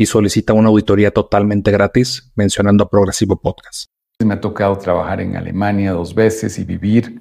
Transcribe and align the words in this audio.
y 0.00 0.06
solicita 0.06 0.54
una 0.54 0.70
auditoría 0.70 1.10
totalmente 1.10 1.70
gratis 1.70 2.32
mencionando 2.34 2.84
a 2.84 2.88
Progresivo 2.88 3.38
Podcast. 3.38 3.90
Me 4.24 4.32
ha 4.32 4.40
tocado 4.40 4.78
trabajar 4.78 5.20
en 5.20 5.36
Alemania 5.36 5.92
dos 5.92 6.14
veces 6.14 6.58
y 6.58 6.64
vivir. 6.64 7.20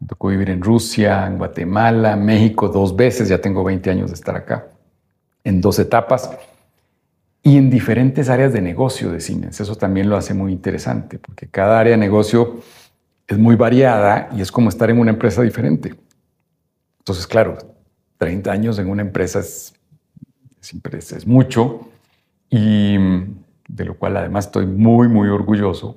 Me 0.00 0.06
tocó 0.06 0.28
vivir 0.28 0.48
en 0.48 0.62
Rusia, 0.62 1.26
en 1.26 1.36
Guatemala, 1.36 2.16
México 2.16 2.70
dos 2.70 2.96
veces. 2.96 3.28
Ya 3.28 3.38
tengo 3.38 3.62
20 3.62 3.90
años 3.90 4.08
de 4.08 4.14
estar 4.14 4.34
acá, 4.34 4.66
en 5.44 5.60
dos 5.60 5.78
etapas 5.78 6.30
y 7.42 7.58
en 7.58 7.68
diferentes 7.68 8.30
áreas 8.30 8.54
de 8.54 8.62
negocio 8.62 9.12
de 9.12 9.20
Siemens. 9.20 9.60
Eso 9.60 9.76
también 9.76 10.08
lo 10.08 10.16
hace 10.16 10.32
muy 10.32 10.52
interesante, 10.52 11.18
porque 11.18 11.48
cada 11.50 11.78
área 11.78 11.90
de 11.90 11.98
negocio 11.98 12.62
es 13.26 13.36
muy 13.36 13.56
variada 13.56 14.30
y 14.34 14.40
es 14.40 14.50
como 14.50 14.70
estar 14.70 14.88
en 14.88 15.00
una 15.00 15.10
empresa 15.10 15.42
diferente. 15.42 15.94
Entonces, 17.00 17.26
claro, 17.26 17.58
30 18.16 18.50
años 18.50 18.78
en 18.78 18.88
una 18.88 19.02
empresa 19.02 19.40
es, 19.40 19.74
es, 20.62 21.12
es 21.12 21.26
mucho, 21.26 21.90
y 22.50 22.96
de 23.68 23.84
lo 23.84 23.96
cual 23.96 24.16
además 24.16 24.46
estoy 24.46 24.66
muy, 24.66 25.08
muy 25.08 25.28
orgulloso. 25.28 25.96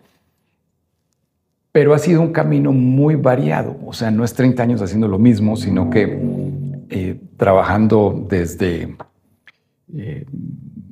Pero 1.71 1.93
ha 1.93 1.99
sido 1.99 2.21
un 2.21 2.33
camino 2.33 2.71
muy 2.71 3.15
variado, 3.15 3.77
o 3.85 3.93
sea, 3.93 4.09
no 4.09 4.23
es 4.23 4.33
30 4.33 4.63
años 4.63 4.81
haciendo 4.81 5.07
lo 5.07 5.19
mismo, 5.19 5.55
sino 5.55 5.89
que 5.89 6.03
eh, 6.89 7.19
trabajando 7.37 8.25
desde, 8.27 8.95
eh, 9.95 10.25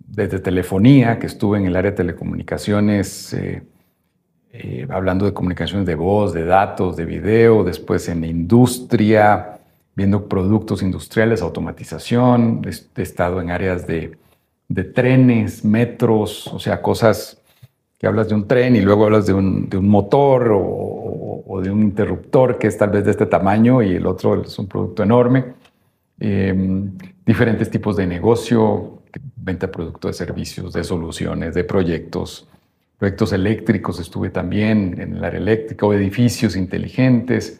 desde 0.07 0.39
telefonía, 0.39 1.17
que 1.17 1.25
estuve 1.25 1.57
en 1.57 1.65
el 1.65 1.75
área 1.75 1.91
de 1.91 1.97
telecomunicaciones, 1.97 3.33
eh, 3.33 4.87
hablando 4.89 5.25
de 5.25 5.33
comunicaciones 5.33 5.87
de 5.87 5.95
voz, 5.95 6.33
de 6.33 6.45
datos, 6.45 6.95
de 6.95 7.05
video, 7.05 7.63
después 7.63 8.07
en 8.09 8.23
industria, 8.23 9.59
viendo 9.95 10.27
productos 10.27 10.83
industriales, 10.83 11.41
automatización, 11.41 12.61
he 12.63 13.01
estado 13.01 13.41
en 13.41 13.49
áreas 13.49 13.87
de 13.87 14.17
de 14.69 14.83
trenes, 14.83 15.63
metros, 15.63 16.47
o 16.47 16.59
sea, 16.59 16.81
cosas 16.81 17.41
que 17.97 18.05
hablas 18.05 18.29
de 18.29 18.35
un 18.35 18.47
tren 18.47 18.75
y 18.75 18.81
luego 18.81 19.05
hablas 19.05 19.25
de 19.25 19.33
un, 19.33 19.69
motor 19.81 20.51
o, 20.53 21.61
de 21.61 21.71
un 21.71 21.81
interruptor 21.81 22.59
que 22.59 22.67
es 22.67 22.77
tal 22.77 22.89
vez 22.89 23.05
de 23.05 23.11
este 23.11 23.25
tamaño 23.25 23.81
y 23.81 23.95
el 23.95 24.05
otro 24.05 24.43
es 24.43 24.59
un 24.59 24.67
producto 24.67 25.01
enorme. 25.01 25.45
Em, 26.19 26.91
diferentes 27.25 27.69
tipos 27.71 27.95
de 27.95 28.05
negocio, 28.05 29.01
venta 29.35 29.67
de 29.67 29.73
productos, 29.73 30.11
de 30.11 30.25
servicios, 30.25 30.73
de 30.73 30.83
soluciones, 30.83 31.55
de 31.55 31.63
proyectos. 31.63 32.47
Proyectos 32.99 33.33
eléctricos 33.33 33.99
estuve 33.99 34.29
también 34.29 34.99
en 34.99 35.15
el 35.15 35.23
área 35.23 35.39
eléctrica 35.39 35.85
o 35.85 35.93
edificios 35.93 36.55
inteligentes. 36.55 37.59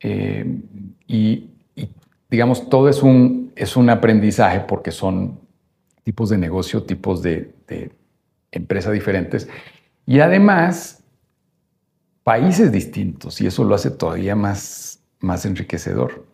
Em, 0.00 0.62
y, 1.06 1.50
y, 1.76 1.88
digamos, 2.30 2.70
todo 2.70 2.88
es 2.88 3.02
un, 3.02 3.52
es 3.56 3.76
un 3.76 3.90
aprendizaje 3.90 4.60
porque 4.60 4.90
son 4.90 5.41
tipos 6.02 6.30
de 6.30 6.38
negocio, 6.38 6.82
tipos 6.82 7.22
de, 7.22 7.54
de 7.66 7.92
empresa 8.50 8.90
diferentes. 8.90 9.48
Y 10.04 10.20
además, 10.20 11.04
países 12.24 12.72
distintos, 12.72 13.40
y 13.40 13.46
eso 13.46 13.64
lo 13.64 13.74
hace 13.74 13.90
todavía 13.90 14.34
más, 14.34 15.02
más 15.20 15.44
enriquecedor. 15.44 16.26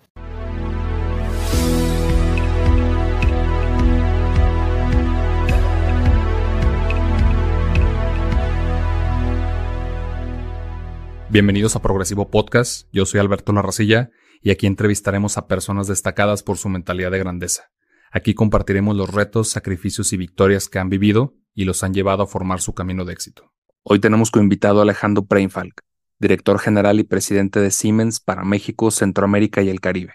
Bienvenidos 11.31 11.77
a 11.77 11.83
Progresivo 11.83 12.31
Podcast, 12.31 12.89
yo 12.91 13.05
soy 13.05 13.21
Alberto 13.21 13.53
Larracilla 13.53 14.11
y 14.41 14.51
aquí 14.51 14.67
entrevistaremos 14.67 15.37
a 15.37 15.47
personas 15.47 15.87
destacadas 15.87 16.43
por 16.43 16.57
su 16.57 16.71
mentalidad 16.71 17.11
de 17.11 17.19
grandeza 17.19 17.71
Aquí 18.11 18.35
compartiremos 18.35 18.97
los 18.97 19.13
retos, 19.13 19.49
sacrificios 19.49 20.13
y 20.13 20.17
victorias 20.17 20.69
que 20.69 20.79
han 20.79 20.89
vivido 20.89 21.35
y 21.55 21.65
los 21.65 21.83
han 21.83 21.93
llevado 21.93 22.23
a 22.23 22.27
formar 22.27 22.61
su 22.61 22.73
camino 22.73 23.05
de 23.05 23.13
éxito. 23.13 23.53
Hoy 23.83 24.01
tenemos 24.01 24.31
como 24.31 24.43
invitado 24.43 24.79
a 24.79 24.83
Alejandro 24.83 25.25
Preinfalk, 25.27 25.83
director 26.19 26.59
general 26.59 27.01
y 27.01 27.05
presidente 27.05 27.61
de 27.61 27.71
Siemens 27.71 28.21
para 28.21 28.45
México, 28.45 28.91
Centroamérica 28.91 29.63
y 29.63 29.69
el 29.69 29.81
Caribe, 29.81 30.15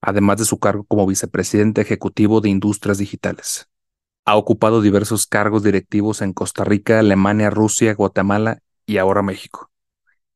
además 0.00 0.38
de 0.38 0.44
su 0.44 0.58
cargo 0.58 0.84
como 0.84 1.06
vicepresidente 1.06 1.80
ejecutivo 1.80 2.40
de 2.40 2.50
Industrias 2.50 2.98
Digitales. 2.98 3.68
Ha 4.24 4.36
ocupado 4.36 4.80
diversos 4.80 5.26
cargos 5.26 5.64
directivos 5.64 6.22
en 6.22 6.32
Costa 6.32 6.62
Rica, 6.62 7.00
Alemania, 7.00 7.50
Rusia, 7.50 7.94
Guatemala 7.94 8.60
y 8.86 8.98
ahora 8.98 9.22
México. 9.22 9.70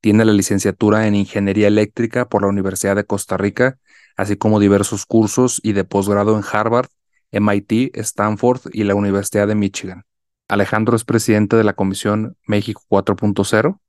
Tiene 0.01 0.25
la 0.25 0.33
licenciatura 0.33 1.07
en 1.07 1.15
Ingeniería 1.15 1.69
Eléctrica 1.69 2.29
por 2.29 2.43
la 2.43 2.49
Universidad 2.49 2.97
de 2.97 3.05
Costa 3.05 3.37
Rica, 3.37 3.79
así 4.17 4.37
como 4.37 4.61
diversos 4.61 5.07
cursos 5.07 5.61
y 5.63 5.73
de 5.73 5.85
posgrado 5.85 6.37
en 6.37 6.45
Harvard, 6.51 6.89
MIT, 7.33 7.97
Stanford 7.97 8.61
y 8.73 8.85
la 8.85 8.95
Universidad 8.95 9.49
de 9.49 9.55
Michigan. 9.55 10.05
Alejandro 10.49 10.97
es 10.97 11.05
presidente 11.05 11.57
de 11.57 11.65
la 11.65 11.73
Comisión 11.73 12.37
México 12.47 12.83
4.0, 12.89 13.81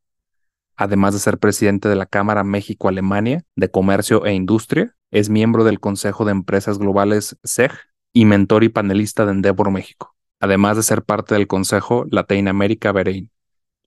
además 0.75 1.13
de 1.13 1.19
ser 1.19 1.37
presidente 1.37 1.89
de 1.89 1.95
la 1.95 2.05
Cámara 2.05 2.43
México-Alemania 2.43 3.43
de 3.55 3.69
Comercio 3.69 4.25
e 4.25 4.33
Industria, 4.33 4.95
es 5.11 5.29
miembro 5.29 5.63
del 5.63 5.79
Consejo 5.79 6.25
de 6.25 6.31
Empresas 6.31 6.79
Globales 6.79 7.37
SEG 7.43 7.71
y 8.13 8.25
mentor 8.25 8.63
y 8.63 8.69
panelista 8.69 9.25
de 9.25 9.31
Endeavor 9.31 9.71
México, 9.71 10.15
además 10.39 10.77
de 10.77 10.83
ser 10.83 11.03
parte 11.03 11.35
del 11.35 11.47
Consejo 11.47 12.05
Latinoamérica 12.09 12.91
Bahrein, 12.91 13.31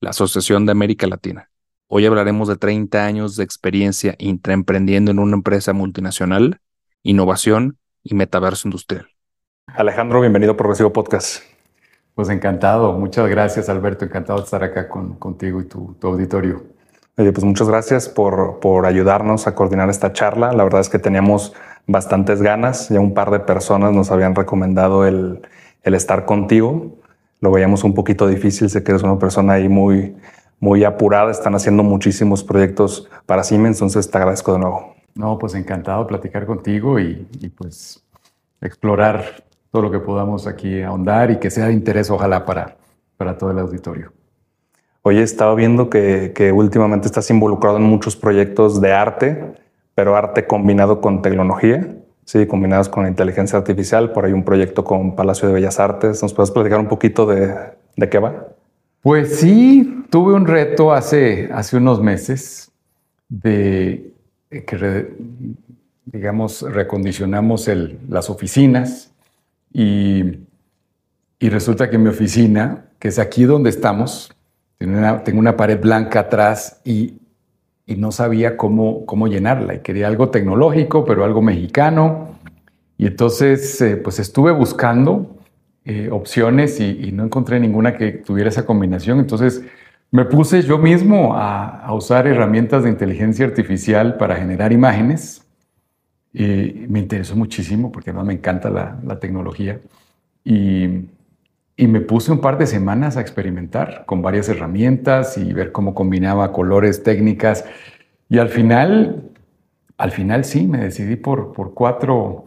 la 0.01 0.11
Asociación 0.11 0.67
de 0.67 0.73
América 0.73 1.07
Latina. 1.07 1.51
Hoy 1.89 2.07
hablaremos 2.07 2.47
de 2.47 2.57
30 2.57 3.05
años 3.05 3.35
de 3.35 3.43
experiencia 3.43 4.15
intraemprendiendo 4.19 5.11
en 5.11 5.19
una 5.19 5.35
empresa 5.35 5.73
multinacional, 5.73 6.61
innovación 7.03 7.79
y 8.05 8.15
metaverso 8.15 8.69
industrial. 8.69 9.09
Alejandro, 9.77 10.21
bienvenido 10.21 10.53
a 10.53 10.57
Progresivo 10.57 10.93
Podcast. 10.93 11.43
Pues 12.15 12.29
encantado, 12.29 12.93
muchas 12.93 13.29
gracias 13.29 13.69
Alberto, 13.69 14.05
encantado 14.05 14.41
de 14.41 14.45
estar 14.45 14.65
acá 14.65 14.89
contigo 14.89 15.61
y 15.61 15.65
tu, 15.65 15.97
auditorio. 16.03 16.65
Oye, 17.17 17.33
pues 17.33 17.45
muchas 17.45 17.69
gracias 17.69 18.09
por, 18.09 18.59
por 18.61 18.87
ayudarnos 18.87 19.47
a 19.47 19.55
coordinar 19.55 19.89
esta 19.89 20.13
charla. 20.13 20.53
La 20.53 20.65
verdad 20.65 20.81
es 20.81 20.89
que 20.89 20.99
teníamos 20.99 21.55
bastantes 21.87 22.43
ganas, 22.43 22.89
ya 22.89 22.99
un 22.99 23.15
par 23.15 23.31
de 23.31 23.41
personas 23.41 23.93
nos 23.93 24.11
habían 24.11 24.35
recomendado 24.35 25.07
el, 25.07 25.41
el 25.83 25.95
estar 25.95 26.25
contigo. 26.25 26.99
Lo 27.41 27.53
veíamos 27.53 27.85
un 27.85 27.95
poquito 27.95 28.27
difícil, 28.27 28.69
sé 28.71 28.83
que 28.83 28.91
eres 28.91 29.03
una 29.03 29.19
persona 29.19 29.55
ahí 29.55 29.69
muy, 29.69 30.17
muy 30.59 30.85
apurada, 30.85 31.31
están 31.31 31.55
haciendo 31.55 31.83
muchísimos 31.83 32.43
proyectos 32.43 33.09
para 33.25 33.45
Siemens, 33.45 33.77
entonces 33.77 34.11
te 34.11 34.19
agradezco 34.19 34.53
de 34.53 34.59
nuevo. 34.59 34.95
No, 35.15 35.39
pues 35.39 35.55
encantado 35.55 36.03
de 36.03 36.09
platicar 36.09 36.45
contigo 36.45 36.99
y, 36.99 37.29
y 37.41 37.49
pues 37.51 38.03
explorar 38.61 39.50
todo 39.71 39.83
lo 39.83 39.91
que 39.91 40.01
podamos 40.01 40.47
aquí 40.47 40.83
ahondar 40.83 41.31
y 41.31 41.39
que 41.39 41.51
sea 41.51 41.67
de 41.67 41.73
interés, 41.73 42.11
ojalá, 42.11 42.45
para, 42.45 42.77
para 43.17 43.39
todo 43.39 43.51
el 43.51 43.59
auditorio. 43.59 44.13
Oye, 45.03 45.23
estaba 45.23 45.55
viendo 45.55 45.89
que, 45.89 46.33
que, 46.35 46.53
últimamente 46.53 47.07
estás 47.07 47.31
involucrado 47.31 47.79
en 47.79 47.85
muchos 47.85 48.17
proyectos 48.17 48.81
de 48.81 48.93
arte, 48.93 49.55
pero 49.95 50.17
arte 50.17 50.47
combinado 50.47 51.01
con 51.01 51.23
tecnología, 51.23 51.97
sí, 52.25 52.47
combinados 52.47 52.89
con 52.89 53.05
la 53.05 53.09
inteligencia 53.09 53.59
artificial. 53.59 54.13
Por 54.13 54.25
ahí 54.25 54.33
un 54.33 54.45
proyecto 54.45 54.85
con 54.85 55.17
Palacio 55.17 55.49
de 55.49 55.55
Bellas 55.55 55.81
Artes. 55.81 56.23
¿Nos 56.23 56.35
puedes 56.35 56.51
platicar 56.51 56.81
un 56.81 56.89
poquito 56.89 57.25
de, 57.27 57.55
de 57.97 58.09
qué 58.09 58.19
va? 58.19 58.49
Pues 59.01 59.41
sí, 59.41 60.05
tuve 60.11 60.35
un 60.35 60.47
reto 60.47 60.93
hace, 60.93 61.49
hace 61.53 61.79
unos 61.79 62.03
meses 62.03 62.71
de 63.29 64.13
que, 64.51 65.15
digamos, 66.05 66.61
recondicionamos 66.63 67.69
el, 67.69 67.99
las 68.09 68.29
oficinas 68.29 69.10
y, 69.73 70.47
resulta 71.41 71.91
que 71.91 71.99
mi 71.99 72.09
oficina, 72.09 72.87
que 72.99 73.09
es 73.09 73.19
aquí 73.19 73.45
donde 73.45 73.71
estamos, 73.71 74.33
tengo 74.79 75.39
una 75.39 75.57
pared 75.57 75.81
blanca 75.81 76.21
atrás 76.21 76.81
y, 76.85 77.17
no 77.87 78.13
sabía 78.13 78.57
cómo, 78.57 79.05
cómo 79.05 79.27
llenarla. 79.27 79.75
Y 79.75 79.79
quería 79.81 80.07
algo 80.07 80.31
tecnológico, 80.31 81.05
pero 81.05 81.25
algo 81.25 81.43
mexicano. 81.43 82.37
Y 82.97 83.09
entonces, 83.09 83.81
eh, 83.81 83.97
pues 83.97 84.21
estuve 84.21 84.53
buscando 84.53 85.41
eh, 85.85 86.09
opciones 86.13 86.79
y, 86.79 87.11
no 87.11 87.25
encontré 87.25 87.59
ninguna 87.59 87.97
que 87.97 88.13
tuviera 88.13 88.49
esa 88.49 88.65
combinación. 88.65 89.19
Entonces, 89.19 89.65
me 90.13 90.25
puse 90.25 90.63
yo 90.63 90.79
mismo 90.79 91.35
a, 91.35 91.93
usar 91.95 92.27
herramientas 92.27 92.85
de 92.85 92.91
inteligencia 92.91 93.47
artificial 93.47 94.17
para 94.19 94.37
generar 94.37 94.73
imágenes 94.73 95.47
y 96.33 96.87
me 96.89 97.01
interesó 97.01 97.35
muchísimo 97.37 97.91
porque 97.91 98.11
además 98.11 98.27
me 98.27 98.35
encanta 98.35 98.71
la, 98.71 99.19
tecnología. 99.19 99.81
Y, 100.45 101.09
me 101.77 102.03
puse 102.03 102.31
un 102.31 102.43
par 102.43 102.59
de 102.59 102.67
semanas 102.67 103.17
a 103.17 103.23
experimentar 103.23 104.05
con 104.05 104.21
varias 104.21 104.51
herramientas 104.51 105.39
y 105.39 105.51
ver 105.55 105.73
cómo 105.73 105.95
combinaba 105.95 106.53
colores, 106.53 107.03
técnicas. 107.03 107.65
Y 108.29 108.37
al 108.37 108.51
final, 108.51 109.31
al 109.97 110.11
final 110.11 110.45
sí, 110.45 110.67
me 110.67 110.77
decidí 110.77 111.17
por, 111.17 111.55
por 111.55 111.73
cuatro, 111.73 112.45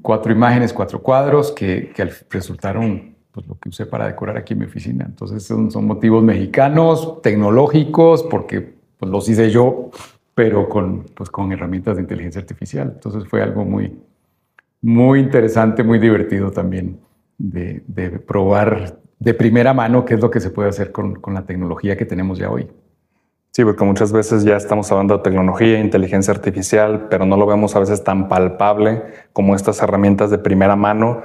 cuatro 0.00 0.30
imágenes, 0.30 0.72
cuatro 0.72 1.02
cuadros 1.02 1.50
que, 1.50 1.90
que 1.92 2.08
resultaron 2.30 3.16
pues, 3.32 3.48
lo 3.48 3.58
que 3.58 3.68
usé 3.68 3.84
para 3.86 4.06
decorar 4.06 4.36
aquí 4.36 4.54
en 4.54 4.60
mi 4.60 4.66
oficina. 4.66 5.04
Entonces 5.04 5.44
son, 5.44 5.72
son 5.72 5.84
motivos 5.84 6.22
mexicanos, 6.22 7.20
tecnológicos, 7.22 8.22
porque 8.22 8.74
pues, 8.96 9.10
los 9.10 9.28
hice 9.28 9.50
yo, 9.50 9.90
pero 10.38 10.68
con, 10.68 11.02
pues, 11.16 11.30
con 11.30 11.50
herramientas 11.50 11.96
de 11.96 12.02
inteligencia 12.02 12.40
artificial. 12.40 12.92
Entonces 12.94 13.28
fue 13.28 13.42
algo 13.42 13.64
muy, 13.64 13.98
muy 14.80 15.18
interesante, 15.18 15.82
muy 15.82 15.98
divertido 15.98 16.52
también 16.52 17.00
de, 17.38 17.82
de 17.88 18.20
probar 18.20 19.00
de 19.18 19.34
primera 19.34 19.74
mano 19.74 20.04
qué 20.04 20.14
es 20.14 20.20
lo 20.20 20.30
que 20.30 20.38
se 20.38 20.50
puede 20.50 20.68
hacer 20.68 20.92
con, 20.92 21.16
con 21.16 21.34
la 21.34 21.44
tecnología 21.44 21.96
que 21.96 22.04
tenemos 22.04 22.38
ya 22.38 22.50
hoy. 22.50 22.68
Sí, 23.50 23.64
porque 23.64 23.84
muchas 23.84 24.12
veces 24.12 24.44
ya 24.44 24.56
estamos 24.56 24.92
hablando 24.92 25.16
de 25.16 25.24
tecnología, 25.24 25.80
inteligencia 25.80 26.32
artificial, 26.32 27.08
pero 27.10 27.26
no 27.26 27.36
lo 27.36 27.44
vemos 27.44 27.74
a 27.74 27.80
veces 27.80 28.04
tan 28.04 28.28
palpable 28.28 29.02
como 29.32 29.56
estas 29.56 29.82
herramientas 29.82 30.30
de 30.30 30.38
primera 30.38 30.76
mano. 30.76 31.20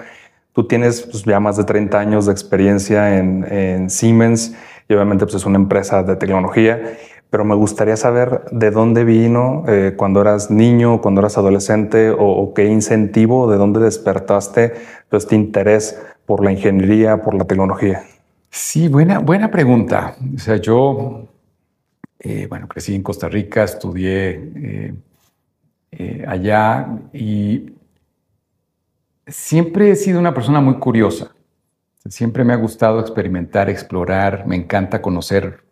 Tú 0.53 0.65
tienes 0.65 1.03
pues, 1.03 1.23
ya 1.23 1.39
más 1.39 1.55
de 1.57 1.65
30 1.65 1.99
años 1.99 2.25
de 2.25 2.31
experiencia 2.31 3.19
en, 3.19 3.45
en 3.53 3.91
Siemens 3.91 4.55
y 4.89 4.95
obviamente 4.95 5.25
pues, 5.25 5.35
es 5.35 5.45
una 5.45 5.59
empresa 5.59 6.01
de 6.01 6.15
tecnología, 6.15 6.97
pero 7.33 7.45
me 7.45 7.55
gustaría 7.55 7.97
saber 7.97 8.43
de 8.51 8.69
dónde 8.69 9.03
vino 9.03 9.63
eh, 9.67 9.95
cuando 9.97 10.21
eras 10.21 10.51
niño, 10.51 11.01
cuando 11.01 11.19
eras 11.19 11.35
adolescente 11.35 12.13
o, 12.15 12.53
qué 12.53 12.65
incentivo, 12.67 13.49
de 13.49 13.57
dónde 13.57 13.79
despertaste 13.79 14.73
este 15.09 15.35
interés 15.35 15.99
por 16.27 16.45
la 16.45 16.51
ingeniería, 16.51 17.23
por 17.23 17.33
la 17.33 17.45
tecnología. 17.45 18.03
Sí, 18.51 18.87
buena, 18.87 19.17
buena 19.17 19.49
pregunta. 19.49 20.15
O 20.35 20.37
sea, 20.37 20.57
yo 20.57 21.27
eh, 22.19 22.45
bueno, 22.47 22.67
crecí 22.67 22.93
en 22.93 23.01
Costa 23.01 23.27
Rica, 23.29 23.63
estudié 23.63 24.93
eh, 25.91 26.25
allá 26.27 26.99
y 27.13 27.73
siempre 29.25 29.89
he 29.89 29.95
sido 29.95 30.19
una 30.19 30.35
persona 30.35 30.61
muy 30.61 30.75
curiosa. 30.75 31.31
Siempre 32.07 32.43
me 32.43 32.53
ha 32.53 32.57
gustado 32.57 32.99
experimentar, 32.99 33.71
explorar, 33.71 34.45
me 34.45 34.55
encanta 34.55 35.01
conocer 35.01 35.63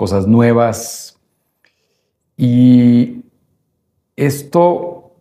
cosas 0.00 0.26
nuevas. 0.26 1.20
Y 2.34 3.22
esto 4.16 5.12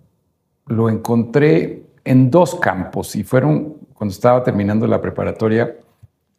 lo 0.67 0.87
encontré 0.87 1.83
en 2.05 2.31
dos 2.31 2.55
campos 2.55 3.13
y 3.17 3.25
fueron 3.25 3.75
cuando 3.93 4.13
estaba 4.13 4.41
terminando 4.41 4.87
la 4.87 5.01
preparatoria 5.01 5.75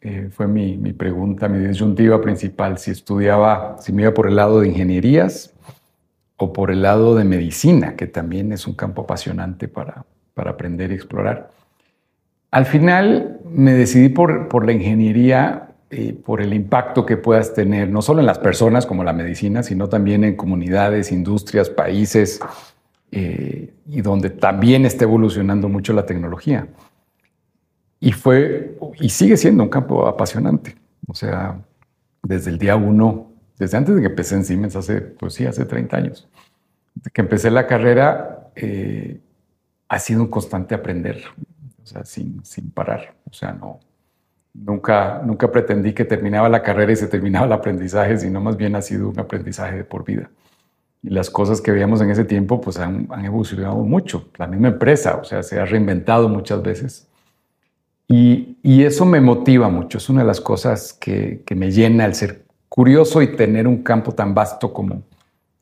eh, 0.01 0.31
fue 0.33 0.49
mi, 0.49 0.79
mi, 0.79 0.95
pregunta, 0.95 1.49
mi 1.49 1.59
disyuntiva 1.59 2.23
principal, 2.23 2.79
si 2.79 2.93
estudiaba, 2.93 3.77
si 3.79 3.93
me 3.93 4.03
iba 4.03 4.15
por 4.15 4.27
el 4.27 4.37
lado 4.37 4.61
de 4.61 4.69
ingenierías 4.69 5.53
o 6.39 6.55
por 6.55 6.71
el 6.71 6.81
lado 6.81 7.15
de 7.17 7.25
medicina, 7.25 7.95
que 7.95 8.07
también 8.07 8.53
es 8.53 8.67
un 8.67 8.73
campo 8.73 9.03
apasionante 9.03 9.69
para, 9.69 10.07
para 10.33 10.53
aprender 10.53 10.93
y 10.93 10.95
explorar. 10.95 11.51
Al 12.51 12.65
final 12.65 13.39
me 13.45 13.75
decidí 13.75 14.09
por, 14.09 14.49
por 14.49 14.65
la 14.65 14.73
ingeniería, 14.73 15.70
eh, 15.93 16.13
por 16.13 16.41
el 16.41 16.55
impacto 16.55 17.05
que 17.05 17.17
puedas 17.17 17.53
tener, 17.53 17.89
no 17.89 18.01
solo 18.01 18.21
en 18.21 18.27
las 18.27 18.39
personas 18.39 18.87
como 18.87 19.03
la 19.03 19.13
medicina, 19.13 19.65
sino 19.65 19.89
también 19.89 20.23
en 20.23 20.37
comunidades, 20.37 21.11
industrias, 21.11 21.69
países, 21.69 22.39
eh, 23.11 23.75
y 23.89 24.01
donde 24.01 24.31
también 24.31 24.87
está 24.87 25.03
evolucionando 25.03 25.69
mucho 25.69 25.93
la 25.93 26.07
tecnología. 26.07 26.69
Y 27.99 28.13
fue, 28.13 28.79
y 29.01 29.09
sigue 29.09 29.37
siendo 29.37 29.65
un 29.65 29.69
campo 29.69 30.07
apasionante. 30.07 30.77
O 31.09 31.15
sea, 31.15 31.61
desde 32.23 32.51
el 32.51 32.59
día 32.59 32.77
uno, 32.77 33.33
desde 33.59 33.77
antes 33.77 33.97
de 33.97 34.01
que 34.01 34.09
empecé 34.09 34.37
en 34.37 34.45
Siemens, 34.45 34.77
hace, 34.77 35.01
pues 35.01 35.35
sí, 35.35 35.45
hace 35.45 35.65
30 35.65 35.97
años, 35.97 36.29
desde 36.95 37.11
que 37.11 37.21
empecé 37.21 37.51
la 37.51 37.67
carrera, 37.67 38.53
eh, 38.55 39.21
ha 39.89 39.99
sido 39.99 40.23
un 40.23 40.29
constante 40.29 40.73
aprender, 40.77 41.21
o 41.83 41.87
sea, 41.87 42.05
sin, 42.05 42.45
sin 42.45 42.71
parar. 42.71 43.17
O 43.29 43.33
sea, 43.33 43.53
no, 43.53 43.81
nunca, 44.55 45.23
nunca 45.25 45.51
pretendí 45.51 45.93
que 45.93 46.05
terminaba 46.05 46.49
la 46.49 46.63
carrera 46.63 46.93
y 46.93 46.97
se 46.97 47.09
terminaba 47.09 47.47
el 47.47 47.53
aprendizaje, 47.53 48.19
sino 48.19 48.41
más 48.41 48.57
bien 48.57 48.77
ha 48.77 48.83
sido 48.83 49.09
un 49.09 49.19
aprendizaje 49.19 49.79
de 49.79 49.85
por 49.85 50.05
vida. 50.05 50.31
Y 51.03 51.11
las 51.11 51.31
cosas 51.31 51.61
que 51.61 51.73
veíamos 51.73 52.01
en 52.03 52.11
ese 52.11 52.25
tiempo, 52.25 52.61
pues 52.61 52.79
han, 52.79 53.07
han 53.11 53.25
evolucionado 53.25 53.77
mucho. 53.77 54.29
La 54.37 54.47
misma 54.47 54.69
empresa, 54.69 55.17
o 55.17 55.25
sea, 55.25 55.43
se 55.43 55.59
ha 55.59 55.65
reinventado 55.65 56.29
muchas 56.29 56.63
veces 56.63 57.11
y, 58.13 58.83
eso 58.83 59.07
me 59.07 59.21
motiva 59.21 59.69
mucho, 59.69 59.99
es 59.99 60.09
una 60.09 60.23
de 60.23 60.27
las 60.27 60.41
cosas 60.41 60.93
que, 60.93 61.45
me 61.55 61.71
llena 61.71 62.07
el 62.07 62.15
ser 62.17 62.45
curioso 62.69 63.23
y 63.23 63.37
tener 63.37 63.69
un 63.69 63.85
campo 63.85 64.11
tan 64.13 64.35
vasto 64.35 64.73
como, 64.73 65.05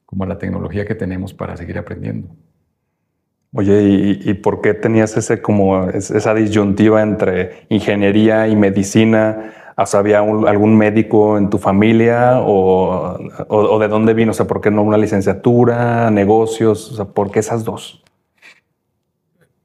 como 0.07 0.25
la 0.25 0.39
tecnología 0.39 0.87
que 0.87 0.95
tenemos 0.95 1.35
para 1.35 1.59
seguir 1.59 1.77
aprendiendo. 1.77 2.29
Oye, 3.59 4.21
¿y, 4.25 4.35
por 4.35 4.61
qué 4.61 4.73
tenías 4.73 5.17
ese, 5.17 5.43
como, 5.43 5.89
esa 5.89 6.33
disyuntiva 6.33 7.03
entre 7.03 7.67
ingeniería 7.71 8.47
y 8.47 8.55
medicina? 8.55 9.53
¿Había 9.75 10.21
algún 10.21 10.77
médico 10.77 11.37
en 11.37 11.51
tu 11.51 11.59
familia 11.59 12.41
o, 12.41 13.19
o, 13.49 13.79
de 13.81 13.89
dónde 13.89 14.15
vino? 14.15 14.31
O 14.31 14.35
sea, 14.35 14.47
¿por 14.47 14.61
qué 14.61 14.71
no 14.71 14.85
una 14.85 14.97
licenciatura, 14.97 16.09
negocios? 16.13 16.93
O 16.93 16.95
sea, 16.95 17.05
¿por 17.07 17.33
qué 17.33 17.41
esas 17.41 17.65
dos? 17.65 18.05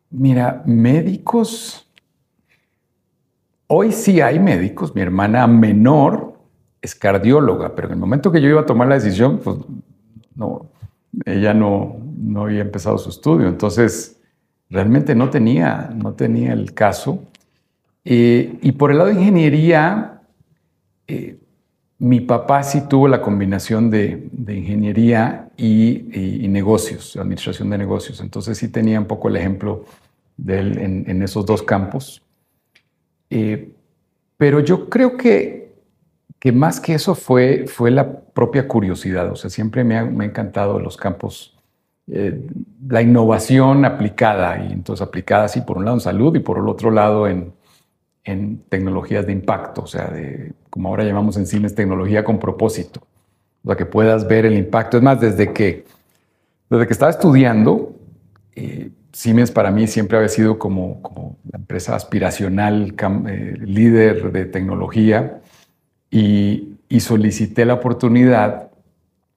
Mira, 0.09 0.63
médicos 0.65 1.87
Hoy 3.67 3.91
sí 3.91 4.21
hay 4.21 4.39
médicos. 4.39 4.95
Mi 4.95 5.01
hermana 5.01 5.45
menor 5.45 6.33
es 6.81 6.95
cardióloga, 6.95 7.75
pero 7.75 7.89
en 7.89 7.93
el 7.93 7.99
momento 7.99 8.31
que 8.31 8.41
yo 8.41 8.49
iba 8.49 8.61
a 8.61 8.65
tomar 8.65 8.87
la 8.87 8.95
decisión, 8.95 9.39
pues 9.43 9.57
no, 10.35 10.72
ella 11.25 11.53
no, 11.53 11.97
no 12.17 12.43
había 12.43 12.61
empezado 12.61 12.97
su 12.97 13.09
estudio. 13.09 13.47
Entonces, 13.47 14.19
realmente 14.69 15.15
no 15.15 15.29
tenía, 15.29 15.91
no 15.95 16.13
tenía 16.13 16.53
el 16.53 16.73
caso. 16.73 17.23
Eh, 18.05 18.57
y 18.61 18.71
por 18.73 18.91
el 18.91 18.97
lado 18.97 19.09
de 19.09 19.15
ingeniería, 19.15 20.21
eh, 21.07 21.37
mi 21.99 22.21
papá 22.21 22.63
sí 22.63 22.87
tuvo 22.89 23.07
la 23.07 23.21
combinación 23.21 23.89
de, 23.89 24.29
ingeniería 24.47 25.49
y, 25.55 26.47
negocios, 26.49 27.15
administración 27.15 27.69
de 27.69 27.77
negocios. 27.77 28.19
Entonces 28.19 28.57
sí 28.57 28.67
tenía 28.67 28.99
un 28.99 29.07
poco 29.07 29.29
el 29.29 29.37
ejemplo 29.37 29.85
de 30.35 30.59
él 30.59 30.77
en 31.07 31.23
esos 31.23 31.45
dos 31.45 31.63
campos. 31.63 32.23
Eh, 33.35 33.73
pero 34.37 34.59
yo 34.59 34.89
creo 34.89 35.17
que, 35.17 35.62
que 36.43 36.51
más 36.51 36.81
que 36.81 36.93
eso 36.93 37.15
fue, 37.15 37.67
fue 37.67 37.89
la 37.89 38.19
propia 38.19 38.67
curiosidad. 38.67 39.31
O 39.31 39.37
sea, 39.37 39.49
siempre 39.49 39.85
me 39.85 39.97
ha, 39.97 40.03
me 40.03 40.25
ha 40.25 40.27
encantado 40.27 40.77
los 40.77 40.97
campos, 40.97 41.57
eh, 42.11 42.37
la 42.85 43.01
innovación 43.01 43.85
aplicada. 43.85 44.61
Y 44.61 44.73
entonces 44.73 45.07
aplicada, 45.07 45.47
sí, 45.47 45.61
por 45.61 45.77
un 45.77 45.85
lado 45.85 45.95
en 45.95 46.01
salud 46.01 46.35
y 46.35 46.39
por 46.39 46.57
el 46.57 46.67
otro 46.67 46.91
lado 46.91 47.29
en, 47.29 47.53
en 48.25 48.57
tecnologías 48.67 49.25
de 49.25 49.31
impacto. 49.31 49.83
O 49.83 49.87
sea, 49.87 50.09
de, 50.09 50.51
como 50.69 50.89
ahora 50.89 51.05
llamamos 51.05 51.37
en 51.37 51.47
cines, 51.47 51.75
tecnología 51.75 52.25
con 52.25 52.39
propósito. 52.39 53.07
O 53.63 53.69
sea, 53.69 53.77
que 53.77 53.85
puedas 53.85 54.27
ver 54.27 54.45
el 54.45 54.57
impacto. 54.57 54.97
Es 54.97 55.03
más, 55.03 55.21
desde 55.21 55.53
que, 55.53 55.85
desde 56.69 56.87
que 56.87 56.91
estaba 56.91 57.11
estudiando, 57.11 57.93
eh, 58.57 58.89
Siemens 59.13 59.49
para 59.49 59.71
mí 59.71 59.87
siempre 59.87 60.17
había 60.17 60.27
sido 60.27 60.59
como, 60.59 61.01
como 61.01 61.37
la 61.49 61.59
empresa 61.59 61.95
aspiracional, 61.95 62.95
eh, 63.29 63.55
líder 63.61 64.33
de 64.33 64.43
tecnología, 64.43 65.39
y, 66.17 66.99
solicité 66.99 67.65
la 67.65 67.73
oportunidad 67.73 68.69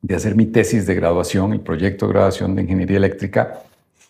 de 0.03 0.15
hacer 0.15 0.37
mi 0.37 0.47
tesis 0.47 0.87
de 0.87 0.95
graduación, 0.95 1.53
el 1.55 1.61
proyecto 1.61 2.07
de 2.07 2.13
graduación 2.13 2.55
de 2.55 2.63
ingeniería 2.63 2.99
eléctrica 2.99 3.63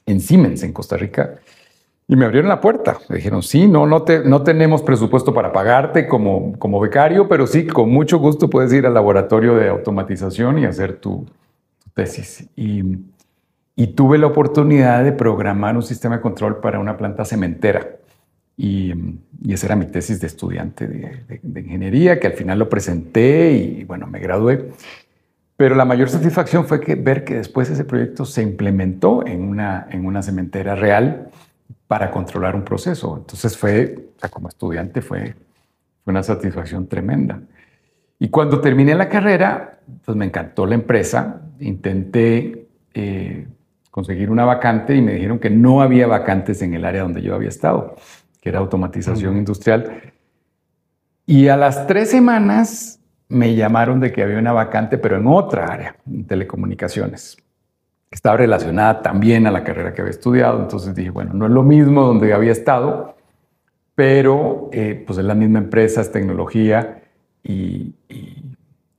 en 0.05 0.21
Siemens, 0.21 0.63
en 0.65 0.73
Costa 0.73 0.97
Rica. 0.97 1.37
Y 2.09 2.17
me 2.17 2.25
abrieron 2.25 2.49
la 2.49 2.61
puerta. 2.61 2.99
Me 3.09 3.17
dijeron, 3.17 3.43
sí, 3.43 3.69
no, 3.69 3.87
no, 3.87 4.03
te, 4.03 4.25
no 4.25 4.43
tenemos 4.43 4.83
presupuesto 4.83 5.33
para 5.33 5.53
pagarte 5.53 6.09
como, 6.09 6.59
como 6.59 6.81
becario, 6.81 7.29
pero 7.29 7.47
sí, 7.47 7.67
con 7.67 7.89
mucho 7.91 8.19
gusto 8.19 8.51
puedes 8.51 8.73
ir 8.73 8.85
al 8.85 8.95
laboratorio 8.95 9.55
de 9.55 9.69
automatización 9.69 10.59
y 10.59 10.65
hacer 10.67 10.97
tu, 10.97 11.25
tesis. 11.95 12.49
Y 12.57 12.83
y 13.79 13.89
tuve 13.89 14.17
la 14.17 14.27
oportunidad 14.27 15.05
de 15.05 15.13
programar 15.13 15.77
un 15.77 15.83
sistema 15.83 16.17
de 16.17 16.23
control 16.23 16.61
para 16.61 16.79
una 16.79 16.97
planta 16.97 17.27
cementera. 17.27 17.96
Y, 18.57 18.93
esa 19.49 19.67
era 19.67 19.77
mi 19.77 19.87
tesis 19.87 20.21
de 20.21 20.27
estudiante 20.27 20.87
de, 20.87 21.61
ingeniería, 21.61 22.19
que 22.19 22.27
al 22.27 22.33
final 22.33 22.59
lo 22.59 22.69
presenté 22.69 23.53
y 23.53 23.85
bueno, 23.85 24.07
me 24.07 24.19
gradué. 24.19 24.73
Pero 25.57 25.75
la 25.75 25.85
mayor 25.85 26.09
satisfacción 26.09 26.67
fue 26.67 26.81
que 26.81 26.95
ver 26.95 27.25
que 27.25 27.35
después 27.35 27.71
ese 27.71 27.85
proyecto 27.85 28.25
se 28.25 28.43
implementó 28.43 29.27
en 29.27 29.43
una, 29.43 29.87
en 29.91 30.05
una 30.05 30.23
cementera 30.23 30.75
real 30.75 31.31
para 31.87 32.11
controlar 32.11 32.57
un 32.57 32.65
proceso. 32.65 33.17
Entonces 33.17 33.57
fue, 33.57 34.11
o 34.17 34.21
sea, 34.21 34.29
como 34.31 34.49
estudiante 34.49 35.01
fue, 35.01 35.35
fue 36.05 36.11
una 36.11 36.23
satisfacción 36.23 36.87
tremenda. 36.89 37.41
Y 38.19 38.29
cuando 38.29 38.61
terminé 38.61 38.95
la 38.95 39.09
carrera, 39.09 39.81
pues 40.05 40.17
me 40.17 40.25
encantó 40.25 40.67
la 40.67 40.75
empresa. 40.75 41.43
Intenté 41.61 42.69
eh, 42.95 43.47
conseguir 43.91 44.31
una 44.31 44.45
vacante 44.45 44.95
y 44.95 45.03
me 45.03 45.15
dijeron 45.15 45.39
que 45.39 45.51
no 45.51 45.83
había 45.83 46.07
vacantes 46.07 46.63
en 46.63 46.75
el 46.75 46.85
área 46.85 47.03
donde 47.03 47.23
yo 47.23 47.35
había 47.35 47.49
estado, 47.49 47.97
que 48.47 48.51
era 48.51 48.61
automatización 48.61 49.39
industrial. 49.39 50.13
Y 51.27 51.49
a 51.49 51.57
las 51.57 51.89
tres 51.89 52.13
semanas 52.13 53.01
me 53.29 53.57
llamaron 53.57 53.99
de 53.99 54.13
que 54.13 54.23
había 54.23 54.39
una 54.39 54.53
vacante, 54.53 54.99
pero 54.99 55.17
en 55.17 55.27
otra 55.27 55.67
área, 55.67 55.97
en 56.07 56.29
telecomunicaciones. 56.29 57.39
Estaba 58.09 58.37
relacionada 58.37 59.03
también 59.03 59.49
a 59.49 59.51
la 59.51 59.65
carrera 59.65 59.93
que 59.93 60.01
había 60.01 60.13
estudiado. 60.13 60.63
Entonces 60.63 60.95
dije, 60.95 61.11
bueno, 61.11 61.33
no 61.35 61.47
es 61.47 61.51
lo 61.51 61.65
mismo 61.65 62.03
donde 62.03 62.33
había 62.33 62.53
estado, 62.53 63.17
pero 63.97 64.71
eh, 64.71 65.03
pues 65.05 65.19
es 65.19 65.25
la 65.25 65.35
misma 65.35 65.59
empresa, 65.59 66.01
es 66.01 66.13
tecnología 66.13 67.03
y, 67.43 67.97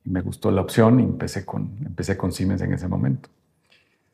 me 0.03 0.19
gustó 0.21 0.51
la 0.51 0.61
opción 0.61 0.99
y 0.99 1.03
empecé 1.03 1.45
con, 1.45 1.69
empecé 1.85 2.17
con 2.17 2.33
Siemens 2.33 2.61
en 2.61 2.73
ese 2.73 2.89
momento. 2.89 3.29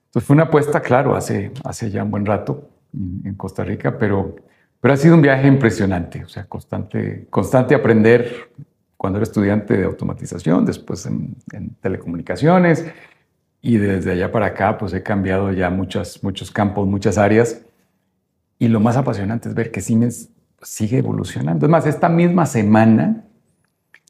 Entonces 0.06 0.28
fue 0.28 0.36
una 0.36 0.44
apuesta, 0.44 0.80
claro, 0.80 1.16
hace, 1.16 1.52
hace 1.64 1.90
ya 1.90 2.04
un 2.04 2.12
buen 2.12 2.26
rato 2.26 2.70
en 2.94 3.34
Costa 3.34 3.64
Rica, 3.64 3.98
pero, 3.98 4.36
pero 4.84 4.96
ha 4.96 4.98
sido 4.98 5.16
un 5.16 5.22
viaje 5.22 5.48
impresionante, 5.48 6.26
o 6.26 6.28
sea, 6.28 6.44
constante, 6.44 7.26
constante 7.30 7.74
aprender 7.74 8.50
cuando 8.98 9.18
era 9.18 9.24
estudiante 9.24 9.78
de 9.78 9.86
automatización, 9.86 10.66
después 10.66 11.06
en, 11.06 11.38
telecomunicaciones 11.80 12.86
y 13.62 13.78
desde 13.78 14.12
allá 14.12 14.30
para 14.30 14.48
acá 14.48 14.78
pues 14.78 14.92
he 14.94 15.02
cambiado 15.02 15.54
ya 15.54 15.70
muchas, 15.70 16.22
muchos 16.22 16.52
campos, 16.52 16.86
muchas 16.86 17.18
áreas 17.18 17.62
y 18.60 18.68
lo 18.68 18.82
más 18.82 18.98
apasionante 18.98 19.48
es 19.48 19.56
ver 19.56 19.72
que 19.72 19.80
Siemens 19.80 20.28
sigue 20.62 20.98
evolucionando. 20.98 21.66
Es 21.66 21.70
más, 21.70 21.86
esta 21.86 22.10
misma 22.10 22.46
semana 22.46 23.24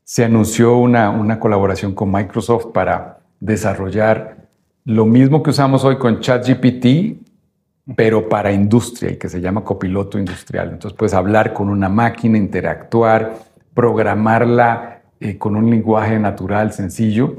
se 0.04 0.26
anunció 0.26 0.78
una, 0.78 1.12
una 1.12 1.40
colaboración 1.40 1.94
con 1.94 2.12
Microsoft 2.12 2.72
para 2.74 3.20
desarrollar 3.40 4.48
lo 4.86 5.06
mismo 5.06 5.44
que 5.44 5.52
usamos 5.52 5.84
hoy 5.84 6.00
con 6.00 6.20
ChatGPT, 6.20 7.23
pero 7.96 8.30
para 8.30 8.52
industria 8.52 9.12
y 9.12 9.18
que 9.18 9.28
se 9.30 9.42
llama 9.42 9.64
copiloto 9.64 10.18
industrial. 10.18 10.70
Entonces 10.72 10.98
puedes 10.98 11.14
hablar 11.14 11.54
con 11.54 11.70
una 11.70 11.90
máquina, 11.90 12.38
interactuar, 12.38 13.40
programarla 13.74 15.02
eh, 15.20 15.38
con 15.38 15.56
un 15.56 15.70
lenguaje 15.70 16.18
natural, 16.20 16.72
sencillo, 16.72 17.36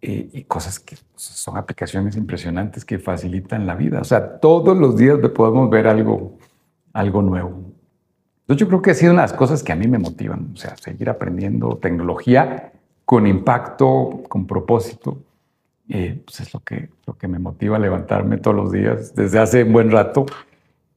eh, 0.00 0.28
y 0.32 0.44
cosas 0.44 0.78
que 0.78 0.96
son 1.14 1.56
aplicaciones 1.56 2.16
impresionantes 2.16 2.84
que 2.84 2.98
facilitan 2.98 3.66
la 3.66 3.74
vida. 3.74 4.00
O 4.00 4.04
sea, 4.04 4.38
todos 4.38 4.76
los 4.76 4.96
días 4.96 5.18
podemos 5.34 5.70
ver 5.70 5.86
algo, 5.86 6.38
algo 6.92 7.22
nuevo. 7.22 7.72
Entonces 8.42 8.60
yo 8.60 8.68
creo 8.68 8.82
que 8.82 8.92
ha 8.92 8.94
sido 8.94 9.12
una 9.12 9.22
de 9.22 9.28
las 9.28 9.36
cosas 9.36 9.62
que 9.62 9.72
a 9.72 9.76
mí 9.76 9.86
me 9.86 9.98
motivan, 9.98 10.52
o 10.54 10.56
sea, 10.56 10.76
seguir 10.76 11.10
aprendiendo 11.10 11.76
tecnología 11.76 12.72
con 13.04 13.26
impacto, 13.26 14.22
con 14.28 14.46
propósito 14.46 15.18
eh, 15.88 16.20
pues 16.24 16.40
es 16.40 16.52
lo 16.52 16.60
que, 16.60 16.90
lo 17.06 17.16
que 17.16 17.28
me 17.28 17.38
motiva 17.38 17.76
a 17.76 17.80
levantarme 17.80 18.36
todos 18.36 18.56
los 18.56 18.72
días 18.72 19.14
desde 19.14 19.38
hace 19.38 19.64
un 19.64 19.72
buen 19.72 19.90
rato 19.90 20.26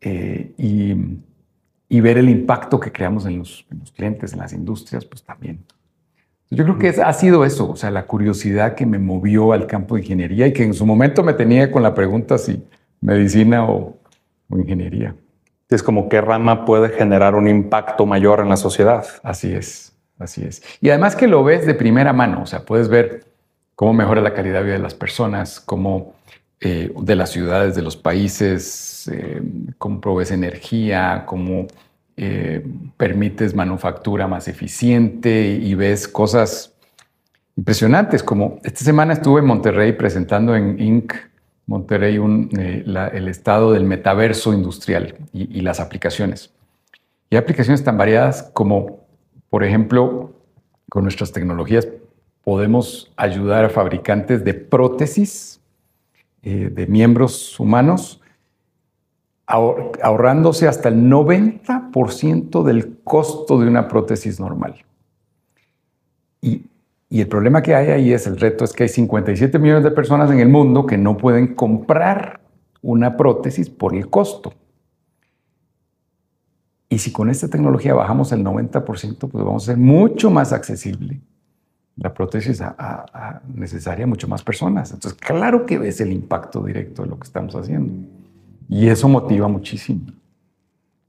eh, 0.02 0.52
y, 0.58 0.96
y, 1.88 2.02
ver 2.02 2.18
el 2.18 2.28
impacto 2.28 2.78
que 2.80 2.92
creamos 2.92 3.26
en 3.26 3.40
los, 3.40 3.66
en 3.72 3.80
los, 3.80 3.92
clientes, 3.92 4.34
en 4.34 4.40
las 4.40 4.52
industrias, 4.52 5.06
pues 5.06 5.24
también. 5.24 5.64
Yo 6.50 6.66
creo 6.66 6.78
que 6.78 6.90
ha 6.90 7.14
sido 7.14 7.46
eso, 7.46 7.72
o 7.72 7.76
sea, 7.78 7.92
la 7.92 8.06
curiosidad 8.06 8.76
que 8.76 8.86
me 8.86 9.00
movió 9.00 9.54
al 9.54 9.68
campo 9.68 9.96
de 9.96 10.02
ingeniería 10.02 10.48
y 10.48 10.54
que 10.54 10.64
en 10.64 10.74
su 10.74 10.86
momento 10.86 11.24
me 11.24 11.34
tenía 11.34 11.72
con 11.72 11.84
la 11.84 11.94
pregunta 11.94 12.38
si 12.38 12.62
medicina 13.00 13.64
o, 13.64 13.98
o 14.50 14.58
ingeniería. 14.58 15.16
Es 15.70 15.82
como 15.82 16.10
qué 16.10 16.20
rama 16.20 16.66
puede 16.66 16.90
generar 16.90 17.36
un 17.36 17.48
impacto 17.48 18.06
mayor 18.06 18.42
en 18.42 18.50
la 18.50 18.58
sociedad. 18.58 19.06
Así 19.24 19.54
es, 19.54 19.96
así 20.20 20.44
es. 20.44 20.62
Y 20.82 20.90
además 20.90 21.16
que 21.16 21.28
lo 21.30 21.46
ves 21.46 21.66
de 21.66 21.76
primera 21.76 22.12
mano, 22.12 22.42
o 22.42 22.46
sea, 22.46 22.66
puedes 22.66 22.90
ver 22.90 23.31
cómo 23.82 23.94
mejora 23.94 24.22
la 24.22 24.36
calidad 24.36 24.60
de 24.60 24.66
vida 24.66 24.74
de 24.76 24.84
las 24.84 24.94
personas, 24.94 25.60
cómo 25.60 26.14
eh, 26.60 26.94
de 26.96 27.16
las 27.16 27.32
ciudades, 27.32 27.74
de 27.74 27.82
los 27.82 27.98
países, 27.98 29.10
eh, 29.12 29.42
cómo 29.80 30.00
provees 30.00 30.30
energía, 30.30 31.24
cómo 31.26 31.66
eh, 32.16 32.64
permites 32.96 33.56
manufactura 33.56 34.28
más 34.28 34.48
eficiente 34.48 35.58
y 35.60 35.74
ves 35.74 36.08
cosas 36.08 36.76
impresionantes, 37.58 38.22
como 38.22 38.60
esta 38.64 38.86
semana 38.86 39.14
estuve 39.14 39.40
en 39.40 39.48
Monterrey 39.48 39.94
presentando 39.94 40.56
en 40.56 40.80
Inc. 40.80 41.16
Monterrey 41.66 42.18
el 42.18 43.28
estado 43.30 43.72
del 43.72 43.86
metaverso 43.86 44.54
industrial 44.54 45.16
y, 45.34 45.58
y 45.58 45.62
las 45.62 45.80
aplicaciones. 45.80 46.52
Y 47.32 47.36
aplicaciones 47.36 47.84
tan 47.84 47.98
variadas 47.98 48.44
como, 48.54 49.08
por 49.50 49.64
ejemplo, 49.64 50.36
con 50.88 51.02
nuestras 51.02 51.32
tecnologías 51.32 51.88
podemos 52.44 53.12
ayudar 53.16 53.66
a 53.66 53.70
fabricantes 53.70 54.44
de 54.44 54.54
prótesis 54.54 55.62
eh, 56.44 56.70
de 56.74 56.88
miembros 56.88 57.60
humanos 57.60 58.20
ahorrándose 59.46 60.68
hasta 60.68 60.88
el 60.88 61.10
90% 61.10 62.64
del 62.64 63.00
costo 63.04 63.60
de 63.60 63.68
una 63.68 63.90
prótesis 63.90 64.40
normal. 64.40 64.86
Y, 66.40 66.64
y, 67.10 67.20
el 67.20 67.28
problema 67.28 67.62
que 67.62 67.76
hay 67.76 67.90
ahí 67.90 68.14
es, 68.14 68.28
el 68.28 68.40
reto 68.40 68.64
es 68.64 68.72
que 68.72 68.84
hay 68.84 68.90
57 68.90 69.60
millones 69.60 69.84
de 69.84 69.92
personas 69.92 70.32
en 70.32 70.40
el 70.40 70.48
mundo 70.48 70.86
que 70.86 70.98
no 70.98 71.18
pueden 71.18 71.54
comprar 71.54 72.40
una 72.82 73.18
prótesis 73.18 73.70
por 73.70 73.94
el 73.94 74.10
costo. 74.10 74.54
Y 76.88 77.00
si 77.00 77.12
con 77.12 77.30
esta 77.30 77.50
tecnología 77.50 77.94
bajamos 77.94 78.32
el 78.32 78.46
90%, 78.46 78.84
pues 79.18 79.44
vamos 79.44 79.64
a 79.64 79.66
ser 79.66 79.78
mucho 79.78 80.32
más 80.32 80.54
accesible 80.54 81.20
la 82.02 82.14
prótesis 82.14 82.62
a, 82.62 83.42
necesaria 83.54 84.06
a 84.06 84.08
mucho 84.08 84.28
más 84.28 84.44
personas. 84.44 84.92
Entonces, 84.92 85.20
claro 85.20 85.66
que 85.66 85.78
ves 85.78 86.02
el 86.02 86.12
impacto 86.12 86.64
directo 86.64 87.04
de 87.04 87.10
lo 87.10 87.20
que 87.20 87.26
estamos 87.26 87.56
haciendo. 87.56 88.08
Y 88.68 88.88
eso 88.88 89.08
motiva 89.08 89.48
muchísimo. 89.48 90.02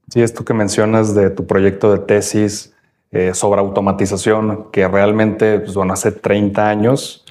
Sí, 0.09 0.21
esto 0.21 0.45
que 0.45 0.53
mencionas 0.53 1.15
de 1.15 1.31
tu 1.31 1.47
proyecto 1.47 1.91
de 1.93 2.01
tesis 2.01 2.75
eh, 3.11 3.33
sobre 3.33 3.61
automatización, 3.61 4.71
que 4.71 4.87
realmente, 4.87 5.61
pues, 5.61 5.75
bueno, 5.75 5.95
hace 5.95 6.13
30 6.13 6.69
años 6.69 7.25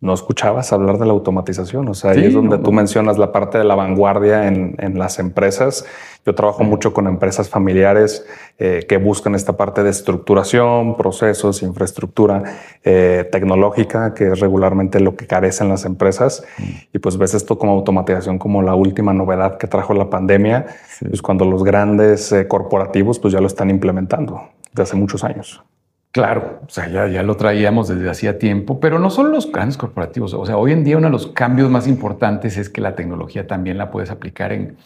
no 0.00 0.14
escuchabas 0.14 0.72
hablar 0.72 0.98
de 0.98 1.06
la 1.06 1.12
automatización. 1.12 1.88
O 1.88 1.94
sea, 1.94 2.12
ahí 2.12 2.26
es 2.26 2.34
donde 2.34 2.58
tú 2.58 2.72
mencionas 2.72 3.18
la 3.18 3.32
parte 3.32 3.58
de 3.58 3.64
la 3.64 3.74
vanguardia 3.74 4.46
en, 4.46 4.98
las 4.98 5.18
empresas. 5.18 5.84
Yo 6.28 6.34
trabajo 6.34 6.62
mucho 6.62 6.92
con 6.92 7.06
empresas 7.06 7.48
familiares 7.48 8.26
eh, 8.58 8.84
que 8.86 8.98
buscan 8.98 9.34
esta 9.34 9.56
parte 9.56 9.82
de 9.82 9.88
estructuración, 9.88 10.94
procesos, 10.94 11.62
infraestructura 11.62 12.42
eh, 12.84 13.26
tecnológica, 13.32 14.12
que 14.12 14.32
es 14.32 14.38
regularmente 14.38 15.00
lo 15.00 15.16
que 15.16 15.26
carecen 15.26 15.70
las 15.70 15.86
empresas. 15.86 16.44
Mm. 16.58 16.62
Y 16.92 16.98
pues 16.98 17.16
ves 17.16 17.32
esto 17.32 17.58
como 17.58 17.72
automatización 17.72 18.38
como 18.38 18.60
la 18.60 18.74
última 18.74 19.14
novedad 19.14 19.56
que 19.56 19.68
trajo 19.68 19.94
la 19.94 20.10
pandemia, 20.10 20.66
pues 21.00 21.22
cuando 21.22 21.46
los 21.46 21.64
grandes 21.64 22.30
eh, 22.30 22.46
corporativos 22.46 23.18
pues 23.18 23.32
ya 23.32 23.40
lo 23.40 23.46
están 23.46 23.70
implementando 23.70 24.50
desde 24.72 24.82
hace 24.82 24.96
muchos 24.96 25.24
años. 25.24 25.62
Claro, 26.12 26.60
o 26.66 26.68
sea, 26.68 26.88
ya, 26.88 27.06
ya, 27.06 27.22
lo 27.22 27.36
traíamos 27.36 27.88
desde 27.88 28.10
hacía 28.10 28.38
tiempo, 28.38 28.80
pero 28.80 28.98
no 28.98 29.08
solo 29.08 29.30
los 29.30 29.50
grandes 29.50 29.78
corporativos. 29.78 30.34
O 30.34 30.44
sea, 30.44 30.58
hoy 30.58 30.72
en 30.72 30.84
día 30.84 30.98
uno 30.98 31.06
de 31.06 31.12
los 31.12 31.28
cambios 31.28 31.70
más 31.70 31.86
importantes 31.86 32.58
es 32.58 32.68
que 32.68 32.82
la 32.82 32.94
tecnología 32.96 33.46
también 33.46 33.78
la 33.78 33.90
puedes 33.90 34.10
aplicar 34.10 34.52
en, 34.52 34.76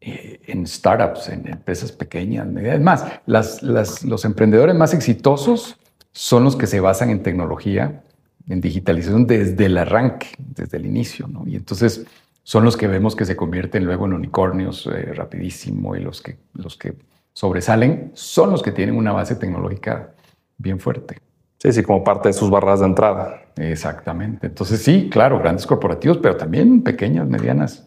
eh, 0.00 0.40
en 0.46 0.66
startups, 0.66 1.28
en 1.28 1.48
empresas 1.48 1.90
pequeñas. 1.90 2.46
Es 2.56 2.80
más, 2.80 3.04
las, 3.26 3.62
los 3.62 4.24
emprendedores 4.24 4.74
más 4.76 4.94
exitosos 4.94 5.76
son 6.12 6.44
los 6.44 6.56
que 6.56 6.66
se 6.66 6.80
basan 6.80 7.10
en 7.10 7.22
tecnología, 7.22 8.04
en 8.48 8.60
digitalización 8.60 9.26
desde 9.26 9.66
el 9.66 9.76
arranque, 9.76 10.28
desde 10.38 10.78
el 10.78 10.86
inicio. 10.86 11.26
¿no? 11.26 11.44
Y 11.46 11.56
entonces 11.56 12.06
son 12.42 12.64
los 12.64 12.76
que 12.76 12.86
vemos 12.86 13.14
que 13.14 13.24
se 13.24 13.36
convierten 13.36 13.84
luego 13.84 14.06
en 14.06 14.14
unicornios 14.14 14.86
eh, 14.86 15.12
rapidísimo 15.14 15.96
y 15.96 16.00
los 16.00 16.22
que, 16.22 16.38
los 16.54 16.76
que 16.76 16.94
sobresalen 17.32 18.12
son 18.14 18.50
los 18.50 18.62
que 18.62 18.72
tienen 18.72 18.96
una 18.96 19.12
base 19.12 19.34
tecnológica 19.34 20.14
bien 20.56 20.80
fuerte. 20.80 21.18
Sí, 21.58 21.72
sí, 21.72 21.82
como 21.82 22.04
parte 22.04 22.28
de 22.28 22.32
sus 22.32 22.50
barras 22.50 22.80
de 22.80 22.86
entrada. 22.86 23.42
Exactamente. 23.56 24.46
Entonces 24.46 24.80
sí, 24.80 25.08
claro, 25.10 25.40
grandes 25.40 25.66
corporativos, 25.66 26.18
pero 26.18 26.36
también 26.36 26.82
pequeñas, 26.82 27.26
medianas, 27.26 27.86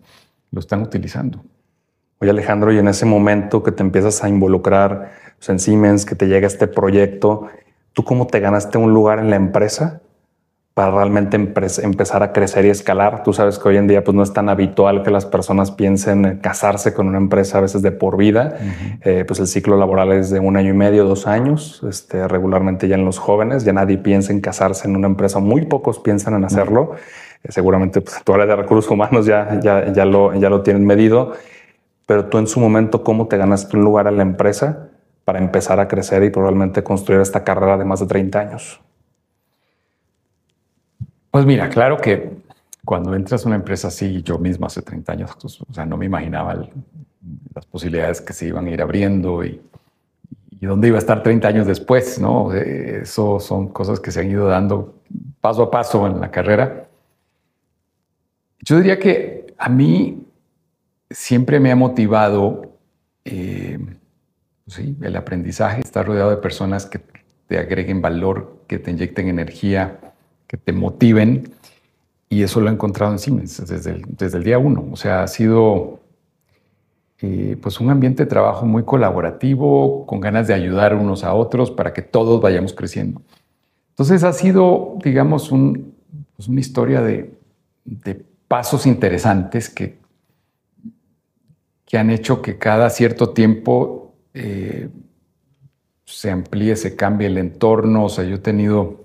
lo 0.52 0.60
están 0.60 0.82
utilizando. 0.82 1.44
Oye 2.22 2.30
Alejandro, 2.30 2.72
y 2.72 2.78
en 2.78 2.88
ese 2.88 3.06
momento 3.06 3.64
que 3.64 3.72
te 3.72 3.82
empiezas 3.82 4.24
a 4.24 4.30
involucrar 4.30 5.12
pues, 5.38 5.50
en 5.50 5.60
Siemens, 5.60 6.06
que 6.06 6.16
te 6.16 6.28
llega 6.28 6.46
este 6.46 6.68
proyecto, 6.68 7.48
¿tú 7.94 8.04
cómo 8.04 8.28
te 8.28 8.40
ganaste 8.40 8.78
un 8.78 8.94
lugar 8.94 9.20
en 9.20 9.32
la 9.32 9.36
empresa? 9.36 10.02
para 10.74 10.92
realmente 10.92 11.36
empezar 11.36 12.24
a 12.24 12.32
crecer 12.32 12.66
y 12.66 12.70
escalar. 12.70 13.24
Tú 13.24 13.34
sabes 13.34 13.60
que 13.60 13.68
hoy 13.68 13.78
en 13.78 13.88
día 13.88 14.06
pues, 14.06 14.16
no 14.16 14.24
es 14.24 14.32
tan 14.32 14.48
habitual 14.48 15.04
que 15.04 15.12
las 15.12 15.26
personas 15.26 15.70
piensen 15.70 16.40
casarse 16.42 16.94
con 16.94 17.08
una 17.08 17.18
empresa 17.18 17.58
a 17.58 17.62
veces 17.62 17.82
de 17.82 17.92
por 17.92 18.16
vida. 18.16 18.58
Eh, 19.02 19.26
pues 19.28 19.42
el 19.42 19.48
ciclo 19.48 19.76
laboral 19.76 20.14
es 20.14 20.30
de 20.30 20.40
un 20.40 20.56
año 20.56 20.70
y 20.70 20.78
medio, 20.78 21.04
dos 21.04 21.28
años, 21.28 21.82
este, 21.88 22.26
regularmente 22.26 22.88
ya 22.88 22.96
en 22.96 23.04
los 23.04 23.20
jóvenes. 23.20 23.66
Ya 23.66 23.74
nadie 23.74 23.98
piensa 23.98 24.32
en 24.32 24.40
casarse 24.40 24.88
en 24.88 24.96
una 24.96 25.08
empresa, 25.08 25.40
muy 25.40 25.66
pocos 25.66 26.00
piensan 26.00 26.36
en 26.36 26.46
hacerlo. 26.46 26.94
Eh, 27.44 27.52
seguramente 27.52 28.00
pues, 28.00 28.24
tu 28.24 28.34
área 28.34 28.46
de 28.46 28.56
recursos 28.56 28.90
humanos 28.90 29.26
ya, 29.26 29.60
ya, 29.62 29.92
ya, 29.92 30.06
lo, 30.06 30.34
ya 30.36 30.50
lo 30.50 30.62
tienen 30.62 30.86
medido. 30.86 31.34
Pero 32.06 32.26
tú 32.26 32.38
en 32.38 32.48
su 32.48 32.60
momento, 32.60 33.04
¿cómo 33.04 33.28
te 33.28 33.38
ganaste 33.38 33.78
un 33.78 33.84
lugar 33.84 34.08
en 34.08 34.18
la 34.18 34.24
empresa 34.24 34.90
para 35.24 35.40
empezar 35.40 35.80
a 35.80 35.88
crecer 35.88 36.24
y 36.24 36.30
probablemente 36.30 36.84
construir 36.84 37.22
esta 37.22 37.44
carrera 37.44 37.78
de 37.78 37.86
más 37.86 38.00
de 38.00 38.08
30 38.08 38.40
años? 38.40 38.82
Pues 41.30 41.46
mira, 41.46 41.70
claro 41.70 41.98
que 41.98 42.42
cuando 42.84 43.16
entras 43.16 43.46
a 43.46 43.48
una 43.48 43.56
empresa 43.56 43.88
así, 43.88 44.22
yo 44.24 44.38
mismo 44.38 44.66
hace 44.66 44.82
30 44.82 45.12
años, 45.14 45.32
pues, 45.40 45.62
o 45.62 45.74
sea, 45.74 45.86
no 45.86 45.96
me 45.96 46.06
imaginaba 46.06 46.68
las 47.56 47.66
posibilidades 47.68 48.20
que 48.20 48.34
se 48.34 48.48
iban 48.48 48.66
a 48.66 48.72
ir 48.72 48.82
abriendo 48.82 49.46
y, 49.46 49.62
y 50.60 50.66
dónde 50.66 50.90
iba 50.90 50.98
a 50.98 51.00
estar 51.00 51.24
30 51.24 51.48
años 51.48 51.68
después, 51.68 52.20
¿no? 52.20 52.54
Eso 52.54 53.40
son 53.40 53.70
cosas 53.70 54.00
que 54.00 54.12
se 54.12 54.20
han 54.20 54.30
ido 54.30 54.48
dando 54.48 54.96
paso 55.40 55.64
a 55.64 55.72
paso 55.72 56.06
en 56.08 56.20
la 56.20 56.32
carrera. 56.32 56.88
Yo 58.60 58.78
diría 58.78 59.00
que 59.00 59.54
a 59.58 59.70
mí 59.70 60.26
siempre 61.12 61.60
me 61.60 61.72
ha 61.72 61.76
motivado 61.76 62.78
eh, 63.26 63.80
pues 64.66 64.80
el 64.80 65.16
aprendizaje, 65.16 65.82
estar 65.82 66.06
rodeado 66.06 66.30
de 66.30 66.38
personas 66.38 66.86
que 66.86 67.00
te 67.48 67.58
agreguen 67.58 68.02
valor, 68.02 68.64
que 68.68 68.80
te 68.80 68.92
inyecten 68.92 69.28
energía, 69.28 70.00
que 70.48 70.58
te 70.58 70.74
motiven. 70.74 71.52
Y 72.30 72.44
eso 72.44 72.62
lo 72.62 72.70
he 72.70 72.74
encontrado 72.74 73.12
en 73.12 73.20
Siemens 73.20 73.66
desde 73.68 73.92
el, 73.92 74.06
desde 74.08 74.38
el 74.38 74.44
día 74.44 74.58
uno. 74.58 74.88
O 74.92 74.96
sea, 74.96 75.24
ha 75.24 75.28
sido 75.28 76.00
eh, 77.24 77.56
pues 77.62 77.80
un 77.80 77.92
ambiente 77.92 78.24
de 78.24 78.30
trabajo 78.30 78.66
muy 78.66 78.84
colaborativo, 78.84 80.08
con 80.08 80.20
ganas 80.20 80.48
de 80.48 80.56
ayudar 80.56 80.96
unos 80.96 81.24
a 81.24 81.36
otros 81.36 81.70
para 81.70 81.94
que 81.94 82.02
todos 82.02 82.42
vayamos 82.42 82.74
creciendo. 82.74 83.22
Entonces 83.90 84.24
ha 84.24 84.34
sido, 84.34 84.98
digamos, 85.04 85.50
pues 86.36 86.48
una 86.48 86.60
historia 86.60 87.02
de, 87.02 87.38
pasos 88.48 88.88
interesantes 88.88 89.70
que, 89.70 90.01
que 91.92 91.98
han 91.98 92.10
hecho 92.10 92.42
que 92.42 92.58
cada 92.58 92.90
cierto 92.90 93.32
tiempo 93.32 94.14
eh, 94.34 94.88
se 96.06 96.32
amplíe, 96.32 96.78
se 96.78 96.96
cambie 96.96 97.28
el 97.28 97.38
entorno. 97.38 98.06
O 98.06 98.10
sea, 98.10 98.24
yo 98.24 98.36
he 98.36 98.40
tenido 98.40 99.04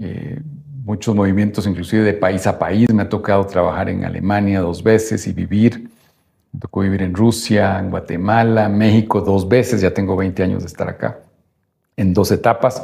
eh, 0.00 0.40
muchos 0.86 1.14
movimientos, 1.14 1.66
inclusive 1.66 2.02
de 2.02 2.14
país 2.14 2.46
a 2.46 2.58
país. 2.58 2.90
Me 2.90 3.02
ha 3.02 3.10
tocado 3.10 3.46
trabajar 3.46 3.90
en 3.90 4.06
Alemania 4.06 4.60
dos 4.60 4.82
veces 4.82 5.26
y 5.26 5.34
vivir 5.34 5.90
me 6.52 6.60
tocó 6.60 6.80
vivir 6.80 7.02
en 7.02 7.14
Rusia, 7.14 7.78
en 7.78 7.90
Guatemala, 7.90 8.68
México 8.70 9.20
dos 9.20 9.46
veces, 9.46 9.80
ya 9.80 9.92
tengo 9.92 10.16
20 10.16 10.42
años 10.42 10.62
de 10.62 10.66
estar 10.66 10.88
acá, 10.88 11.20
en 11.96 12.12
dos 12.12 12.30
etapas 12.30 12.82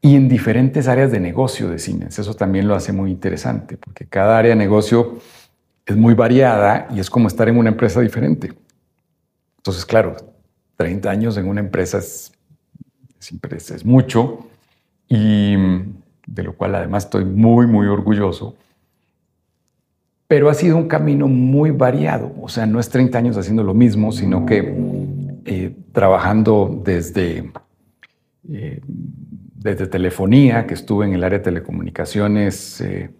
y 0.00 0.16
en 0.16 0.28
diferentes 0.28 0.88
áreas 0.88 1.12
de 1.12 1.20
negocio 1.20 1.68
de 1.68 1.78
Siemens. 1.78 2.18
Eso 2.18 2.34
también 2.34 2.66
lo 2.66 2.74
hace 2.74 2.92
muy 2.92 3.10
interesante, 3.10 3.76
porque 3.76 4.06
cada 4.06 4.38
área 4.38 4.50
de 4.50 4.56
negocio 4.56 5.18
es 5.88 5.96
muy 5.96 6.14
variada 6.14 6.86
y 6.94 7.00
es 7.00 7.10
como 7.10 7.28
estar 7.28 7.48
en 7.48 7.56
una 7.56 7.70
empresa 7.70 8.00
diferente. 8.00 8.52
Entonces, 9.56 9.84
claro, 9.84 10.16
30 10.76 11.10
años 11.10 11.36
en 11.36 11.48
una 11.48 11.60
empresa 11.60 11.98
es, 11.98 12.32
es, 13.18 13.84
mucho 13.84 14.46
y 15.08 15.56
de 16.26 16.42
lo 16.42 16.52
cual 16.54 16.76
además 16.76 17.04
estoy 17.04 17.24
muy, 17.24 17.66
muy 17.66 17.86
orgulloso 17.88 18.54
pero 20.28 20.50
ha 20.50 20.54
sido 20.54 20.76
un 20.76 20.88
camino 20.88 21.26
muy 21.26 21.70
variado. 21.70 22.32
O 22.40 22.48
sea, 22.50 22.66
no 22.66 22.78
es 22.78 22.90
30 22.90 23.16
años 23.18 23.36
haciendo 23.38 23.64
lo 23.64 23.72
mismo, 23.72 24.12
sino 24.12 24.44
que 24.44 24.74
eh, 25.46 25.74
trabajando 25.92 26.82
desde, 26.84 27.50
eh, 28.52 28.80
desde 29.54 29.86
telefonía, 29.86 30.66
que 30.66 30.74
estuve 30.74 31.06
en 31.06 31.14
el 31.14 31.24
área 31.24 31.38
de 31.38 31.44
telecomunicaciones, 31.44 32.82
eh, 32.82 33.10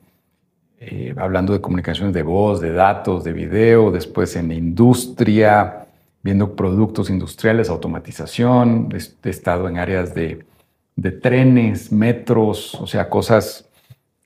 hablando 1.16 1.52
de 1.52 1.61
comunicaciones 1.61 2.14
de 2.14 2.23
voz, 2.23 2.61
de 2.61 2.73
datos, 2.73 3.25
de 3.25 3.32
video, 3.32 3.90
después 3.90 4.37
en 4.37 4.52
industria, 4.52 5.88
viendo 6.23 6.54
productos 6.54 7.11
industriales, 7.11 7.68
automatización, 7.68 8.88
he 8.92 9.28
estado 9.28 9.68
en 9.68 9.78
áreas 9.78 10.14
de, 10.14 10.44
trenes, 11.23 11.92
metros, 11.92 12.75
o 12.75 12.87
sea, 12.87 13.08
cosas 13.08 13.68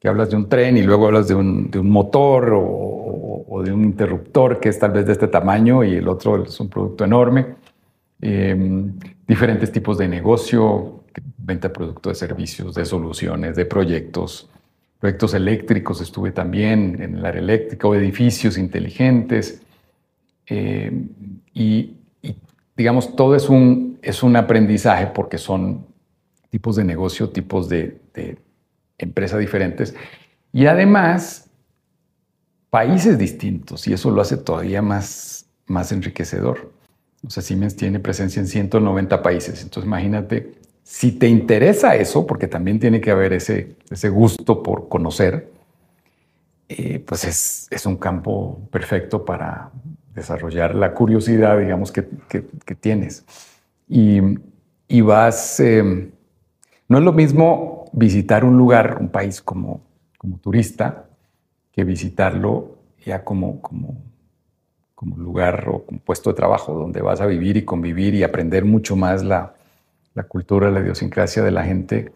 que 0.01 0.09
hablas 0.09 0.31
de 0.31 0.37
un 0.37 0.49
tren 0.49 0.77
y 0.77 0.83
luego 0.83 1.07
hablas 1.07 1.29
de 1.29 1.35
un, 1.35 1.71
de 1.71 1.79
un 1.79 1.91
motor 1.91 2.53
o, 2.55 3.63
de 3.63 3.73
un 3.73 3.85
interruptor 3.85 4.59
que 4.59 4.71
es 4.71 4.79
tal 4.79 4.91
vez 4.91 5.07
de 5.07 5.13
este 5.13 5.29
tamaño 5.29 5.85
y 5.85 5.95
el 5.95 6.09
otro 6.09 6.43
es 6.43 6.59
un 6.59 6.69
producto 6.69 7.05
enorme. 7.05 7.55
Em, 8.21 8.99
diferentes 9.29 9.71
tipos 9.71 9.99
de 9.99 10.09
negocio, 10.09 11.05
venta 11.39 11.69
de 11.69 11.75
productos, 11.75 12.13
de 12.13 12.27
servicios, 12.27 12.75
de 12.75 12.85
soluciones, 12.85 13.55
de 13.55 13.65
proyectos. 13.67 14.51
Proyectos 15.03 15.35
eléctricos 15.35 16.01
estuve 16.01 16.31
también 16.31 17.03
en 17.03 17.17
el 17.17 17.27
área 17.27 17.43
eléctrica 17.43 17.89
o 17.89 17.95
edificios 17.97 18.57
inteligentes. 18.57 19.61
Em, 20.47 21.09
y, 21.53 21.97
digamos, 22.77 23.17
todo 23.17 23.35
es 23.35 23.49
un, 23.49 23.99
es 24.01 24.23
un 24.23 24.37
aprendizaje 24.37 25.09
porque 25.09 25.39
son 25.39 25.87
tipos 26.51 26.77
de 26.77 26.85
negocio, 26.85 27.31
tipos 27.31 27.69
de 27.69 27.99
empresas 28.97 29.41
diferentes 29.41 29.93
y 30.53 30.67
además 30.67 31.51
países 32.71 33.19
distintos 33.19 33.89
y 33.89 33.95
eso 33.95 34.13
lo 34.13 34.23
hace 34.23 34.37
todavía 34.37 34.83
más, 34.83 35.47
más 35.67 35.91
enriquecedor. 35.91 36.71
O 37.27 37.31
sea, 37.31 37.43
Siemens 37.43 37.75
tiene 37.75 37.99
presencia 37.99 38.39
en 38.39 38.47
190 38.47 39.21
países, 39.21 39.65
entonces 39.65 39.89
imagínate, 39.89 40.55
si 40.83 41.13
te 41.13 41.29
interesa 41.29 41.95
eso, 41.95 42.27
porque 42.27 42.49
también 42.49 42.81
tiene 42.81 43.01
que 43.01 43.11
haber 43.11 43.33
ese, 43.33 43.77
ese 43.91 44.09
gusto 44.09 44.63
por 44.63 44.89
conocer, 44.89 45.51
eh, 46.69 46.99
pues 47.07 47.25
es, 47.25 47.69
es, 47.71 47.87
un 47.87 47.97
campo 47.97 48.61
perfecto 48.71 49.25
para 49.25 49.71
desarrollar 50.15 50.75
la 50.75 50.93
curiosidad, 50.95 51.59
digamos, 51.59 51.93
que, 51.93 52.09
que, 52.29 52.75
tienes. 52.75 53.25
Y, 53.89 54.21
y 54.89 55.01
vas, 55.03 55.61
eh, 55.61 56.11
no 56.89 56.99
es 56.99 57.05
lo 57.05 57.13
mismo 57.13 57.85
visitar 57.93 58.45
un 58.45 58.57
lugar, 58.57 58.99
un 59.01 59.09
país 59.09 59.43
como, 59.43 59.83
como 60.19 60.39
turista, 60.39 61.07
que 61.73 61.85
visitarlo 61.85 62.79
ya 63.05 63.25
como, 63.25 63.61
como, 63.61 63.97
como 64.95 65.17
lugar 65.17 65.69
o 65.69 65.85
como 65.85 66.01
puesto 66.01 66.31
de 66.31 66.37
trabajo 66.37 66.73
donde 66.75 67.03
vas 67.03 67.21
a 67.21 67.27
vivir 67.27 67.57
y 67.57 67.65
convivir 67.65 68.15
y 68.15 68.23
aprender 68.23 68.65
mucho 68.65 68.97
más 68.97 69.23
la, 69.25 69.55
la 70.15 70.25
cultura, 70.25 70.71
la 70.71 70.81
idiosincrasia 70.81 71.43
de 71.43 71.51
la 71.51 71.65
gente 71.65 72.13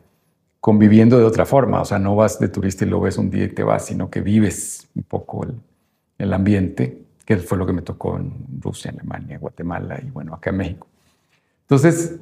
conviviendo 0.61 1.19
de 1.19 1.25
otra 1.25 1.47
forma. 1.47 1.81
O 1.81 1.85
sea, 1.85 1.99
no 1.99 2.17
vas 2.17 2.39
de 2.39 2.49
turista 2.49 2.85
y 2.85 2.89
lo 2.89 3.01
ves 3.01 3.19
un 3.19 3.31
día 3.31 3.45
y 3.45 3.49
te 3.49 3.63
vas, 3.63 3.87
sino 3.87 4.11
que 4.11 4.21
vives 4.21 4.89
un 4.95 5.05
poco 5.05 5.45
el, 5.45 5.55
el 6.19 6.33
ambiente, 6.33 7.03
que 7.25 7.37
fue 7.39 7.59
lo 7.59 7.67
que 7.67 7.73
me 7.73 7.83
tocó 7.83 8.17
en 8.17 8.33
Rusia, 8.61 8.91
Alemania, 8.91 9.39
Guatemala 9.39 10.01
y 10.05 10.11
bueno, 10.11 10.35
acá 10.35 10.51
en 10.51 10.57
México. 10.57 10.87
Entonces, 11.63 12.21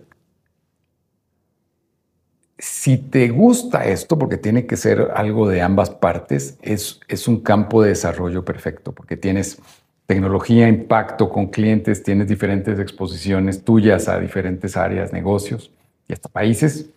si 2.58 2.96
te 2.96 3.28
gusta 3.28 3.84
esto, 3.84 4.18
porque 4.18 4.38
tiene 4.38 4.66
que 4.66 4.76
ser 4.76 5.10
algo 5.14 5.48
de 5.48 5.60
ambas 5.60 5.90
partes, 5.90 6.56
es, 6.62 7.00
es 7.08 7.28
un 7.28 7.40
campo 7.40 7.82
de 7.82 7.90
desarrollo 7.90 8.44
perfecto, 8.44 8.92
porque 8.92 9.16
tienes 9.16 9.58
tecnología, 10.06 10.68
impacto 10.68 11.28
con 11.28 11.48
clientes, 11.48 12.02
tienes 12.02 12.28
diferentes 12.28 12.78
exposiciones 12.78 13.64
tuyas 13.64 14.08
a 14.08 14.18
diferentes 14.18 14.76
áreas, 14.76 15.12
negocios 15.12 15.70
y 16.08 16.12
hasta 16.12 16.28
países, 16.28 16.90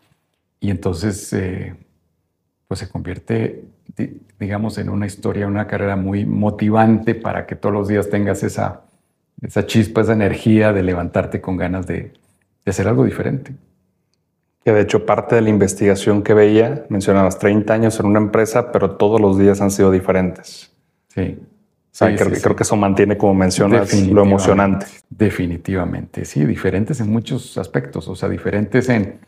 y 0.59 0.69
entonces 0.69 1.31
eh, 1.33 1.75
pues 2.67 2.79
se 2.81 2.89
convierte, 2.89 3.63
digamos, 4.39 4.77
en 4.77 4.89
una 4.89 5.05
historia, 5.05 5.47
una 5.47 5.67
carrera 5.67 5.95
muy 5.95 6.25
motivante 6.25 7.15
para 7.15 7.45
que 7.45 7.55
todos 7.55 7.73
los 7.73 7.87
días 7.87 8.09
tengas 8.09 8.43
esa, 8.43 8.81
esa 9.41 9.65
chispa, 9.65 10.01
esa 10.01 10.13
energía 10.13 10.73
de 10.73 10.83
levantarte 10.83 11.39
con 11.39 11.55
ganas 11.57 11.87
de, 11.87 12.11
de 12.65 12.69
hacer 12.69 12.87
algo 12.87 13.05
diferente 13.05 13.53
que 14.67 14.73
de 14.73 14.81
hecho 14.81 15.05
parte 15.05 15.33
de 15.33 15.41
la 15.41 15.47
investigación 15.47 16.23
que 16.23 16.33
veía, 16.33 16.85
mencionabas 16.89 17.39
30 17.39 17.73
años 17.73 18.01
en 18.01 18.05
una 18.05 18.19
empresa, 18.19 18.73
pero 18.73 18.97
todos 18.97 19.21
los 19.21 19.39
días 19.39 19.61
han 19.61 19.71
sido 19.71 19.91
diferentes. 19.91 20.73
Sí. 21.07 21.39
Creo, 21.97 22.55
que 22.55 22.63
eso 22.63 22.75
mantiene, 22.75 23.17
como 23.17 23.33
mencionas, 23.33 23.93
lo 23.93 24.23
emocionante. 24.23 24.85
Definitivamente, 25.09 26.25
sí, 26.25 26.45
diferentes 26.45 26.99
en 26.99 27.11
muchos 27.11 27.57
aspectos, 27.57 28.07
o 28.07 28.15
sea, 28.15 28.29
diferentes 28.29 28.89
en, 28.89 29.19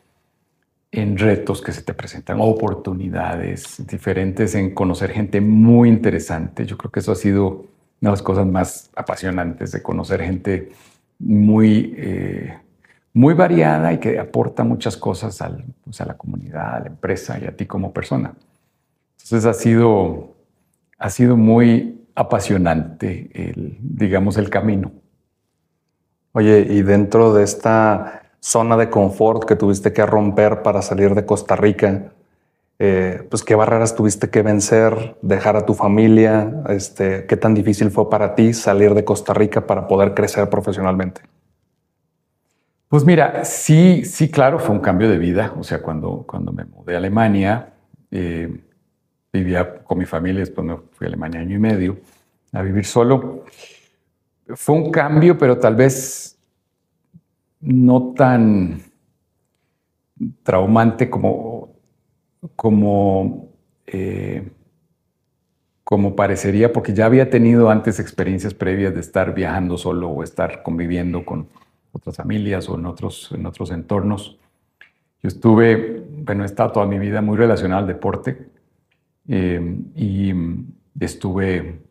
en 0.92 1.18
retos 1.18 1.62
que 1.62 1.72
se 1.72 1.82
te 1.82 1.94
presentan, 1.94 2.38
oportunidades, 2.40 3.86
diferentes 3.88 4.56
en 4.56 4.74
conocer 4.74 5.12
gente 5.12 5.42
muy 5.42 5.90
interesante. 5.90 6.66
Yo 6.66 6.78
creo 6.78 6.92
que 6.92 7.00
eso 7.00 7.12
ha 7.12 7.16
sido 7.16 7.66
una 8.02 8.12
de 8.12 8.12
las 8.12 8.22
cosas 8.22 8.46
más 8.46 8.90
apasionantes 8.96 9.72
de 9.72 9.82
conocer 9.82 10.22
gente 10.22 10.72
muy... 11.20 11.94
Eh, 11.98 12.54
muy 13.12 13.34
variada 13.34 13.92
y 13.92 13.98
que 13.98 14.20
aporta 14.20 14.64
muchas 14.64 14.96
cosas 14.96 15.42
al, 15.42 15.66
pues, 15.84 16.00
a 16.00 16.06
la 16.06 16.16
comunidad, 16.16 16.76
a 16.76 16.80
la 16.82 16.88
empresa 16.88 17.40
y 17.40 17.46
a 17.46 17.56
ti 17.56 17.66
como 17.66 17.92
persona. 17.92 18.34
Entonces 19.18 19.46
ha 19.46 19.54
sido, 19.54 20.36
ha 20.98 21.10
sido 21.10 21.36
muy 21.36 21.99
apasionante, 22.20 23.30
el, 23.34 23.78
digamos, 23.80 24.36
el 24.36 24.50
camino. 24.50 24.92
Oye, 26.34 26.68
y 26.70 26.82
dentro 26.82 27.34
de 27.34 27.46
esta 27.46 28.24
zona 28.42 28.76
de 28.76 28.90
confort 28.90 29.46
que 29.46 29.56
tuviste 29.56 29.94
que 29.94 30.06
romper 30.06 30.62
para 30.62 30.82
salir 30.82 31.16
de 31.16 31.26
Costa 31.26 31.56
Rica, 31.56 32.12
eh, 32.78 33.26
pues 33.30 33.42
qué 33.42 33.56
barreras 33.56 33.96
tuviste 33.96 34.30
que 34.30 34.42
vencer, 34.42 35.16
dejar 35.22 35.56
a 35.56 35.66
tu 35.66 35.74
familia, 35.74 36.62
este, 36.68 37.26
qué 37.26 37.38
tan 37.38 37.54
difícil 37.54 37.90
fue 37.90 38.10
para 38.10 38.36
ti 38.36 38.54
salir 38.54 38.94
de 38.96 39.06
Costa 39.06 39.34
Rica 39.34 39.66
para 39.66 39.88
poder 39.88 40.14
crecer 40.14 40.50
profesionalmente. 40.50 41.22
Pues 42.90 43.06
mira, 43.06 43.46
sí, 43.46 44.04
sí, 44.04 44.30
claro, 44.30 44.60
fue 44.60 44.76
un 44.76 44.82
cambio 44.82 45.10
de 45.10 45.18
vida. 45.18 45.54
O 45.58 45.64
sea, 45.64 45.82
cuando, 45.82 46.26
cuando 46.28 46.52
me 46.52 46.66
mudé 46.66 46.96
a 46.96 46.98
Alemania, 46.98 47.70
eh, 48.12 48.69
vivía 49.32 49.84
con 49.84 49.98
mi 49.98 50.06
familia, 50.06 50.40
después 50.40 50.66
me 50.66 50.78
fui 50.92 51.06
a 51.06 51.08
Alemania 51.10 51.42
año 51.42 51.56
y 51.56 51.60
medio 51.60 51.98
a 52.52 52.62
vivir 52.62 52.86
solo. 52.86 53.46
Fue 54.48 54.76
un 54.76 54.92
cambio, 54.92 55.38
pero 55.38 55.58
tal 55.58 55.76
vez 55.76 56.38
no 57.62 58.14
tan 58.16 58.82
traumante 60.44 61.10
como, 61.10 61.76
como, 62.56 63.50
eh, 63.86 64.50
como 65.84 66.16
parecería, 66.16 66.74
porque 66.74 66.94
ya 66.94 67.06
había 67.06 67.30
tenido 67.30 67.70
antes 67.70 68.00
experiencias 68.00 68.54
previas 68.54 68.94
de 68.94 69.02
estar 69.02 69.34
viajando 69.34 69.78
solo 69.78 70.10
o 70.10 70.24
estar 70.24 70.64
conviviendo 70.64 71.26
con 71.26 71.48
otras 71.92 72.18
familias 72.18 72.70
o 72.70 72.76
en 72.76 72.86
otros, 72.86 73.32
en 73.34 73.46
otros 73.46 73.72
entornos. 73.72 74.38
Yo 75.22 75.28
estuve, 75.28 76.06
bueno, 76.24 76.44
he 76.44 76.46
estado 76.46 76.72
toda 76.72 76.86
mi 76.86 76.98
vida 76.98 77.22
muy 77.22 77.38
relacionado 77.38 77.82
al 77.82 77.88
deporte 77.88 78.49
eh, 79.30 79.78
y 79.96 80.34
estuve, 81.00 81.82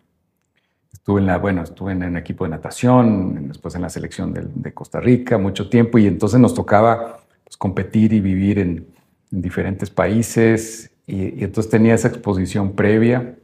estuve 0.92 1.20
en 1.20 1.27
la, 1.27 1.38
bueno, 1.38 1.62
estuve 1.62 1.92
en 1.92 2.16
equipo 2.16 2.44
de 2.44 2.51
natación, 2.51 3.46
después 3.48 3.77
en 3.77 3.83
la 3.83 3.90
selección 3.90 4.35
de, 4.35 4.74
Costa 4.74 4.98
Rica 4.98 5.38
mucho 5.38 5.70
tiempo 5.70 5.98
y 5.98 6.07
entonces 6.07 6.40
nos 6.40 6.53
tocaba 6.53 7.20
pues, 7.44 7.57
competir 7.57 8.12
y 8.12 8.20
vivir 8.20 8.59
en, 8.59 8.87
diferentes 9.31 9.90
países 9.90 10.90
y, 11.07 11.44
entonces 11.44 11.70
tenía 11.70 11.94
esa 11.94 12.09
exposición 12.09 12.72
previa 12.72 13.37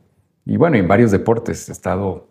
y 0.47 0.57
bueno, 0.57 0.77
en 0.77 0.89
varios 0.89 1.11
deportes. 1.11 1.69
He 1.69 1.73
estado 1.73 2.27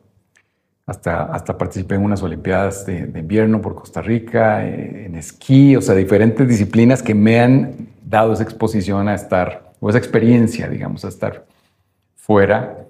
hasta, 0.85 1.25
hasta 1.25 1.57
participé 1.57 1.95
en 1.95 2.03
unas 2.03 2.21
Olimpiadas 2.23 2.85
de, 2.85 3.11
invierno 3.15 3.61
por 3.61 3.75
Costa 3.75 4.01
Rica, 4.01 4.67
eh, 4.67 5.05
en 5.05 5.15
esquí, 5.15 5.75
o 5.75 5.81
sea, 5.81 5.95
diferentes 5.95 6.47
disciplinas 6.47 7.01
que 7.01 7.13
me 7.13 7.39
han 7.39 7.87
dado 8.03 8.33
esa 8.33 8.43
exposición 8.43 9.07
a 9.07 9.15
estar, 9.15 9.73
o 9.79 9.89
esa 9.89 9.97
experiencia, 9.97 10.67
digamos, 10.67 11.05
a 11.05 11.07
estar 11.07 11.45
fuera. 12.23 12.87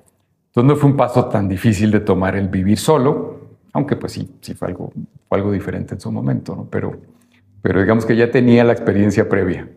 Entonces 0.48 0.67
no 0.67 0.76
fue 0.76 0.89
un 0.91 0.98
paso 0.98 1.26
tan 1.26 1.50
difícil 1.50 1.91
de 1.91 2.00
tomar 2.00 2.36
el 2.36 2.48
vivir 2.48 2.78
solo, 2.78 3.39
aunque 3.74 3.96
pues 3.96 4.13
sí, 4.13 4.32
sí 4.41 4.54
fue 4.54 4.67
algo, 4.67 4.91
fue 5.28 5.38
algo 5.38 5.52
diferente 5.52 5.96
en 5.96 6.00
su 6.00 6.12
momento, 6.12 6.56
¿no? 6.56 6.67
Pero, 6.69 6.93
pero 7.62 7.82
digamos 7.82 8.06
que 8.06 8.15
ya 8.15 8.30
tenía 8.30 8.63
la 8.63 8.74
experiencia 8.74 9.28
previa. 9.28 9.67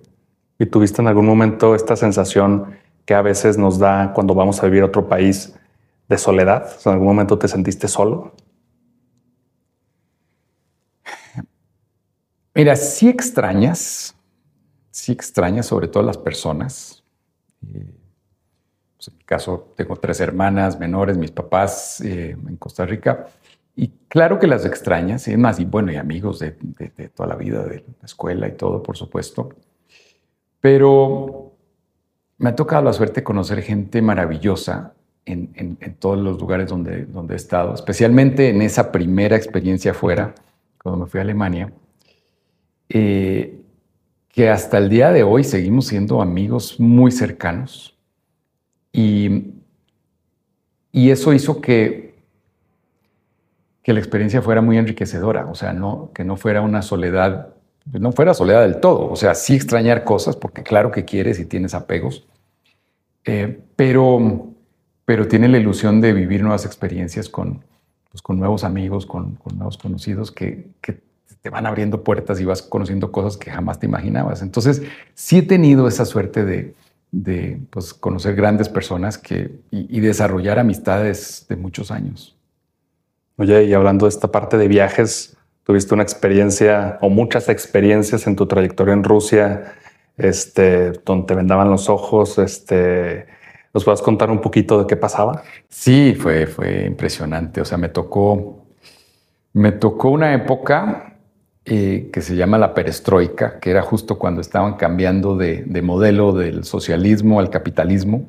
¿Y 0.59 0.67
tuviste 0.67 1.01
en 1.01 1.09
algún 1.09 1.27
momento 1.27 1.75
esta 1.75 1.97
sensación 1.97 2.67
que 3.05 3.15
a 3.15 3.23
veces 3.23 3.57
nos 3.57 3.79
da 3.79 4.13
cuando 4.13 4.35
vamos 4.35 4.63
a 4.63 4.67
vivir 4.67 4.83
a 4.83 4.87
otro 4.87 5.09
país? 5.09 5.55
de 6.09 6.19
soledad? 6.19 6.79
¿En 6.85 6.93
algún 6.93 7.07
momento 7.09 7.39
te 7.39 7.49
sentiste 7.49 7.89
solo? 7.89 8.35
Mira, 12.55 12.77
sí 12.77 13.09
extrañas, 13.09 14.15
sí 14.91 15.13
extrañas 15.13 15.67
sobre 15.67 15.89
todo 15.89 16.03
las 16.03 16.17
personas. 16.17 17.03
Pues, 19.07 19.15
en 19.15 19.19
mi 19.19 19.25
caso, 19.25 19.73
tengo 19.77 19.97
tres 19.97 20.21
hermanas 20.21 20.79
menores, 20.79 21.17
mis 21.17 21.31
papás 21.31 22.01
eh, 22.01 22.31
en 22.31 22.57
Costa 22.57 22.85
Rica. 22.87 23.27
Y 23.77 23.89
claro 24.09 24.39
que 24.39 24.47
las 24.47 24.65
extrañas, 24.65 25.29
y 25.29 25.37
más, 25.37 25.61
y 25.61 25.65
bueno, 25.65 25.93
y 25.93 25.97
amigos 25.97 26.39
de, 26.39 26.53
toda 27.15 27.29
la 27.29 27.37
vida, 27.37 27.63
de 27.65 27.85
la 28.01 28.07
escuela 28.07 28.49
y 28.49 28.53
todo, 28.53 28.83
por 28.83 28.97
supuesto. 28.97 29.51
Pero 30.61 31.53
me 32.39 32.51
ha 32.51 32.57
tocado 32.57 32.83
la 32.83 32.93
suerte 32.93 33.21
de 33.21 33.25
conocer 33.25 33.63
gente 33.63 34.01
maravillosa 34.03 34.95
en, 35.27 35.77
todos 35.99 36.19
los 36.19 36.41
lugares 36.41 36.69
donde, 36.69 37.07
he 37.31 37.35
estado, 37.35 37.75
especialmente 37.75 38.49
en 38.49 38.63
esa 38.63 38.91
primera 38.93 39.37
experiencia 39.37 39.91
afuera, 39.91 40.35
cuando 40.83 41.05
me 41.05 41.11
fui 41.11 41.19
a 41.19 41.23
Alemania, 41.23 41.73
eh, 42.89 43.61
que 44.29 44.49
hasta 44.49 44.79
el 44.79 44.89
día 44.89 45.11
de 45.13 45.23
hoy 45.23 45.45
seguimos 45.45 45.87
siendo 45.87 46.23
amigos 46.23 46.81
muy 46.81 47.11
cercanos. 47.11 47.96
Y, 48.97 49.53
y 50.91 51.11
eso 51.11 51.33
hizo 51.33 51.61
que, 51.61 52.15
que 53.83 53.93
la 53.93 53.99
experiencia 53.99 54.41
fuera 54.43 54.63
muy 54.63 54.79
enriquecedora, 54.79 55.47
o 55.47 55.55
sea, 55.55 55.73
no, 55.73 56.11
que 56.15 56.25
no 56.25 56.37
fuera 56.37 56.63
una 56.63 56.83
soledad, 56.83 57.55
no 57.93 58.13
fuera 58.13 58.33
soledad 58.33 58.63
del 58.63 58.81
todo, 58.81 59.11
o 59.11 59.17
sea, 59.17 59.35
sí 59.35 59.55
extrañar 59.55 60.05
cosas, 60.05 60.37
porque 60.37 60.63
claro 60.63 60.91
que 60.91 61.05
quieres 61.05 61.39
y 61.39 61.45
tienes 61.45 61.75
apegos, 61.75 62.27
eh, 63.25 63.61
pero 63.77 64.55
pero 65.07 65.29
tiene 65.29 65.49
la 65.49 65.57
ilusión 65.57 66.03
de 66.03 66.13
vivir 66.13 66.43
nuevas 66.43 66.67
experiencias 66.67 67.29
con, 67.31 67.63
pues, 68.11 68.21
con 68.21 68.39
nuevos 68.39 68.65
amigos, 68.65 69.07
con, 69.07 69.39
nuevos 69.55 69.79
conocidos 69.79 70.31
que, 70.31 70.67
te 71.43 71.51
van 71.51 71.65
abriendo 71.65 72.03
puertas 72.03 72.41
y 72.41 72.45
vas 72.45 72.61
conociendo 72.61 73.13
cosas 73.13 73.37
que 73.37 73.53
jamás 73.53 73.79
te 73.79 73.87
imaginabas. 73.87 74.43
Entonces, 74.43 74.83
sí 75.15 75.39
he 75.39 75.43
tenido 75.43 75.87
esa 75.87 76.05
suerte 76.05 76.45
de, 76.45 76.75
de 77.23 77.61
pues, 77.71 77.95
conocer 77.95 78.35
grandes 78.35 78.69
personas 78.69 79.17
que, 79.17 79.59
y, 79.71 80.01
desarrollar 80.01 80.59
amistades 80.59 81.47
de 81.49 81.57
muchos 81.57 81.91
años. 81.91 82.37
Oye, 83.37 83.65
y 83.65 83.75
hablando 83.75 84.07
de 84.07 84.11
esta 84.11 84.31
parte 84.31 84.59
de 84.59 84.69
viajes, 84.69 85.37
tuviste 85.65 85.95
una 85.95 86.03
experiencia 86.03 86.99
o 87.01 87.09
muchas 87.09 87.49
experiencias 87.49 88.27
en 88.27 88.37
tu 88.37 88.47
trayectoria 88.47 88.93
en 88.95 89.03
Rusia, 89.03 89.75
este, 90.17 90.93
donde 91.05 91.27
te 91.27 91.35
vendaban 91.35 91.71
los 91.71 91.89
ojos, 91.89 92.39
este, 92.39 93.27
¿Nos 93.77 93.85
puedes 93.85 94.01
contar 94.01 94.31
un 94.31 94.41
poquito 94.41 94.79
de 94.79 94.87
qué 94.87 94.97
pasaba? 94.97 95.43
Sí, 95.69 96.15
fue, 96.19 96.47
fue 96.47 96.87
impresionante. 96.87 97.61
O 97.61 97.65
sea, 97.67 97.77
me 97.77 97.91
tocó, 97.91 98.65
me 99.53 99.71
tocó 99.73 100.09
una 100.09 100.33
época 100.33 101.16
eh, 101.67 102.11
que 102.13 102.23
se 102.23 102.37
llama 102.37 102.59
la 102.59 102.73
perestroika, 102.75 103.59
que 103.59 103.71
era 103.71 103.83
justo 103.83 104.19
cuando 104.19 104.41
estaban 104.41 104.75
cambiando 104.75 105.37
de, 105.37 105.65
modelo 105.83 106.33
del 106.33 106.65
socialismo 106.65 107.41
al 107.41 107.51
capitalismo. 107.51 108.27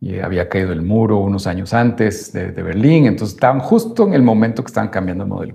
Y 0.00 0.18
había 0.18 0.48
caído 0.48 0.72
el 0.72 0.82
muro 0.82 1.18
unos 1.18 1.46
años 1.46 1.74
antes 1.74 2.32
de, 2.32 2.50
Berlín, 2.50 3.06
entonces 3.06 3.34
estaban 3.34 3.60
justo 3.60 4.04
en 4.06 4.14
el 4.14 4.22
momento 4.22 4.64
que 4.64 4.68
estaban 4.68 4.90
cambiando 4.90 5.24
el 5.24 5.30
modelo. 5.30 5.54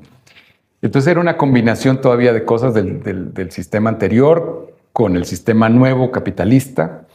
Entonces 0.82 1.12
era 1.12 1.20
una 1.20 1.36
combinación 1.36 2.00
todavía 2.00 2.32
de 2.32 2.46
cosas 2.46 2.74
del, 2.74 3.04
del, 3.34 3.52
sistema 3.52 3.90
anterior 3.90 4.74
con 4.94 5.18
el 5.18 5.26
sistema 5.26 5.68
nuevo 5.68 6.12
capitalista. 6.12 7.08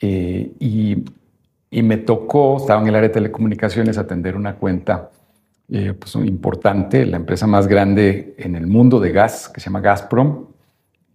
Eh, 0.00 0.52
y 0.58 1.04
y 1.74 1.82
me 1.82 1.96
tocó, 1.96 2.58
estaba 2.58 2.80
en 2.80 2.86
el 2.86 2.94
área 2.94 3.08
de 3.08 3.14
telecomunicaciones, 3.14 3.98
atender 3.98 4.36
una 4.36 4.54
cuenta 4.54 5.10
eh, 5.70 5.94
pues, 5.94 6.14
importante, 6.16 7.06
la 7.06 7.16
empresa 7.16 7.46
más 7.46 7.66
grande 7.66 8.34
en 8.38 8.54
el 8.54 8.66
mundo 8.66 9.00
de 9.00 9.12
gas, 9.12 9.48
que 9.48 9.60
se 9.60 9.66
llama 9.66 9.80
Gazprom, 9.80 10.46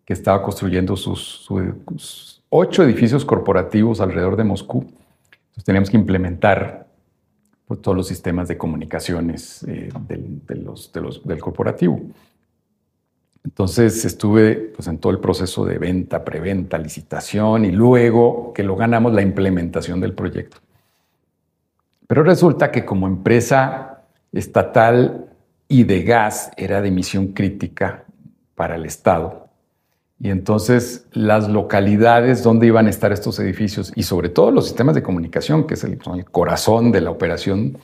que 0.05 0.13
estaba 0.13 0.41
construyendo 0.41 0.95
sus, 0.95 1.47
ocho 2.49 2.83
edificios 2.83 3.25
corporativos 3.25 4.01
alrededor 4.01 4.35
de 4.35 4.43
Moscú. 4.43 4.79
Entonces 4.79 5.63
teníamos 5.63 5.89
que 5.89 5.97
implementar 5.97 6.87
pues, 7.67 7.81
todos 7.81 7.95
los 7.95 8.07
sistemas 8.07 8.47
de 8.47 8.57
comunicaciones 8.57 9.63
eh, 9.67 9.89
del, 10.07 10.41
del 10.45 11.39
corporativo. 11.39 12.01
Entonces 13.43 14.03
estuve 14.03 14.55
pues, 14.75 14.87
en 14.87 14.97
todo 14.97 15.11
el 15.11 15.19
proceso 15.19 15.65
de 15.65 15.77
venta, 15.77 16.25
preventa, 16.25 16.77
licitación 16.77 17.65
y 17.65 17.71
luego 17.71 18.51
que 18.53 18.63
lo 18.63 18.75
ganamos 18.75 19.13
la 19.13 19.21
implementación 19.21 19.99
del 19.99 20.13
proyecto. 20.13 20.57
Pero 22.07 22.23
resulta 22.23 22.71
que 22.71 22.85
como 22.85 23.07
empresa 23.07 23.88
estatal 24.31 25.29
y 25.67 25.83
de 25.83 26.03
gas 26.03 26.51
era 26.57 26.81
de 26.81 26.91
misión 26.91 27.27
crítica 27.27 28.05
para 28.55 28.75
el 28.75 28.85
Estado. 28.85 29.47
Y 30.21 30.29
entonces 30.31 31.07
las 31.13 31.47
localidades 31.47 32.43
donde 32.43 32.67
iban 32.67 32.87
a 32.87 32.89
estar 32.89 33.11
estos 33.13 33.39
edificios 33.39 33.93
y 33.95 34.03
sobre 34.03 34.27
todo 34.29 34.51
los 34.51 34.65
sistemas 34.65 34.95
de 34.95 35.03
comunicación, 35.03 35.65
que 35.65 35.75
es 35.75 35.83
el, 35.85 35.97
corazón 36.29 36.91
de 36.91 37.01
la 37.01 37.11
operación, 37.11 37.77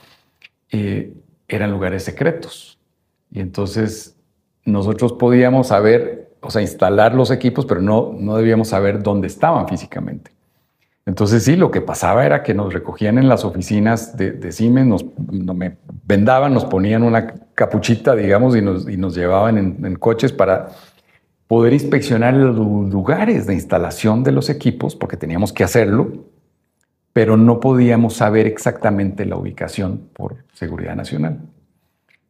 eh, 0.70 1.14
eran 1.48 1.70
lugares 1.70 2.04
secretos. 2.04 2.78
Y 3.30 3.40
entonces 3.40 4.16
nosotros 4.64 5.14
podíamos 5.14 5.68
saber, 5.68 6.36
o 6.40 6.50
sea, 6.50 6.60
instalar 6.60 7.14
los 7.14 7.30
equipos, 7.30 7.64
pero 7.64 7.80
no, 7.80 8.12
no 8.12 8.36
debíamos 8.36 8.68
saber 8.68 9.02
dónde 9.02 9.28
estaban 9.28 9.66
físicamente. 9.66 10.35
Entonces 11.06 11.44
sí, 11.44 11.54
lo 11.54 11.70
que 11.70 11.80
pasaba 11.80 12.26
era 12.26 12.42
que 12.42 12.52
nos 12.52 12.74
recogían 12.74 13.16
en 13.16 13.28
las 13.28 13.44
oficinas 13.44 14.16
de, 14.16 14.50
Siemens, 14.50 14.88
nos, 14.88 15.54
vendaban, 16.04 16.52
nos 16.52 16.64
ponían 16.64 17.04
una 17.04 17.28
capuchita, 17.54 18.16
digamos, 18.16 18.56
y 18.56 18.60
nos, 18.60 18.88
y 18.88 18.96
nos 18.96 19.14
llevaban 19.14 19.56
en, 19.56 19.94
coches 19.94 20.32
para 20.32 20.70
poder 21.46 21.72
inspeccionar 21.72 22.34
los 22.34 22.56
lugares 22.56 23.46
de 23.46 23.54
instalación 23.54 24.24
de 24.24 24.32
los 24.32 24.50
equipos, 24.50 24.96
porque 24.96 25.16
teníamos 25.16 25.52
que 25.52 25.62
hacerlo, 25.62 26.24
pero 27.12 27.36
no 27.36 27.60
podíamos 27.60 28.14
saber 28.14 28.48
exactamente 28.48 29.24
la 29.26 29.36
ubicación 29.36 30.08
por 30.12 30.44
seguridad 30.54 30.96
nacional. 30.96 31.38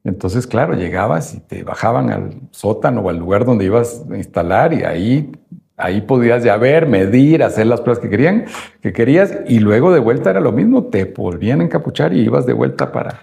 Entonces, 0.05 0.47
claro, 0.47 0.75
llegabas 0.75 1.35
y 1.35 1.41
te 1.41 1.65
bajaban 1.65 2.11
al 2.11 2.41
sótano 2.51 3.01
o 3.01 3.09
al 3.09 3.17
lugar 3.17 3.47
donde 3.47 3.65
ibas 3.65 4.05
a 4.09 4.17
instalar 4.17 4.75
y 4.75 4.85
ahí, 4.85 5.33
ahí 5.77 6.01
podías 6.01 6.43
ya 6.43 6.57
ver, 6.57 6.87
medir, 6.87 7.43
hacer 7.43 7.67
las 7.67 7.81
pruebas 7.81 7.99
que, 8.01 8.09
querían, 8.09 8.47
que 8.81 8.93
querías 8.93 9.39
y 9.49 9.59
luego 9.61 9.93
de 9.93 10.01
vuelta 10.01 10.31
era 10.31 10.41
lo 10.41 10.53
mismo, 10.53 10.85
te 10.85 11.05
volvían 11.05 11.61
a 11.61 11.65
encapuchar 11.65 12.13
y 12.13 12.21
ibas 12.21 12.47
de 12.47 12.53
vuelta 12.53 12.93
para, 12.93 13.23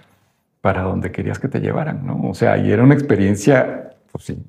para 0.60 0.82
donde 0.82 1.10
querías 1.10 1.38
que 1.38 1.48
te 1.48 1.60
llevaran, 1.60 2.06
¿no? 2.06 2.28
O 2.28 2.34
sea, 2.34 2.56
y 2.58 2.70
era 2.70 2.82
una 2.82 2.94
experiencia, 2.94 3.90
pues 4.12 4.24
sí, 4.24 4.42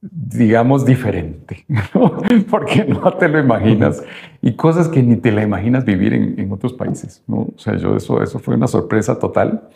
digamos, 0.00 0.86
diferente, 0.86 1.66
¿no? 1.94 2.22
porque 2.50 2.84
no 2.84 3.12
te 3.14 3.28
lo 3.28 3.38
imaginas. 3.38 4.02
Y 4.40 4.54
cosas 4.54 4.88
que 4.88 5.02
ni 5.02 5.16
te 5.16 5.30
la 5.30 5.42
imaginas 5.42 5.84
vivir 5.84 6.14
en, 6.14 6.38
en 6.40 6.50
otros 6.52 6.72
países, 6.72 7.22
¿no? 7.26 7.48
O 7.54 7.58
sea, 7.58 7.76
yo 7.76 7.96
eso, 7.96 8.22
eso 8.22 8.38
fue 8.38 8.54
una 8.54 8.66
sorpresa 8.66 9.18
total. 9.18 9.68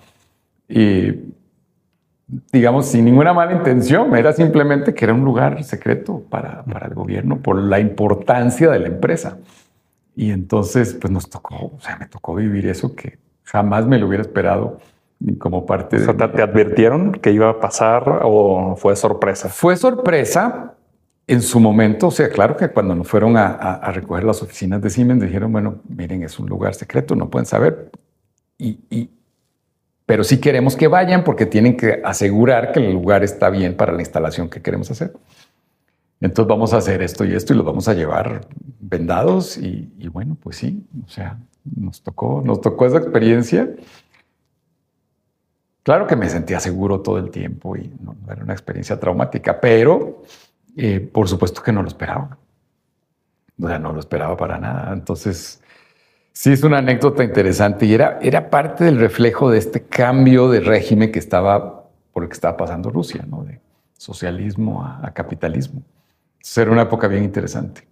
Y, 0.67 1.13
digamos, 2.27 2.87
sin 2.87 3.05
ninguna 3.05 3.33
mala 3.33 3.53
intención, 3.53 4.15
era 4.17 4.33
simplemente 4.33 4.95
que 4.95 5.05
era 5.05 5.15
un 5.15 5.25
lugar 5.25 5.63
secreto 5.65 6.23
para, 6.31 6.65
para 6.65 6.87
el 6.87 6.95
gobierno 6.95 7.41
por 7.41 7.57
la 7.57 7.81
importancia 7.81 8.71
de 8.71 8.79
la 8.79 8.87
empresa. 8.89 9.39
Y 10.17 10.31
entonces, 10.31 10.95
pues 10.95 11.13
nos 11.13 11.29
tocó, 11.29 11.73
o 11.77 11.81
sea, 11.81 11.97
me 11.97 12.07
tocó 12.07 12.35
vivir 12.35 12.67
eso 12.67 12.95
que 12.95 13.19
jamás 13.43 13.87
me 13.87 13.99
lo 13.99 14.07
hubiera 14.07 14.23
esperado 14.23 14.79
ni 15.21 15.37
como 15.37 15.67
parte 15.67 15.99
de... 15.99 16.15
¿te 16.15 16.43
advirtieron 16.43 17.13
que 17.13 17.31
iba 17.33 17.49
a 17.49 17.61
pasar 17.61 18.21
o 18.23 18.77
fue 18.77 18.97
sorpresa? 18.97 19.49
Fue 19.49 19.77
sorpresa 19.77 20.75
en 21.27 21.41
su 21.41 21.59
momento, 21.59 22.09
o 22.09 22.11
sea, 22.11 22.29
claro 22.29 22.57
que 22.57 22.69
cuando 22.69 22.95
nos 22.95 23.09
fueron 23.09 23.37
a, 23.37 23.91
recoger 23.93 24.25
las 24.25 24.43
oficinas 24.43 24.83
de 24.83 24.91
Siemens 24.91 25.23
dijeron, 25.23 25.53
bueno, 25.53 25.77
miren, 25.89 26.23
es 26.23 26.39
un 26.39 26.47
lugar 26.49 26.75
secreto, 26.75 27.15
no 27.17 27.31
pueden 27.31 27.47
saber. 27.47 27.91
y, 28.59 29.11
pero 30.07 30.25
sí 30.25 30.39
queremos 30.41 30.77
que 30.77 30.89
vayan 30.89 31.25
porque 31.25 31.47
tienen 31.47 31.77
que 31.77 32.01
asegurar 32.05 32.73
que 32.73 32.81
el 32.81 32.93
lugar 32.93 33.25
está 33.25 33.49
bien 33.51 33.77
para 33.77 33.93
la 33.93 34.01
instalación 34.01 34.49
que 34.51 34.61
queremos 34.61 34.91
hacer. 34.91 35.15
Entonces 36.21 36.49
vamos 36.49 36.73
a 36.73 36.79
hacer 36.79 37.03
esto 37.03 37.25
y 37.25 37.35
esto 37.35 37.53
y 37.53 37.57
los 37.57 37.67
vamos 37.67 37.89
a 37.89 37.95
llevar 37.95 38.47
vendados 38.81 39.57
y, 39.57 39.91
bueno, 40.09 40.37
pues 40.41 40.57
sí, 40.57 40.87
o 41.05 41.09
sea, 41.09 41.39
nos 41.65 42.03
tocó, 42.03 42.43
nos 42.45 42.61
tocó 42.61 42.87
esa 42.87 42.99
experiencia. 42.99 43.71
Claro 45.83 46.07
que 46.07 46.17
me 46.17 46.29
sentía 46.29 46.61
seguro 46.61 47.01
todo 47.01 47.19
el 47.19 47.31
tiempo 47.31 47.77
y 47.77 47.93
no, 48.01 48.17
era 48.31 48.43
una 48.43 48.53
experiencia 48.53 48.99
traumática, 48.99 49.61
pero 49.61 50.23
eh, 50.77 51.01
por 51.01 51.29
supuesto 51.29 51.63
que 51.63 51.73
no 51.73 51.83
lo 51.83 51.89
esperaba. 51.89 52.39
O 53.61 53.69
sea, 53.69 53.79
no 53.79 53.93
lo 53.93 54.01
esperaba 54.01 54.37
para 54.37 54.59
nada. 54.59 54.93
Entonces, 54.93 55.63
Sí, 56.37 56.51
es 56.53 56.65
una 56.65 56.79
anécdota 56.79 57.23
interesante 57.23 57.87
y 57.87 57.95
era, 57.95 58.19
era 58.21 58.51
parte 58.51 58.83
del 58.83 58.99
reflejo 58.99 59.51
de 59.51 59.59
este 59.59 59.85
cambio 59.85 60.51
de 60.51 60.59
régimen 60.59 61.13
que 61.13 61.21
estaba, 61.21 61.85
por 62.13 62.25
el 62.25 62.29
que 62.29 62.35
estaba 62.35 62.57
pasando 62.57 62.91
Rusia, 62.91 63.25
¿no? 63.29 63.45
de 63.45 63.61
socialismo 63.97 64.85
a, 64.85 65.13
capitalismo. 65.15 65.83
Entonces 66.35 66.59
era 66.59 66.73
una 66.73 66.83
época 66.83 67.07
bien 67.07 67.23
interesante. 67.23 67.83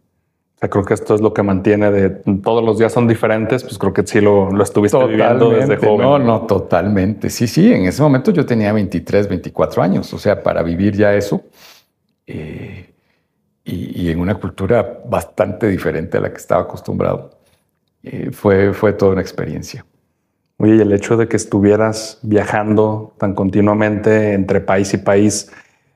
O 0.56 0.58
sea, 0.58 0.68
creo 0.68 0.84
que 0.84 0.94
esto 0.94 1.14
es 1.14 1.20
lo 1.20 1.32
que 1.32 1.44
mantiene 1.44 1.92
de 1.92 2.10
todos 2.10 2.64
los 2.64 2.78
días 2.78 2.92
son 2.92 3.06
diferentes, 3.06 3.62
pues 3.62 3.78
creo 3.78 3.92
que 3.92 4.04
sí 4.04 4.20
lo, 4.20 4.50
lo 4.50 4.64
estuviste 4.64 4.98
viviendo 5.06 5.50
desde 5.50 5.76
joven. 5.76 6.00
No, 6.00 6.18
no, 6.18 6.40
totalmente. 6.42 7.30
Sí, 7.30 7.46
sí, 7.46 7.72
en 7.72 7.86
ese 7.86 8.02
momento 8.02 8.32
yo 8.32 8.44
tenía 8.44 8.72
23, 8.72 9.28
24 9.28 9.82
años, 9.82 10.12
o 10.12 10.18
sea, 10.18 10.42
para 10.42 10.64
vivir 10.64 10.96
ya 10.96 11.14
eso. 11.14 11.44
Eh, 12.26 12.92
y, 13.64 14.02
y 14.02 14.10
en 14.10 14.18
una 14.18 14.34
cultura 14.34 15.00
bastante 15.06 15.68
diferente 15.68 16.18
a 16.18 16.20
la 16.20 16.30
que 16.30 16.38
estaba 16.38 16.62
acostumbrado. 16.62 17.41
Eh, 18.02 18.30
fue, 18.32 18.72
fue 18.72 18.92
toda 18.92 19.12
una 19.12 19.20
experiencia. 19.20 19.84
Oye, 20.58 20.76
y 20.76 20.80
el 20.80 20.92
hecho 20.92 21.16
de 21.16 21.28
que 21.28 21.36
estuvieras 21.36 22.18
viajando 22.22 23.14
tan 23.18 23.34
continuamente 23.34 24.32
entre 24.32 24.60
país 24.60 24.92
y 24.94 24.98
país, 24.98 25.50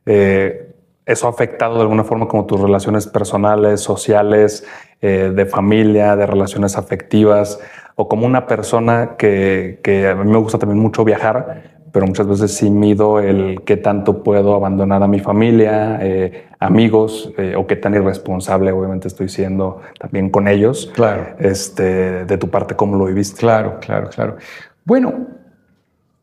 eh, 0.06 0.74
¿eso 1.04 1.26
ha 1.26 1.30
afectado 1.30 1.76
de 1.76 1.82
alguna 1.82 2.04
forma 2.04 2.26
como 2.28 2.46
tus 2.46 2.60
relaciones 2.60 3.06
personales, 3.06 3.80
sociales, 3.80 4.64
eh, 5.00 5.32
de 5.34 5.46
familia, 5.46 6.16
de 6.16 6.26
relaciones 6.26 6.76
afectivas? 6.76 7.60
O 7.96 8.08
como 8.08 8.26
una 8.26 8.46
persona 8.46 9.14
que, 9.16 9.80
que 9.82 10.08
a 10.08 10.14
mí 10.14 10.30
me 10.30 10.38
gusta 10.38 10.58
también 10.58 10.80
mucho 10.80 11.04
viajar, 11.04 11.75
pero 11.96 12.08
muchas 12.08 12.28
veces 12.28 12.52
sí 12.52 12.68
mido 12.68 13.20
el 13.20 13.62
qué 13.64 13.78
tanto 13.78 14.22
puedo 14.22 14.54
abandonar 14.54 15.02
a 15.02 15.08
mi 15.08 15.18
familia, 15.18 15.98
eh, 16.02 16.46
amigos, 16.58 17.32
eh, 17.38 17.54
o 17.56 17.66
qué 17.66 17.74
tan 17.74 17.94
irresponsable 17.94 18.70
obviamente 18.70 19.08
estoy 19.08 19.30
siendo 19.30 19.80
también 19.98 20.28
con 20.28 20.46
ellos. 20.46 20.92
Claro. 20.94 21.36
Este, 21.38 22.26
de 22.26 22.36
tu 22.36 22.50
parte, 22.50 22.76
¿cómo 22.76 22.98
lo 22.98 23.06
viviste? 23.06 23.40
Claro, 23.40 23.78
claro, 23.80 24.10
claro. 24.10 24.36
Bueno, 24.84 25.26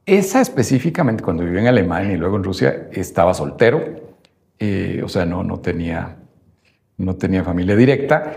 esa 0.05 0.41
específicamente 0.41 1.23
cuando 1.23 1.43
viví 1.43 1.57
en 1.57 1.65
Alemania 1.65 2.13
y 2.13 2.17
luego 2.17 2.37
en 2.37 2.43
Rusia, 2.43 2.89
estaba 2.91 3.33
soltero, 3.33 3.83
eh, 4.59 5.01
o 5.03 5.07
sea, 5.09 5.25
no, 5.25 5.43
no, 5.43 5.59
tenía, 5.59 6.17
no 6.97 7.15
tenía 7.15 7.43
familia 7.43 7.75
directa. 7.75 8.35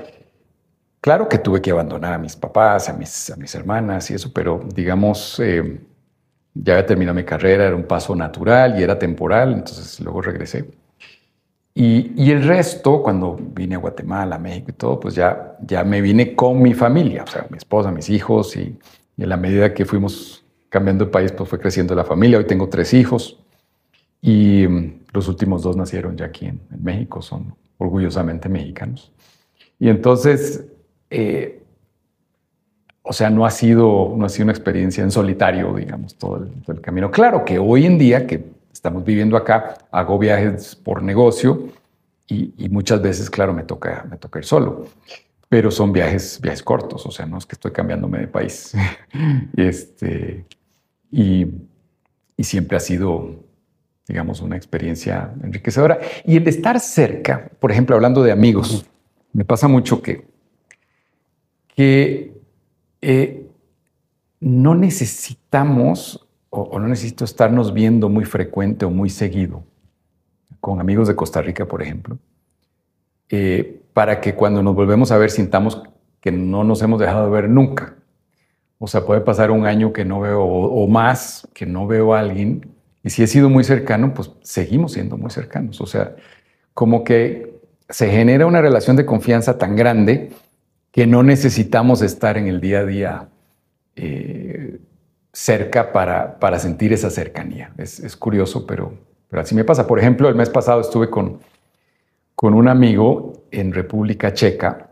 Claro 1.03 1.29
que 1.29 1.37
tuve 1.37 1.61
que 1.61 1.71
abandonar 1.71 2.15
a 2.15 2.19
mis 2.19 2.35
papás, 2.35 2.89
a 2.89 2.95
mis, 2.95 3.29
a 3.29 3.37
mis 3.37 3.55
hermanas 3.55 4.11
y 4.11 4.15
eso, 4.15 4.33
pero 4.33 4.59
digamos 4.75 5.39
ya 6.63 6.75
había 6.75 6.87
terminado 6.87 7.15
mi 7.15 7.25
carrera, 7.25 7.67
era 7.67 7.77
un 7.77 7.85
paso 7.85 8.15
natural 8.15 8.79
y 8.79 8.83
era 8.83 8.99
temporal, 8.99 9.53
entonces 9.53 10.01
luego 10.01 10.23
regresé. 10.23 10.69
Y, 11.75 12.31
el 12.31 12.43
resto, 12.43 13.03
cuando 13.03 13.37
vine 13.39 13.75
a 13.75 13.79
Guatemala, 13.79 14.39
México 14.39 14.71
y 14.71 14.75
todo, 14.75 14.99
pues 14.99 15.15
ya, 15.15 15.57
ya 15.61 15.85
me 15.85 16.01
vine 16.01 16.35
con 16.35 16.63
mi 16.63 16.73
familia, 16.73 17.25
o 17.25 17.27
sea, 17.27 17.47
mi 17.51 17.59
esposa, 17.59 17.91
mis 17.93 18.09
hijos, 18.09 18.57
y, 18.57 18.79
y 19.17 19.23
a 19.23 19.27
la 19.27 19.37
medida 19.37 19.75
que 19.75 19.85
fuimos 19.85 20.43
cambiando 20.71 21.05
de 21.05 21.11
país, 21.11 21.33
pues 21.33 21.49
fue 21.49 21.59
creciendo 21.59 21.95
la 21.95 22.05
familia. 22.05 22.39
Hoy 22.39 22.47
tengo 22.47 22.69
tres 22.69 22.95
hijos 22.95 23.39
y 24.21 24.67
mm, 24.67 25.01
los 25.13 25.29
últimos 25.29 25.63
dos 25.63 25.77
nacieron 25.77 26.17
ya 26.17 26.27
aquí 26.27 26.47
en, 26.47 26.61
México, 26.81 27.23
son 27.23 27.55
orgullosamente 27.79 28.49
mexicanos. 28.49 29.13
Y 29.79 29.89
entonces, 29.89 30.65
eh, 31.11 31.63
o 33.09 33.13
sea, 33.13 33.31
no 33.31 33.47
ha 33.47 33.51
sido, 33.51 34.15
no 34.17 34.27
ha 34.27 34.29
sido 34.29 34.45
una 34.45 34.53
experiencia 34.53 35.05
en 35.05 35.13
solitario, 35.13 35.73
digamos, 35.75 36.17
todo 36.17 36.45
el, 36.67 36.81
camino. 36.81 37.11
Claro 37.11 37.45
que 37.45 37.59
hoy 37.59 37.87
en 37.87 37.99
día 37.99 38.27
que 38.27 38.45
estamos 38.73 39.05
viviendo 39.05 39.37
acá, 39.37 39.79
hago 39.93 40.19
viajes 40.19 40.75
por 40.75 41.03
negocio 41.03 41.69
y, 42.27 42.69
muchas 42.69 43.01
veces, 43.01 43.31
claro, 43.31 43.53
me 43.53 43.63
toca, 43.63 44.05
me 44.11 44.17
toca 44.17 44.41
ir 44.41 44.45
solo. 44.45 44.87
Pero 45.49 45.71
son 45.71 45.93
viajes, 45.93 46.41
viajes 46.41 46.65
cortos, 46.65 47.07
o 47.07 47.13
sea, 47.13 47.27
no 47.27 47.39
es 47.39 47.47
que 47.47 47.55
estoy 47.55 47.71
cambiándome 47.71 48.19
de 48.19 48.27
país. 48.27 48.75
este, 49.57 50.45
y, 51.13 51.47
y 52.37 52.43
siempre 52.43 52.77
ha 52.77 52.81
sido, 52.81 53.37
digamos, 54.09 54.41
una 54.41 54.57
experiencia 54.57 55.33
enriquecedora. 55.45 56.01
Y 56.25 56.37
el 56.37 56.49
estar 56.49 56.81
cerca, 56.81 57.51
por 57.61 57.71
ejemplo, 57.71 57.95
hablando 57.95 58.25
de 58.25 58.33
amigos, 58.33 58.85
me 59.33 59.45
pasa 59.45 59.69
mucho 59.69 60.03
que, 60.03 60.27
que 61.77 62.36
eh, 63.09 63.47
no 64.41 64.75
necesitamos 64.75 66.27
o, 66.51 66.81
no 66.81 66.89
necesito 66.89 67.25
estarnos 67.25 67.73
viendo 67.73 68.09
muy 68.09 68.25
frecuente 68.25 68.85
o 68.85 68.91
muy 68.91 69.11
seguido 69.11 69.63
con 70.59 70.81
amigos 70.81 71.07
de 71.07 71.15
Costa 71.15 71.41
Rica, 71.41 71.67
por 71.67 71.83
ejemplo, 71.83 72.19
eh, 73.29 73.81
para 73.93 74.21
que 74.21 74.35
cuando 74.35 74.61
nos 74.61 74.75
volvemos 74.75 75.13
a 75.13 75.19
ver 75.19 75.31
sintamos 75.31 75.85
que 76.21 76.33
no 76.33 76.65
nos 76.65 76.83
hemos 76.83 76.99
dejado 76.99 77.27
de 77.27 77.31
ver 77.31 77.49
nunca. 77.49 77.95
O 78.81 78.89
sea, 78.89 79.07
puede 79.07 79.21
pasar 79.21 79.53
un 79.53 79.67
año 79.67 79.93
que 79.93 80.05
no 80.05 80.19
veo 80.19 80.43
o, 80.43 80.89
más 80.89 81.47
que 81.55 81.65
no 81.65 81.87
veo 81.87 82.13
a 82.13 82.19
alguien 82.19 82.75
y 83.05 83.11
si 83.11 83.23
he 83.23 83.29
sido 83.29 83.49
muy 83.49 83.63
cercano, 83.63 84.15
pues 84.15 84.33
seguimos 84.43 84.95
siendo 84.95 85.17
muy 85.17 85.31
cercanos. 85.31 85.81
O 85.81 85.87
sea, 85.87 86.17
como 86.75 87.05
que 87.05 87.55
se 87.89 88.11
genera 88.11 88.47
una 88.47 88.61
relación 88.61 88.97
de 88.97 89.07
confianza 89.07 89.59
tan 89.59 89.77
grande 89.77 90.33
que 90.97 91.07
no 91.07 91.23
necesitamos 91.23 92.01
estar 92.01 92.39
en 92.39 92.47
el 92.47 92.59
día 92.59 92.79
a 92.79 92.87
día 92.87 93.29
eh, 93.97 94.79
cerca 95.31 95.93
para, 95.93 96.39
para, 96.39 96.59
sentir 96.59 96.95
esa 96.95 97.11
cercanía. 97.11 97.71
Es, 97.77 98.17
curioso, 98.17 98.67
pero, 98.67 98.95
pero, 99.29 99.43
así 99.43 99.55
me 99.55 99.63
pasa. 99.63 99.87
Por 99.87 99.99
ejemplo, 99.99 100.27
el 100.27 100.35
mes 100.35 100.49
pasado 100.49 100.81
estuve 100.81 101.11
con, 101.11 101.41
con 102.35 102.55
un 102.55 102.67
amigo 102.67 103.45
en 103.51 103.75
República 103.75 104.33
Checa 104.33 104.89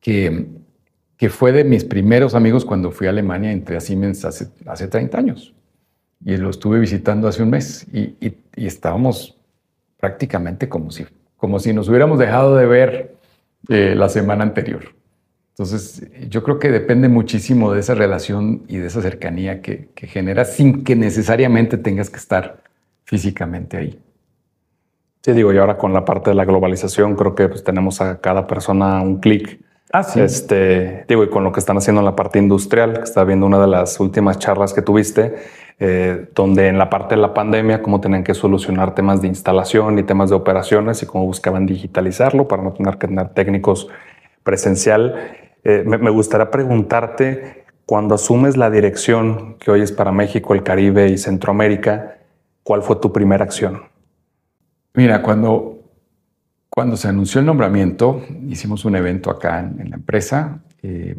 que, 0.00 0.48
que 1.16 1.30
fue 1.30 1.50
de 1.50 1.64
mis 1.64 1.84
primeros 1.84 2.34
amigos 2.34 2.66
cuando 2.66 2.90
fui 2.90 3.06
a 3.06 3.10
Alemania, 3.10 3.52
entré 3.52 3.78
a 3.78 3.80
Siemens 3.80 4.22
hace, 4.26 4.48
hace 4.66 4.86
30 4.86 5.16
años. 5.16 5.54
Y 6.26 6.36
lo 6.36 6.50
estuve 6.50 6.78
visitando 6.78 7.26
hace 7.26 7.42
un 7.42 7.48
mes 7.48 7.86
y, 7.90 8.16
y, 8.20 8.36
estábamos 8.66 9.38
prácticamente 9.96 10.68
como 10.68 10.90
si, 10.90 11.06
como 11.38 11.58
si 11.58 11.72
nos 11.72 11.88
hubiéramos 11.88 12.18
dejado 12.18 12.54
de 12.54 12.66
ver 12.66 13.16
eh, 13.70 13.94
la 13.96 14.10
semana 14.10 14.44
anterior. 14.44 14.95
Entonces, 15.58 16.06
yo 16.28 16.42
creo 16.42 16.58
que 16.58 16.70
depende 16.70 17.08
muchísimo 17.08 17.72
de 17.72 17.80
esa 17.80 17.94
relación 17.94 18.64
y 18.68 18.76
de 18.76 18.88
esa 18.88 19.00
cercanía 19.00 19.62
que, 19.62 19.88
que 19.94 20.06
genera 20.06 20.44
sin 20.44 20.84
que 20.84 20.96
necesariamente 20.96 21.78
tengas 21.78 22.10
que 22.10 22.18
estar 22.18 22.62
físicamente 23.04 23.78
ahí. 23.78 23.98
Sí, 25.22 25.32
digo, 25.32 25.54
y 25.54 25.56
ahora 25.56 25.78
con 25.78 25.94
la 25.94 26.04
parte 26.04 26.30
de 26.30 26.36
la 26.36 26.44
globalización, 26.44 27.16
creo 27.16 27.34
que 27.34 27.48
pues, 27.48 27.64
tenemos 27.64 28.02
a 28.02 28.20
cada 28.20 28.46
persona 28.46 29.00
un 29.00 29.18
clic. 29.18 29.58
Ah, 29.92 30.02
sí. 30.02 30.20
Este, 30.20 31.06
digo, 31.08 31.24
y 31.24 31.30
con 31.30 31.42
lo 31.42 31.52
que 31.52 31.60
están 31.60 31.78
haciendo 31.78 32.02
en 32.02 32.04
la 32.04 32.14
parte 32.14 32.38
industrial, 32.38 32.92
que 32.92 33.04
está 33.04 33.24
viendo 33.24 33.46
una 33.46 33.58
de 33.58 33.66
las 33.66 33.98
últimas 33.98 34.38
charlas 34.38 34.74
que 34.74 34.82
tuviste, 34.82 35.36
eh, 35.78 36.28
donde 36.34 36.68
en 36.68 36.76
la 36.76 36.90
parte 36.90 37.14
de 37.14 37.22
la 37.22 37.32
pandemia, 37.32 37.80
cómo 37.80 38.00
tenían 38.00 38.24
que 38.24 38.34
solucionar 38.34 38.94
temas 38.94 39.22
de 39.22 39.28
instalación 39.28 39.98
y 39.98 40.02
temas 40.02 40.28
de 40.28 40.36
operaciones 40.36 41.02
y 41.02 41.06
cómo 41.06 41.24
buscaban 41.24 41.64
digitalizarlo 41.64 42.46
para 42.46 42.62
no 42.62 42.74
tener 42.74 42.98
que 42.98 43.06
tener 43.08 43.30
técnicos 43.30 43.88
presencial. 44.42 45.45
Eh, 45.68 45.82
me, 45.84 46.10
gustaría 46.10 46.48
preguntarte, 46.48 47.64
cuando 47.86 48.14
asumes 48.14 48.56
la 48.56 48.70
dirección 48.70 49.56
que 49.58 49.72
hoy 49.72 49.80
es 49.80 49.90
para 49.90 50.12
México, 50.12 50.54
el 50.54 50.62
Caribe 50.62 51.08
y 51.08 51.18
Centroamérica, 51.18 52.18
¿cuál 52.62 52.82
fue 52.82 52.94
tu 53.00 53.12
primera 53.12 53.42
acción? 53.42 53.82
Mira, 54.94 55.22
cuando, 55.22 55.80
cuando 56.70 56.96
se 56.96 57.08
anunció 57.08 57.40
el 57.40 57.46
nombramiento, 57.46 58.22
hicimos 58.46 58.84
un 58.84 58.94
evento 58.94 59.28
acá 59.28 59.58
en, 59.58 59.90
la 59.90 59.96
empresa. 59.96 60.60
Eh, 60.84 61.16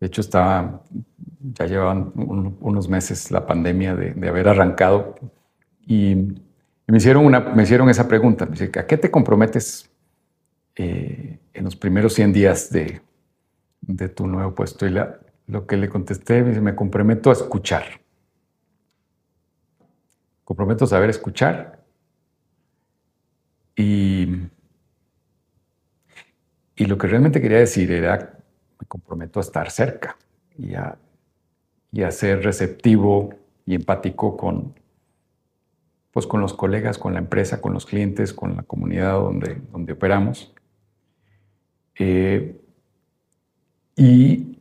de 0.00 0.06
hecho, 0.08 0.20
estaba 0.20 0.82
ya 1.56 1.66
llevaban 1.66 2.10
unos 2.16 2.88
meses 2.88 3.30
la 3.30 3.46
pandemia 3.46 3.94
de, 3.94 4.28
haber 4.28 4.48
arrancado 4.48 5.14
y, 5.86 6.16
me, 6.88 6.96
hicieron 6.96 7.24
una, 7.24 7.38
me 7.38 7.62
hicieron 7.62 7.88
esa 7.88 8.08
pregunta. 8.08 8.46
Me 8.46 8.50
dice, 8.56 8.72
¿a 8.76 8.84
qué 8.84 8.98
te 8.98 9.12
comprometes 9.12 9.88
eh, 10.74 11.38
en 11.54 11.64
los 11.64 11.76
primeros 11.76 12.12
100 12.14 12.32
días 12.32 12.70
de, 12.70 13.00
de 13.80 14.08
tu 14.08 14.26
nuevo 14.26 14.54
puesto? 14.54 14.86
Y 14.86 14.94
lo 15.46 15.66
que 15.66 15.76
le 15.76 15.88
contesté, 15.88 16.42
me, 16.42 16.50
dice, 16.50 16.60
me 16.60 16.74
comprometo 16.74 17.30
a 17.30 17.32
escuchar. 17.32 17.84
Comprometo 20.44 20.84
a 20.84 20.88
saber 20.88 21.08
escuchar 21.08 21.84
y, 23.76 24.28
y 26.76 26.84
lo 26.84 26.98
que 26.98 27.06
realmente 27.06 27.40
quería 27.40 27.58
decir 27.58 27.90
era, 27.90 28.38
me 28.80 28.86
comprometo 28.86 29.40
a 29.40 29.42
estar 29.42 29.70
cerca 29.70 30.16
y 30.56 30.74
a, 30.74 30.96
y 31.92 32.02
a 32.02 32.10
ser 32.10 32.42
receptivo 32.44 33.34
y 33.66 33.74
empático 33.74 34.36
con, 34.36 34.74
pues 36.12 36.26
con 36.26 36.40
los 36.40 36.54
colegas, 36.54 36.98
con 36.98 37.14
la 37.14 37.18
empresa, 37.18 37.60
con 37.60 37.72
los 37.72 37.86
clientes, 37.86 38.32
con 38.32 38.56
la 38.56 38.62
comunidad 38.62 39.14
donde, 39.14 39.60
donde 39.72 39.92
operamos. 39.94 40.53
Eh, 41.98 42.60
y, 43.96 44.58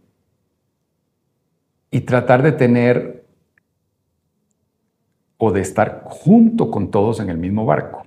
y 1.90 2.02
tratar 2.02 2.44
de 2.44 2.52
tener 2.52 3.26
o 5.38 5.52
de 5.52 5.62
estar 5.62 6.04
junto 6.06 6.72
con 6.72 6.92
todos 6.92 7.20
en 7.20 7.30
el 7.30 7.38
mismo 7.38 7.66
barco. 7.66 8.06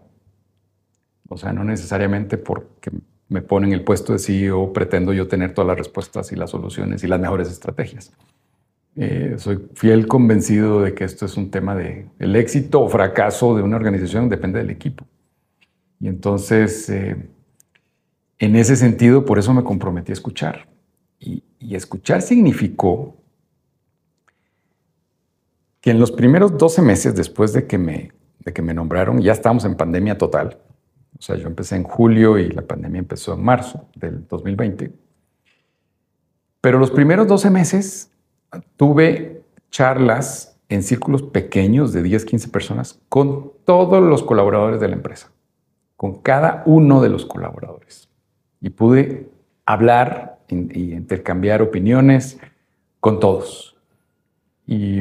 O 1.29 1.37
sea, 1.37 1.53
no 1.53 1.65
necesariamente 1.65 2.39
porque 2.39 2.91
me 3.29 3.43
ponen 3.43 3.73
el 3.73 3.83
puesto 3.83 4.13
de 4.13 4.19
CEO 4.19 4.73
pretendo 4.73 5.13
yo 5.13 5.27
tener 5.29 5.53
todas 5.53 5.69
las 5.69 5.79
respuestas 5.79 6.31
y 6.33 6.37
las 6.37 6.51
soluciones 6.51 7.03
y 7.03 7.09
las 7.09 7.21
mejores 7.21 7.51
estrategias. 7.51 8.13
Eh, 8.95 9.35
soy 9.37 9.69
fiel 9.75 10.07
convencido 10.07 10.81
de 10.81 10.95
que 10.95 11.05
esto 11.05 11.27
es 11.27 11.37
un 11.37 11.51
tema 11.51 11.75
de 11.75 12.07
el 12.19 12.35
éxito 12.35 12.81
o 12.81 12.89
fracaso 12.89 13.55
de 13.55 13.63
una 13.63 13.77
organización 13.77 14.29
depende 14.29 14.59
del 14.59 14.71
equipo. 14.71 15.05
Y 16.01 16.09
entonces, 16.09 16.89
eh, 16.89 17.29
en 18.39 18.57
ese 18.57 18.77
sentido, 18.77 19.25
por 19.25 19.39
eso 19.39 19.55
me 19.55 19.65
comprometí 19.65 20.13
a 20.13 20.15
escuchar. 20.15 20.69
Y, 21.19 21.43
escuchar 21.75 22.23
significó 22.23 23.17
que 25.81 25.91
en 25.91 25.99
los 25.99 26.13
primeros 26.13 26.57
12 26.57 26.81
meses 26.83 27.15
después 27.15 27.53
de 27.53 27.67
que 27.67 27.77
me, 27.77 28.13
de 28.41 28.53
que 28.53 28.63
me 28.63 28.73
nombraron, 28.73 29.21
ya 29.21 29.33
estábamos 29.33 29.65
en 29.65 29.75
pandemia 29.75 30.17
total. 30.17 30.59
O 31.19 31.23
sea, 31.23 31.37
yo 31.37 31.47
empecé 31.49 31.77
en 31.77 31.83
julio 31.83 32.39
y 32.39 32.51
la 32.51 32.63
pandemia 32.63 33.01
empezó 33.01 33.35
en 33.35 33.43
marzo 33.43 33.89
del 33.97 34.27
2020. 34.29 34.93
Pero 36.61 36.79
los 36.79 36.91
primeros 36.91 37.27
12 37.27 37.51
meses 37.51 38.11
tuve 38.77 39.43
charlas 39.71 40.59
en 40.69 40.83
círculos 40.83 41.23
pequeños 41.23 41.93
de 41.93 42.03
10, 42.03 42.25
15 42.25 42.49
personas 42.49 43.01
con 43.09 43.53
todos 43.65 44.03
los 44.03 44.23
colaboradores 44.23 44.81
de 44.81 44.89
la 44.89 44.97
empresa, 44.97 45.31
con 45.97 46.21
cada 46.23 46.63
uno 46.67 47.01
de 47.01 47.09
los 47.09 47.25
colaboradores. 47.25 48.09
Y 48.67 48.71
pude 48.71 49.29
hablar 49.65 50.41
y 50.49 50.93
intercambiar 50.93 51.63
opiniones 51.63 52.41
con 52.99 53.21
todos. 53.21 53.77
Y, 54.67 55.01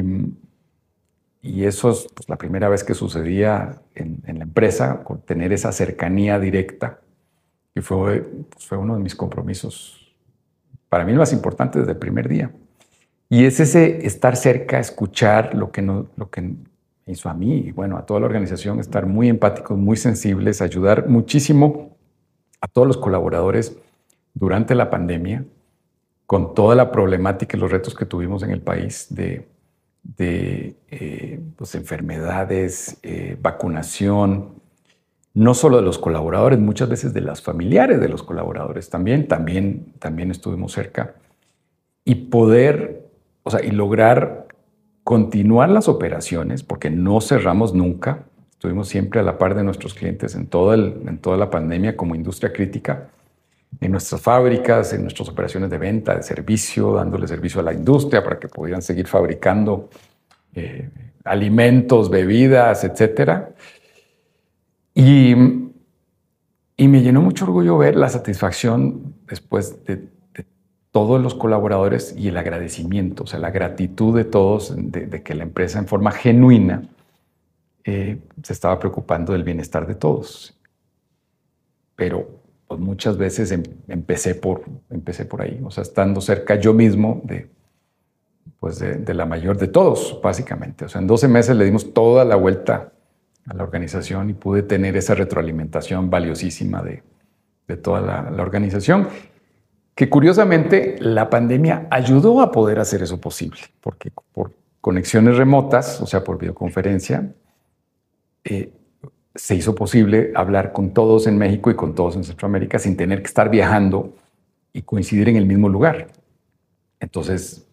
eso 1.42 1.90
es 1.90 2.06
pues, 2.14 2.28
la 2.28 2.36
primera 2.36 2.68
vez 2.68 2.84
que 2.84 2.94
sucedía 2.94 3.82
en, 3.96 4.22
la 4.24 4.44
empresa, 4.44 5.02
tener 5.24 5.52
esa 5.52 5.72
cercanía 5.72 6.38
directa, 6.38 7.00
y 7.74 7.80
fue, 7.80 8.20
pues, 8.20 8.66
fue 8.66 8.78
uno 8.78 8.94
de 8.94 9.02
mis 9.02 9.16
compromisos, 9.16 10.14
para 10.88 11.04
mí 11.04 11.12
más 11.14 11.32
importante 11.32 11.80
desde 11.80 11.92
el 11.92 11.98
primer 11.98 12.28
día. 12.28 12.52
Y 13.28 13.46
es 13.46 13.58
ese 13.58 14.06
estar 14.06 14.36
cerca, 14.36 14.78
escuchar 14.78 15.56
lo 15.56 15.72
que, 15.72 15.82
no, 15.82 16.06
lo 16.14 16.30
que 16.30 16.54
hizo 17.06 17.28
a 17.28 17.34
mí 17.34 17.64
y 17.66 17.72
bueno, 17.72 17.96
a 17.96 18.06
toda 18.06 18.20
la 18.20 18.26
organización, 18.26 18.78
estar 18.78 19.06
muy 19.06 19.28
empáticos, 19.28 19.76
muy 19.76 19.96
sensibles, 19.96 20.62
ayudar 20.62 21.08
muchísimo 21.08 21.95
a 22.66 22.68
todos 22.68 22.88
los 22.88 22.96
colaboradores 22.96 23.78
durante 24.34 24.74
la 24.74 24.90
pandemia, 24.90 25.44
con 26.26 26.54
toda 26.54 26.74
la 26.74 26.90
problemática 26.90 27.56
y 27.56 27.60
los 27.60 27.70
retos 27.70 27.94
que 27.94 28.04
tuvimos 28.04 28.42
en 28.42 28.50
el 28.50 28.60
país 28.60 29.06
de, 29.10 29.46
de 30.02 30.74
eh, 30.90 31.40
pues, 31.54 31.76
enfermedades, 31.76 32.98
eh, 33.04 33.38
vacunación, 33.40 34.56
no 35.32 35.54
solo 35.54 35.76
de 35.76 35.82
los 35.82 35.98
colaboradores, 35.98 36.58
muchas 36.58 36.88
veces 36.88 37.14
de 37.14 37.20
las 37.20 37.40
familiares 37.40 38.00
de 38.00 38.08
los 38.08 38.24
colaboradores 38.24 38.90
también, 38.90 39.28
también, 39.28 39.92
también 40.00 40.32
estuvimos 40.32 40.72
cerca. 40.72 41.14
Y 42.04 42.14
poder 42.14 43.06
o 43.44 43.50
sea, 43.50 43.64
y 43.64 43.70
lograr 43.70 44.48
continuar 45.04 45.68
las 45.68 45.86
operaciones, 45.86 46.64
porque 46.64 46.90
no 46.90 47.20
cerramos 47.20 47.74
nunca, 47.74 48.24
estuvimos 48.56 48.88
siempre 48.88 49.20
a 49.20 49.22
la 49.22 49.36
par 49.36 49.54
de 49.54 49.62
nuestros 49.62 49.92
clientes 49.92 50.34
en, 50.34 50.46
todo 50.46 50.72
en 50.72 51.18
toda 51.18 51.36
la 51.36 51.50
pandemia 51.50 51.94
como 51.94 52.14
industria 52.14 52.52
crítica, 52.52 53.08
en 53.80 53.92
nuestras 53.92 54.20
fábricas, 54.22 54.94
en 54.94 55.02
nuestras 55.02 55.28
operaciones 55.28 55.68
de 55.68 55.76
venta, 55.76 56.16
de 56.16 56.22
servicio, 56.22 56.94
dándole 56.94 57.28
servicio 57.28 57.60
a 57.60 57.64
la 57.64 57.74
industria 57.74 58.24
para 58.24 58.38
que 58.38 58.48
pudieran 58.48 58.80
seguir 58.80 59.06
fabricando 59.06 59.90
eh, 60.54 60.88
alimentos, 61.24 62.08
bebidas, 62.08 62.82
etc. 62.84 63.42
Y, 64.94 65.34
y 66.78 66.88
me 66.88 67.02
llenó 67.02 67.20
mucho 67.20 67.44
orgullo 67.44 67.76
ver 67.76 67.96
la 67.96 68.08
satisfacción 68.08 69.14
después 69.26 69.84
de 69.84 70.08
todos 70.92 71.20
los 71.20 71.34
colaboradores 71.34 72.14
y 72.16 72.28
el 72.28 72.38
agradecimiento, 72.38 73.24
o 73.24 73.26
sea, 73.26 73.38
la 73.38 73.50
gratitud 73.50 74.16
de 74.16 74.24
todos 74.24 74.72
de, 74.74 75.22
que 75.22 75.34
la 75.34 75.42
empresa 75.42 75.78
en 75.78 75.86
forma 75.86 76.10
genuina 76.10 76.88
eh, 77.86 78.18
se 78.42 78.52
estaba 78.52 78.80
preocupando 78.80 79.32
del 79.32 79.44
bienestar 79.44 79.86
de 79.86 79.94
todos. 79.94 80.58
Pero 81.94 82.40
pues, 82.66 82.80
muchas 82.80 83.16
veces 83.16 83.52
em, 83.52 83.62
empecé, 83.86 84.34
por, 84.34 84.64
empecé 84.90 85.24
por 85.24 85.40
ahí, 85.40 85.60
o 85.64 85.70
sea, 85.70 85.82
estando 85.82 86.20
cerca 86.20 86.56
yo 86.56 86.74
mismo 86.74 87.20
de, 87.24 87.48
pues 88.58 88.80
de, 88.80 89.14
la 89.14 89.24
mayor 89.24 89.56
de 89.56 89.68
todos, 89.68 90.18
básicamente. 90.20 90.86
O 90.86 90.88
sea, 90.88 91.00
en 91.00 91.06
12 91.06 91.28
meses 91.28 91.56
le 91.56 91.64
dimos 91.64 91.94
toda 91.94 92.24
la 92.24 92.34
vuelta 92.34 92.92
a 93.46 93.54
la 93.54 93.62
organización 93.62 94.30
y 94.30 94.34
pude 94.34 94.64
tener 94.64 94.96
esa 94.96 95.14
retroalimentación 95.14 96.10
valiosísima 96.10 96.82
de, 96.82 97.02
toda 97.76 98.00
la, 98.00 98.30
la 98.30 98.42
organización 98.42 99.08
que 99.94 100.08
curiosamente 100.08 100.96
la 101.00 101.30
pandemia 101.30 101.86
ayudó 101.90 102.40
a 102.40 102.50
poder 102.50 102.80
hacer 102.80 103.02
eso 103.02 103.20
posible, 103.20 103.60
porque 103.80 104.10
por 104.32 104.52
conexiones 104.80 105.36
remotas, 105.36 106.00
o 106.00 106.06
sea, 106.06 106.22
por 106.22 106.38
videoconferencia, 106.38 107.32
eh, 108.46 108.72
se 109.34 109.54
hizo 109.54 109.74
posible 109.74 110.32
hablar 110.34 110.72
con 110.72 110.94
todos 110.94 111.26
en 111.26 111.36
México 111.36 111.70
y 111.70 111.74
con 111.74 111.94
todos 111.94 112.16
en 112.16 112.24
Centroamérica 112.24 112.78
sin 112.78 112.96
tener 112.96 113.20
que 113.20 113.26
estar 113.26 113.50
viajando 113.50 114.14
y 114.72 114.82
coincidir 114.82 115.28
en 115.28 115.36
el 115.36 115.46
mismo 115.46 115.68
lugar. 115.68 116.08
Entonces, 117.00 117.66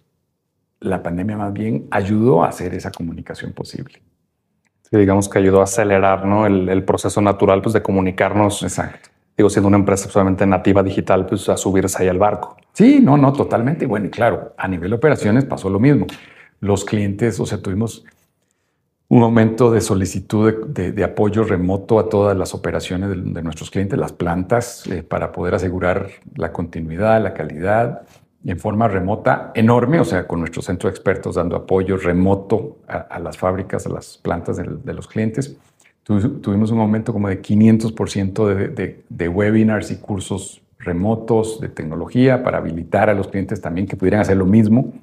la 0.79 1.01
pandemia 1.01 1.37
más 1.37 1.53
bien 1.53 1.87
ayudó 1.91 2.43
a 2.43 2.49
hacer 2.49 2.73
esa 2.73 2.91
comunicación 2.91 3.53
posible. 3.53 4.01
Sí, 4.81 4.97
digamos 4.97 5.29
que 5.29 5.39
ayudó 5.39 5.61
a 5.61 5.63
acelerar 5.63 6.25
¿no? 6.25 6.45
el, 6.45 6.67
el 6.67 6.83
proceso 6.83 7.21
natural 7.21 7.61
pues, 7.61 7.73
de 7.73 7.81
comunicarnos 7.81 8.63
Exacto 8.63 9.13
digo, 9.37 9.49
siendo 9.49 9.67
una 9.67 9.77
empresa 9.77 10.09
solamente 10.09 10.45
nativa 10.45 10.83
digital, 10.83 11.25
pues 11.25 11.49
a 11.49 11.57
subirse 11.57 12.01
ahí 12.01 12.09
al 12.09 12.17
barco. 12.17 12.57
Sí, 12.73 12.99
no, 13.01 13.17
no, 13.17 13.33
totalmente. 13.33 13.85
Bueno, 13.85 14.07
y 14.07 14.09
claro, 14.09 14.53
a 14.57 14.67
nivel 14.67 14.91
de 14.91 14.95
operaciones 14.95 15.45
pasó 15.45 15.69
lo 15.69 15.79
mismo. 15.79 16.07
Los 16.59 16.85
clientes, 16.85 17.39
o 17.39 17.45
sea, 17.45 17.61
tuvimos 17.61 18.05
un 19.13 19.23
aumento 19.23 19.71
de 19.71 19.81
solicitud 19.81 20.67
de, 20.67 21.03
apoyo 21.03 21.43
remoto 21.43 21.99
a 21.99 22.09
todas 22.09 22.35
las 22.37 22.53
operaciones 22.53 23.09
de, 23.09 23.43
nuestros 23.43 23.69
clientes, 23.69 23.97
las 23.97 24.11
plantas, 24.11 24.87
eh, 24.87 25.03
para 25.03 25.31
poder 25.31 25.55
asegurar 25.55 26.09
la 26.35 26.51
continuidad, 26.51 27.21
la 27.21 27.33
calidad 27.33 28.03
en 28.45 28.59
forma 28.59 28.87
remota 28.87 29.51
enorme, 29.55 29.99
o 29.99 30.05
sea, 30.05 30.27
con 30.27 30.39
nuestro 30.39 30.61
centro 30.61 30.89
de 30.89 30.95
expertos 30.95 31.35
dando 31.35 31.55
apoyo 31.55 31.95
remoto 31.97 32.77
a, 32.87 33.19
las 33.19 33.37
fábricas, 33.37 33.85
a 33.85 33.89
las 33.89 34.17
plantas 34.17 34.57
de 34.57 34.93
los 34.93 35.07
clientes 35.07 35.57
tuvimos 36.03 36.71
un 36.71 36.79
aumento 36.79 37.13
como 37.13 37.29
de 37.29 37.41
500% 37.41 39.03
de, 39.09 39.29
webinars 39.29 39.91
y 39.91 39.97
cursos 39.97 40.61
remotos 40.79 41.61
de 41.61 41.69
tecnología 41.69 42.43
para 42.43 42.57
habilitar 42.57 43.09
a 43.09 43.13
los 43.13 43.29
clientes 43.29 43.61
también 43.61 43.87
que 43.87 43.95
pudieran 43.95 44.19
hacer 44.19 44.35
lo 44.35 44.45
mismo. 44.45 44.93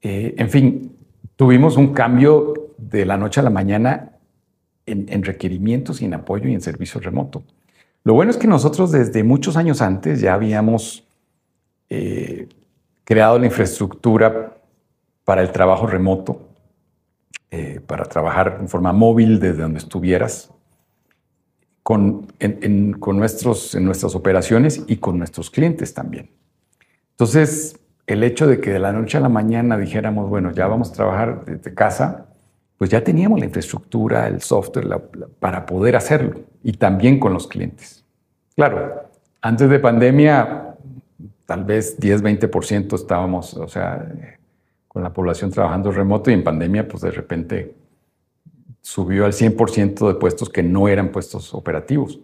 Eh, 0.00 0.34
en 0.38 0.48
fin, 0.48 0.96
tuvimos 1.34 1.76
un 1.76 1.92
cambio 1.92 2.59
de 2.80 3.04
la 3.04 3.16
noche 3.16 3.40
a 3.40 3.42
la 3.42 3.50
mañana 3.50 4.12
en, 4.86 5.22
requerimientos 5.22 6.02
y 6.02 6.06
en 6.06 6.14
apoyo 6.14 6.48
y 6.48 6.54
en 6.54 6.60
servicio 6.60 7.00
remoto. 7.00 7.44
Lo 8.02 8.14
bueno 8.14 8.30
es 8.30 8.36
que 8.36 8.46
nosotros 8.46 8.90
desde 8.90 9.22
muchos 9.22 9.56
años 9.56 9.82
antes 9.82 10.20
ya 10.20 10.34
habíamos 10.34 11.04
eh, 11.88 12.48
creado 13.04 13.38
la 13.38 13.46
infraestructura 13.46 14.56
para 15.24 15.42
el 15.42 15.52
trabajo 15.52 15.86
remoto 15.86 16.48
eh, 17.50 17.80
para 17.84 18.04
trabajar 18.04 18.58
en 18.60 18.68
forma 18.68 18.92
móvil 18.92 19.40
desde 19.40 19.62
donde 19.62 19.78
estuvieras, 19.78 20.50
con, 21.82 22.28
con 23.00 23.18
nuestros, 23.18 23.74
en 23.74 23.84
nuestras 23.84 24.14
operaciones 24.14 24.84
y 24.86 24.96
con 24.96 25.18
nuestros 25.18 25.50
clientes 25.50 25.92
también. 25.92 26.30
Entonces, 27.10 27.80
el 28.06 28.22
hecho 28.22 28.46
de 28.46 28.60
que 28.60 28.70
de 28.70 28.78
la 28.78 28.92
noche 28.92 29.18
a 29.18 29.20
la 29.20 29.28
mañana 29.28 29.76
dijéramos, 29.76 30.28
bueno, 30.28 30.52
ya 30.52 30.68
vamos 30.68 30.90
a 30.90 30.94
trabajar 30.94 31.44
desde 31.44 31.74
casa, 31.74 32.29
pues 32.80 32.88
ya 32.88 33.04
teníamos 33.04 33.38
la 33.38 33.44
infraestructura, 33.44 34.26
el 34.26 34.40
software 34.40 34.88
para 35.38 35.66
poder 35.66 35.96
hacerlo 35.96 36.40
y 36.62 36.72
también 36.72 37.20
con 37.20 37.34
los 37.34 37.46
clientes. 37.46 38.06
Claro, 38.56 39.02
antes 39.42 39.68
de 39.68 39.78
pandemia, 39.78 40.76
tal 41.44 41.64
vez 41.64 42.00
10, 42.00 42.22
20% 42.24 42.94
estábamos, 42.94 43.52
o 43.52 43.68
sea, 43.68 44.10
con 44.88 45.02
la 45.02 45.12
población 45.12 45.50
trabajando 45.50 45.92
remoto 45.92 46.30
y 46.30 46.32
en 46.32 46.42
pandemia, 46.42 46.88
pues 46.88 47.02
de 47.02 47.10
repente 47.10 47.74
subió 48.80 49.26
al 49.26 49.34
100% 49.34 50.08
de 50.08 50.14
puestos 50.14 50.48
que 50.48 50.62
no 50.62 50.88
eran 50.88 51.12
puestos 51.12 51.52
operativos. 51.52 52.18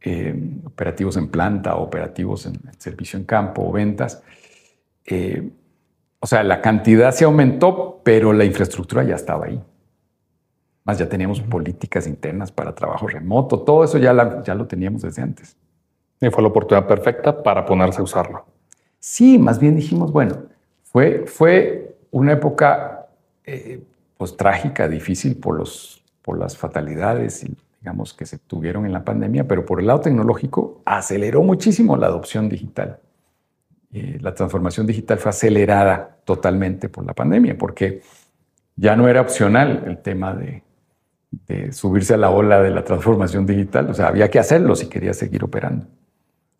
Eh, 0.00 0.34
operativos 0.64 1.16
en 1.16 1.28
planta, 1.28 1.76
operativos 1.76 2.46
en 2.46 2.58
servicio 2.78 3.16
en 3.16 3.26
campo 3.26 3.70
ventas. 3.70 4.24
Eh, 5.06 5.52
o 6.20 6.26
sea, 6.26 6.42
la 6.42 6.60
cantidad 6.60 7.12
se 7.12 7.24
aumentó, 7.24 8.00
pero 8.02 8.32
la 8.32 8.44
infraestructura 8.44 9.02
ya 9.04 9.14
estaba 9.14 9.46
ahí. 9.46 9.62
Más 10.84 10.98
ya 10.98 11.08
teníamos 11.08 11.40
políticas 11.40 12.06
internas 12.06 12.50
para 12.50 12.74
trabajo 12.74 13.06
remoto, 13.06 13.60
todo 13.60 13.84
eso 13.84 13.98
ya, 13.98 14.42
ya 14.42 14.54
lo 14.54 14.66
teníamos 14.66 15.02
desde 15.02 15.22
antes. 15.22 15.56
Y 16.20 16.30
fue 16.30 16.42
la 16.42 16.48
oportunidad 16.48 16.86
perfecta 16.86 17.42
para 17.42 17.64
ponerse 17.64 18.00
a 18.00 18.04
usarlo. 18.04 18.46
Sí, 18.98 19.38
más 19.38 19.58
bien 19.60 19.76
dijimos, 19.76 20.10
bueno, 20.10 20.36
fue, 20.82 21.24
fue 21.26 21.96
una 22.10 22.32
época 22.32 23.06
eh, 23.44 23.82
pues 24.16 24.36
trágica, 24.36 24.88
difícil 24.88 25.36
por, 25.36 25.56
los, 25.56 26.02
por 26.22 26.38
las 26.38 26.56
fatalidades 26.56 27.44
digamos 27.80 28.12
que 28.12 28.26
se 28.26 28.38
tuvieron 28.38 28.86
en 28.86 28.92
la 28.92 29.04
pandemia, 29.04 29.46
pero 29.46 29.64
por 29.64 29.80
el 29.80 29.86
lado 29.86 30.00
tecnológico 30.00 30.82
aceleró 30.84 31.42
muchísimo 31.42 31.96
la 31.96 32.08
adopción 32.08 32.48
digital. 32.48 32.98
Eh, 33.92 34.18
la 34.20 34.34
transformación 34.34 34.86
digital 34.86 35.18
fue 35.18 35.30
acelerada 35.30 36.18
totalmente 36.24 36.88
por 36.88 37.06
la 37.06 37.14
pandemia, 37.14 37.56
porque 37.56 38.02
ya 38.76 38.94
no 38.96 39.08
era 39.08 39.20
opcional 39.20 39.84
el 39.86 39.98
tema 39.98 40.34
de, 40.34 40.62
subirse 41.72 42.14
a 42.14 42.16
la 42.16 42.30
ola 42.30 42.60
de 42.62 42.70
la 42.70 42.84
transformación 42.84 43.44
digital, 43.44 43.90
o 43.90 43.94
sea, 43.94 44.08
había 44.08 44.30
que 44.30 44.38
hacerlo 44.38 44.74
si 44.74 44.88
quería 44.88 45.12
seguir 45.12 45.44
operando. 45.44 45.86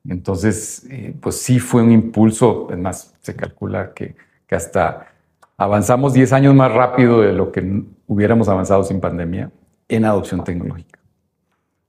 Entonces, 0.06 0.86
eh, 0.90 1.14
pues 1.20 1.36
sí 1.40 1.58
fue 1.58 1.82
un 1.82 1.92
impulso, 1.92 2.68
es 2.70 2.78
más, 2.78 3.14
se 3.20 3.34
calcula 3.34 3.92
que, 3.94 4.14
hasta 4.50 5.08
avanzamos 5.56 6.12
10 6.12 6.32
años 6.32 6.54
más 6.54 6.72
rápido 6.72 7.20
de 7.20 7.32
lo 7.32 7.50
que 7.52 7.82
hubiéramos 8.06 8.48
avanzado 8.48 8.84
sin 8.84 9.00
pandemia 9.00 9.50
en 9.88 10.04
adopción 10.04 10.44
tecnológica. 10.44 10.98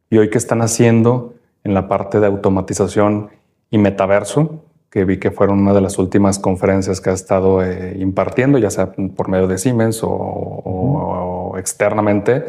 ¿Y 0.09 0.17
hoy 0.17 0.29
qué 0.29 0.37
están 0.37 0.61
haciendo 0.61 1.35
en 1.63 1.73
la 1.73 1.87
parte 1.87 2.19
de 2.19 2.27
automatización 2.27 3.29
y 3.69 3.77
metaverso? 3.77 4.63
Que 4.89 5.05
vi 5.05 5.19
que 5.19 5.31
fueron 5.31 5.59
una 5.59 5.73
de 5.73 5.81
las 5.81 5.97
últimas 5.99 6.39
conferencias 6.39 6.99
que 6.99 7.09
ha 7.11 7.13
estado 7.13 7.63
eh, 7.63 7.95
impartiendo, 7.99 8.57
ya 8.57 8.71
sea 8.71 8.91
por 8.91 9.29
medio 9.29 9.47
de 9.47 9.57
Siemens 9.57 10.01
o, 10.03 11.55
externamente. 11.57 12.45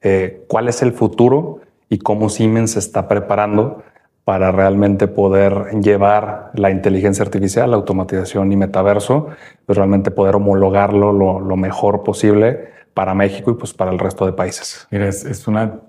Eh, 0.00 0.44
¿Cuál 0.48 0.68
es 0.68 0.82
el 0.82 0.92
futuro 0.92 1.60
y 1.88 1.98
cómo 1.98 2.28
Siemens 2.28 2.72
se 2.72 2.78
está 2.78 3.08
preparando 3.08 3.82
para 4.24 4.52
realmente 4.52 5.06
poder 5.08 5.80
llevar 5.82 6.50
la 6.54 6.70
inteligencia 6.70 7.24
artificial, 7.24 7.70
la 7.70 7.76
automatización 7.76 8.50
y 8.52 8.56
metaverso, 8.56 9.28
pues 9.66 9.76
realmente 9.76 10.10
poder 10.10 10.36
homologarlo 10.36 11.12
lo, 11.12 11.56
mejor 11.56 12.02
posible 12.02 12.68
para 12.94 13.14
México 13.14 13.50
y 13.50 13.54
pues 13.54 13.74
para 13.74 13.90
el 13.90 13.98
resto 13.98 14.24
de 14.24 14.32
países? 14.32 14.86
Mira, 14.90 15.08
es, 15.08 15.24
es 15.26 15.46
una, 15.46 15.80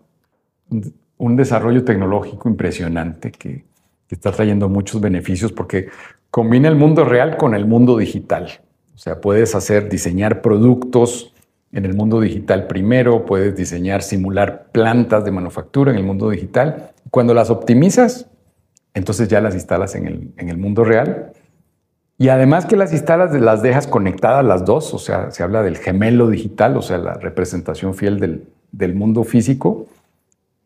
un 1.18 1.36
desarrollo 1.38 1.86
tecnológico 1.86 2.50
impresionante 2.50 3.32
que 3.32 3.64
que 4.08 4.16
está 4.16 4.32
trayendo 4.32 4.70
muchos 4.70 5.02
beneficios 5.02 5.52
porque 5.52 5.90
combina 6.30 6.68
el 6.68 6.76
mundo 6.76 7.06
real 7.06 7.38
con 7.38 7.56
el 7.56 7.66
mundo 7.66 7.98
digital. 7.98 8.50
O 8.94 8.98
sea, 8.98 9.20
puedes 9.20 9.56
hacer, 9.56 9.90
diseñar 9.90 10.42
productos 10.42 11.34
en 11.72 11.86
el 11.86 11.94
mundo 11.94 12.22
digital 12.22 12.68
primero, 12.68 13.26
puedes 13.26 13.56
diseñar, 13.56 14.02
simular 14.02 14.68
plantas 14.72 15.26
de 15.26 15.32
manufactura 15.32 15.92
en 15.92 15.98
el 15.98 16.04
mundo 16.04 16.30
digital. 16.30 16.92
Cuando 17.10 17.34
las 17.34 17.50
optimizas, 17.50 18.30
entonces 18.94 19.28
ya 19.28 19.42
las 19.42 19.56
instalas 19.56 19.96
en 19.96 20.08
el, 20.08 20.32
en 20.38 20.50
el 20.50 20.58
mundo 20.58 20.84
real. 20.86 21.34
Y 22.18 22.30
además 22.30 22.66
que 22.66 22.78
las 22.78 22.94
instalas, 22.94 23.34
las 23.34 23.62
dejas 23.62 23.88
conectadas 23.88 24.46
las 24.46 24.64
dos, 24.64 24.94
o 24.94 25.00
sea, 25.00 25.32
se 25.32 25.44
habla 25.44 25.64
del 25.64 25.78
gemelo 25.78 26.30
digital, 26.30 26.78
o 26.78 26.82
sea, 26.82 26.98
la 26.98 27.16
representación 27.16 27.94
fiel 27.94 28.22
del, 28.22 28.48
del 28.72 28.96
mundo 28.96 29.26
físico 29.26 29.88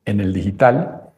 en 0.05 0.19
el 0.19 0.31
digital 0.31 1.09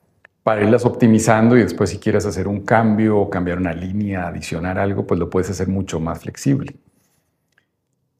para 0.43 0.63
irlas 0.63 0.85
optimizando 0.85 1.55
y 1.55 1.61
después 1.61 1.91
si 1.91 1.99
quieres 1.99 2.25
hacer 2.25 2.47
un 2.47 2.61
cambio 2.61 3.17
o 3.19 3.29
cambiar 3.29 3.59
una 3.59 3.73
línea, 3.73 4.27
adicionar 4.27 4.79
algo, 4.79 5.05
pues 5.05 5.19
lo 5.19 5.29
puedes 5.29 5.49
hacer 5.49 5.67
mucho 5.67 5.99
más 5.99 6.19
flexible, 6.19 6.75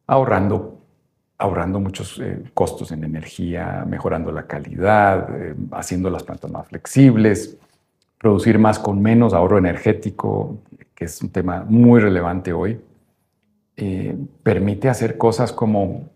ahorrando, 0.06 0.80
ahorrando 1.38 1.80
muchos 1.80 2.20
eh, 2.20 2.44
costos 2.54 2.92
en 2.92 3.04
energía, 3.04 3.86
mejorando 3.88 4.32
la 4.32 4.46
calidad, 4.46 5.30
eh, 5.36 5.56
haciendo 5.72 6.10
las 6.12 6.24
plantas 6.24 6.52
más 6.52 6.68
flexibles, 6.68 7.58
producir 8.20 8.60
más 8.60 8.78
con 8.78 9.02
menos 9.02 9.34
ahorro 9.34 9.58
energético, 9.58 10.60
que 10.94 11.06
es 11.06 11.22
un 11.24 11.32
tema 11.32 11.66
muy 11.68 12.00
relevante 12.00 12.54
hoy. 12.54 12.80
Eh, 13.78 14.16
permite 14.44 14.90
hacer 14.90 15.18
cosas 15.18 15.52
como, 15.52 16.08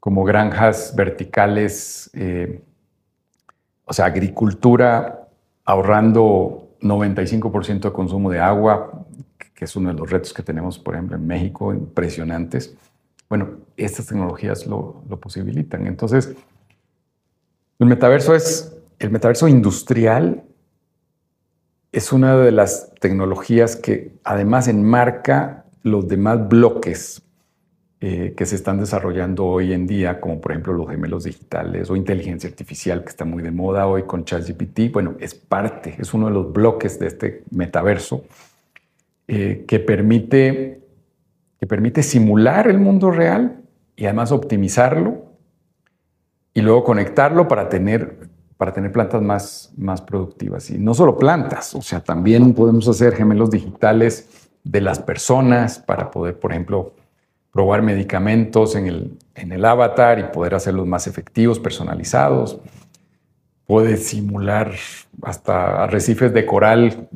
como 0.00 0.24
granjas 0.24 0.96
verticales, 0.96 2.10
o 3.84 3.92
sea, 3.92 4.06
agricultura 4.06 5.27
ahorrando 5.68 6.70
95% 6.80 7.80
de 7.80 7.92
consumo 7.92 8.30
de 8.30 8.40
agua, 8.40 9.04
que 9.54 9.66
es 9.66 9.76
uno 9.76 9.92
de 9.92 9.98
los 9.98 10.10
retos 10.10 10.32
que 10.32 10.42
tenemos, 10.42 10.78
por 10.78 10.94
ejemplo, 10.94 11.14
en 11.14 11.26
México, 11.26 11.74
impresionantes. 11.74 12.74
Bueno, 13.28 13.50
estas 13.76 14.06
tecnologías 14.06 14.66
lo, 14.66 15.02
posibilitan. 15.20 15.86
Entonces, 15.86 16.34
el 17.78 17.86
metaverso 17.86 18.34
es, 18.34 18.78
el 18.98 19.10
metaverso 19.10 19.46
industrial 19.46 20.42
es 21.92 22.14
una 22.14 22.38
de 22.38 22.50
las 22.50 22.94
tecnologías 22.98 23.76
que 23.76 24.18
además 24.24 24.68
enmarca 24.68 25.66
los 25.82 26.08
demás 26.08 26.48
bloques 26.48 27.20
eh, 28.00 28.34
que 28.36 28.46
se 28.46 28.54
están 28.54 28.78
desarrollando 28.78 29.44
hoy 29.44 29.72
en 29.72 29.88
día, 29.88 30.20
como 30.20 30.40
por 30.40 30.52
ejemplo 30.52 30.72
los 30.72 30.88
gemelos 30.88 31.24
digitales 31.24 31.90
o 31.90 31.96
inteligencia 31.96 32.48
artificial, 32.48 33.02
que 33.02 33.08
está 33.08 33.24
muy 33.24 33.42
de 33.42 33.50
moda 33.50 33.88
hoy 33.88 34.04
con 34.04 34.24
ChatGPT, 34.24 34.92
bueno, 34.92 35.16
es 35.18 35.34
parte, 35.34 35.96
es 35.98 36.14
uno 36.14 36.28
de 36.28 36.32
los 36.32 36.52
bloques 36.52 37.00
de 37.00 37.08
este 37.08 37.42
metaverso 37.50 38.22
eh, 39.26 39.64
que, 39.66 39.80
permite, 39.80 40.80
que 41.58 41.66
permite 41.66 42.04
simular 42.04 42.68
el 42.68 42.78
mundo 42.78 43.10
real 43.10 43.62
y 43.96 44.04
además 44.04 44.30
optimizarlo 44.30 45.24
y 46.54 46.60
luego 46.60 46.84
conectarlo 46.84 47.48
para 47.48 47.68
tener, 47.68 48.28
para 48.56 48.72
tener 48.72 48.92
plantas 48.92 49.22
más, 49.22 49.72
más 49.76 50.02
productivas. 50.02 50.70
Y 50.70 50.78
no 50.78 50.94
solo 50.94 51.18
plantas, 51.18 51.74
o 51.74 51.82
sea, 51.82 51.98
también 51.98 52.54
podemos 52.54 52.86
hacer 52.86 53.16
gemelos 53.16 53.50
digitales 53.50 54.50
de 54.62 54.80
las 54.82 55.00
personas 55.00 55.80
para 55.80 56.12
poder, 56.12 56.38
por 56.38 56.52
ejemplo, 56.52 56.94
probar 57.58 57.82
medicamentos 57.82 58.76
en 58.76 58.86
el, 58.86 59.18
en 59.34 59.50
el 59.50 59.64
avatar 59.64 60.20
y 60.20 60.32
poder 60.32 60.54
hacerlos 60.54 60.86
más 60.86 61.08
efectivos, 61.08 61.58
personalizados. 61.58 62.60
Puede 63.66 63.96
simular 63.96 64.74
hasta 65.22 65.82
arrecifes 65.82 66.32
de 66.32 66.46
coral 66.46 67.08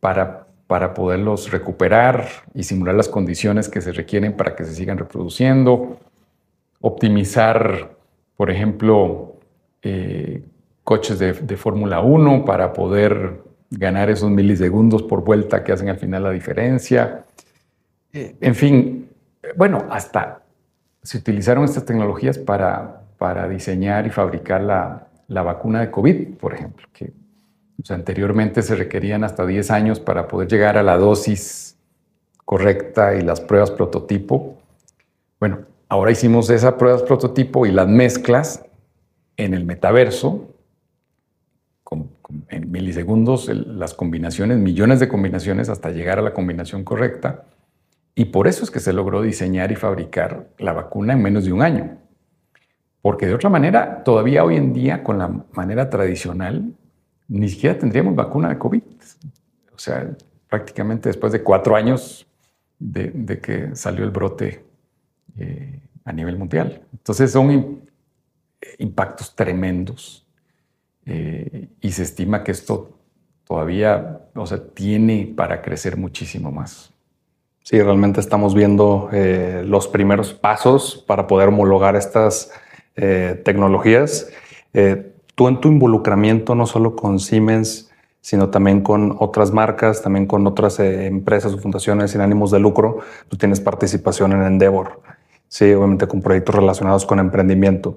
para, 0.00 0.46
para 0.66 0.94
poderlos 0.94 1.50
recuperar 1.50 2.26
y 2.54 2.62
simular 2.62 2.94
las 2.94 3.10
condiciones 3.10 3.68
que 3.68 3.82
se 3.82 3.92
requieren 3.92 4.32
para 4.32 4.56
que 4.56 4.64
se 4.64 4.72
sigan 4.72 4.96
reproduciendo. 4.96 5.98
Optimizar, 6.80 7.94
por 8.38 8.50
ejemplo, 8.50 9.36
eh, 9.82 10.42
coches 10.82 11.18
de, 11.18 11.34
de 11.34 11.56
Fórmula 11.58 12.00
1 12.00 12.46
para 12.46 12.72
poder 12.72 13.42
ganar 13.68 14.08
esos 14.08 14.30
milisegundos 14.30 15.02
por 15.02 15.22
vuelta 15.22 15.62
que 15.62 15.72
hacen 15.72 15.90
al 15.90 15.98
final 15.98 16.22
la 16.22 16.30
diferencia. 16.30 17.26
Eh, 18.14 18.34
en 18.40 18.54
fin, 18.54 19.10
bueno, 19.56 19.86
hasta 19.90 20.42
se 21.02 21.18
utilizaron 21.18 21.64
estas 21.64 21.84
tecnologías 21.84 22.38
para, 22.38 23.00
diseñar 23.48 24.06
y 24.06 24.10
fabricar 24.10 24.60
la, 24.62 25.42
vacuna 25.42 25.80
de 25.80 25.90
COVID, 25.90 26.36
por 26.36 26.54
ejemplo, 26.54 26.86
que 26.92 27.12
anteriormente 27.88 28.62
se 28.62 28.74
requerían 28.74 29.24
hasta 29.24 29.46
10 29.46 29.70
años 29.70 30.00
para 30.00 30.28
poder 30.28 30.48
llegar 30.48 30.76
a 30.76 30.82
la 30.82 30.96
dosis 30.96 31.76
correcta 32.44 33.14
y 33.14 33.22
las 33.22 33.40
pruebas 33.40 33.70
prototipo. 33.70 34.58
Bueno, 35.40 35.60
ahora 35.88 36.10
hicimos 36.10 36.50
esas 36.50 36.74
pruebas 36.74 37.02
prototipo 37.02 37.64
y 37.66 37.72
las 37.72 37.88
mezclas 37.88 38.64
en 39.36 39.54
el 39.54 39.64
metaverso, 39.64 40.50
en 42.48 42.70
milisegundos, 42.70 43.48
las 43.48 43.94
combinaciones, 43.94 44.58
millones 44.58 45.00
de 45.00 45.08
combinaciones 45.08 45.68
hasta 45.68 45.90
llegar 45.90 46.18
a 46.18 46.22
la 46.22 46.32
combinación 46.32 46.84
correcta 46.84 47.44
y 48.14 48.26
por 48.26 48.46
eso 48.46 48.62
es 48.64 48.70
que 48.70 48.80
se 48.80 48.92
logró 48.92 49.22
diseñar 49.22 49.72
y 49.72 49.76
fabricar 49.76 50.48
la 50.58 50.72
vacuna 50.72 51.14
en 51.14 51.22
menos 51.22 51.44
de 51.44 51.52
un 51.52 51.62
año. 51.62 51.98
Porque 53.02 53.26
de 53.26 53.34
otra 53.34 53.50
manera, 53.50 54.02
todavía 54.04 54.44
hoy 54.44 54.56
en 54.56 54.72
día, 54.72 55.02
con 55.02 55.18
la 55.18 55.28
manera 55.52 55.90
tradicional, 55.90 56.72
ni 57.28 57.48
siquiera 57.48 57.78
tendríamos 57.78 58.14
vacuna 58.14 58.48
de 58.48 58.58
COVID. 58.58 58.82
O 59.74 59.78
sea, 59.78 60.10
prácticamente 60.48 61.08
después 61.08 61.32
de 61.32 61.42
cuatro 61.42 61.74
años 61.74 62.26
de, 62.78 63.40
que 63.42 63.74
salió 63.74 64.04
el 64.04 64.10
brote 64.10 64.64
eh, 65.36 65.80
a 66.04 66.12
nivel 66.12 66.38
mundial. 66.38 66.82
Entonces 66.92 67.32
son 67.32 67.82
impactos 68.78 69.34
tremendos 69.34 70.26
eh, 71.04 71.68
y 71.80 71.90
se 71.90 72.04
estima 72.04 72.44
que 72.44 72.52
esto 72.52 72.96
todavía, 73.44 74.20
o 74.34 74.46
sea, 74.46 74.64
tiene 74.68 75.32
para 75.36 75.60
crecer 75.60 75.96
muchísimo 75.96 76.50
más. 76.50 76.93
Sí, 77.64 77.80
realmente 77.80 78.20
estamos 78.20 78.54
viendo 78.54 79.08
eh, 79.10 79.62
los 79.66 79.88
primeros 79.88 80.34
pasos 80.34 81.02
para 81.06 81.26
poder 81.26 81.48
homologar 81.48 81.96
estas 81.96 82.52
eh, 82.94 83.40
tecnologías. 83.42 84.28
tú 85.34 85.48
en 85.48 85.60
tu 85.60 85.68
involucramiento 85.68 86.54
no 86.54 86.66
solo 86.66 86.94
con 86.94 87.18
Siemens, 87.18 87.90
sino 88.20 88.50
también 88.50 88.82
con 88.82 89.16
otras 89.18 89.50
marcas, 89.50 90.02
también 90.02 90.26
con 90.26 90.46
otras 90.46 90.78
empresas 90.78 91.54
o 91.54 91.58
fundaciones 91.58 92.10
sin 92.10 92.20
ánimos 92.20 92.50
de 92.50 92.60
lucro, 92.60 92.98
tú 93.28 93.38
tienes 93.38 93.60
participación 93.60 94.32
en 94.32 94.42
Endeavor. 94.42 95.00
Sí, 95.48 95.72
obviamente 95.72 96.06
con 96.06 96.20
proyectos 96.20 96.54
relacionados 96.54 97.06
con 97.06 97.18
emprendimiento 97.18 97.96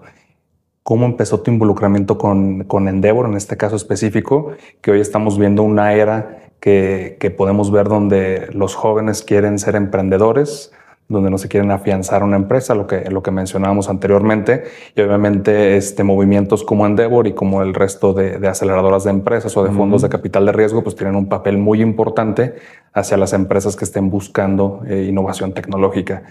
cómo 0.88 1.05
empezó 1.05 1.41
tu 1.41 1.51
involucramiento 1.51 2.18
con, 2.18 2.63
con, 2.63 2.88
Endeavor 2.88 3.26
en 3.26 3.36
este 3.36 3.57
caso 3.57 3.76
específico, 3.76 4.53
que 4.80 4.91
hoy 4.91 5.01
estamos 5.01 5.38
viendo 5.38 5.61
una 5.63 5.93
era 5.93 6.46
que, 6.60 7.18
que, 7.20 7.32
podemos 7.32 7.72
ver 7.72 7.88
donde 7.88 8.49
los 8.53 8.76
jóvenes 8.76 9.24
quieren 9.24 9.60
ser 9.60 9.76
emprendedores, 9.76 10.72
donde 11.10 11.30
no 11.30 11.38
se 11.38 11.47
quieren 11.47 11.72
afianzar 11.72 12.22
a 12.22 12.26
una 12.26 12.36
empresa, 12.36 12.76
lo 12.76 12.86
que, 12.86 13.10
lo 13.10 13.24
que 13.24 13.32
mencionábamos 13.32 13.89
anteriormente, 13.89 14.66
y 14.95 15.01
obviamente 15.01 15.78
este, 15.78 16.03
movimientos 16.03 16.64
como 16.64 16.86
Endeavor 16.86 17.28
y 17.28 17.34
como 17.34 17.62
el 17.62 17.74
resto 17.74 18.14
de, 18.14 18.39
de 18.39 18.47
aceleradoras 18.47 19.05
de 19.05 19.12
empresas 19.12 19.55
o 19.55 19.64
de 19.64 19.72
fondos 19.72 20.01
de 20.01 20.10
capital 20.10 20.45
de 20.45 20.51
riesgo, 20.51 20.84
pues 20.84 20.95
tienen 20.95 21.16
un 21.16 21.30
papel 21.30 21.58
muy 21.58 21.82
importante 21.82 22.55
hacia 22.93 23.16
las 23.16 23.34
empresas 23.34 23.76
que 23.76 23.86
estén 23.86 24.10
buscando 24.10 24.82
eh, 24.88 25.05
innovación 25.08 25.53
tecnológica. 25.53 26.24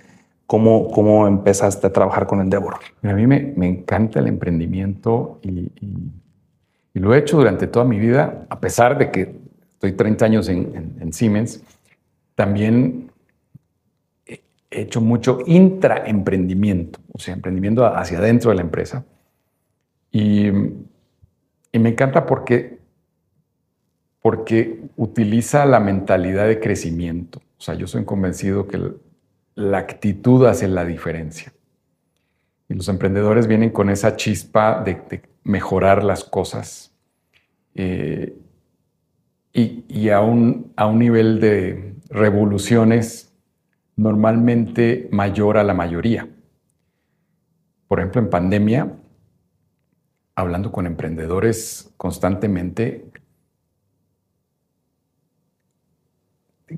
¿Cómo, 0.46 0.90
¿Cómo 0.90 1.26
empezaste 1.26 1.86
a 1.88 1.92
trabajar 1.92 2.26
con 2.26 2.40
Endeavor? 2.40 2.76
A 3.02 3.12
mí 3.14 3.26
me, 3.26 3.52
me 3.56 3.66
encanta 3.66 4.20
el 4.20 4.28
emprendimiento 4.28 5.40
y, 5.42 5.72
lo 6.94 7.14
he 7.14 7.18
hecho 7.18 7.36
durante 7.36 7.66
toda 7.66 7.84
mi 7.84 7.98
vida, 7.98 8.46
a 8.48 8.58
pesar 8.58 8.96
de 8.96 9.10
que 9.10 9.36
estoy 9.76 9.92
30 9.92 10.24
años 10.24 10.48
en, 10.48 10.96
en, 11.00 11.12
Siemens, 11.12 11.62
también 12.34 13.10
he 14.26 14.40
hecho 14.70 15.02
mucho 15.02 15.40
intraemprendimiento, 15.46 16.98
o 17.12 17.18
sea, 17.18 17.34
emprendimiento 17.34 17.84
hacia 17.86 18.18
adentro 18.18 18.50
de 18.50 18.56
la 18.56 18.62
empresa. 18.62 19.04
Y, 20.10 20.48
y 21.72 21.78
me 21.78 21.90
encanta 21.90 22.24
porque, 22.24 22.78
porque 24.22 24.80
utiliza 24.96 25.66
la 25.66 25.78
mentalidad 25.78 26.48
de 26.48 26.58
crecimiento. 26.58 27.42
O 27.58 27.60
sea, 27.60 27.74
yo 27.74 27.86
soy 27.86 28.04
convencido 28.04 28.66
que 28.66 28.80
la 29.54 29.78
actitud 29.78 30.46
hace 30.46 30.68
la 30.68 30.86
diferencia. 30.86 31.52
Y 32.68 32.74
los 32.74 32.88
emprendedores 32.88 33.46
vienen 33.46 33.70
con 33.70 33.90
esa 33.90 34.16
chispa 34.16 34.82
de, 34.82 35.22
mejorar 35.44 36.02
las 36.02 36.24
cosas 36.24 36.92
eh, 37.74 38.34
y, 39.58 40.10
a, 40.10 40.20
un, 40.20 40.72
a 40.76 40.86
un 40.86 40.98
nivel 40.98 41.40
de 41.40 41.94
revoluciones 42.10 43.34
normalmente 43.96 45.08
mayor 45.10 45.56
a 45.56 45.64
la 45.64 45.72
mayoría. 45.72 46.28
Por 47.88 48.00
ejemplo, 48.00 48.20
en 48.20 48.28
pandemia, 48.28 48.92
hablando 50.34 50.70
con 50.72 50.86
emprendedores 50.86 51.90
constantemente, 51.96 53.10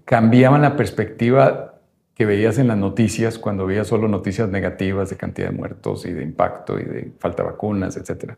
cambiaban 0.05 0.63
la 0.63 0.77
perspectiva 0.77 1.81
que 2.15 2.27
veías 2.27 2.59
en 2.59 2.69
las 2.69 2.77
noticias 2.77 3.39
cuando 3.39 3.67
veías 3.67 3.89
solo 3.89 4.07
noticias 4.07 4.49
negativas 4.51 5.11
de 5.11 5.17
cantidad 5.17 5.51
de 5.51 5.57
muertos 5.57 6.05
y 6.05 6.13
de 6.13 6.23
impacto 6.23 6.79
y 6.79 6.85
de 6.85 7.13
falta 7.19 7.43
de 7.43 7.51
vacunas, 7.51 7.97
etc. 7.97 8.35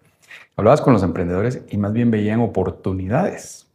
Hablabas 0.56 0.80
con 0.80 0.92
los 0.94 1.02
emprendedores 1.02 1.62
y 1.70 1.76
más 1.76 1.92
bien 1.92 2.10
veían 2.10 2.40
oportunidades, 2.40 3.69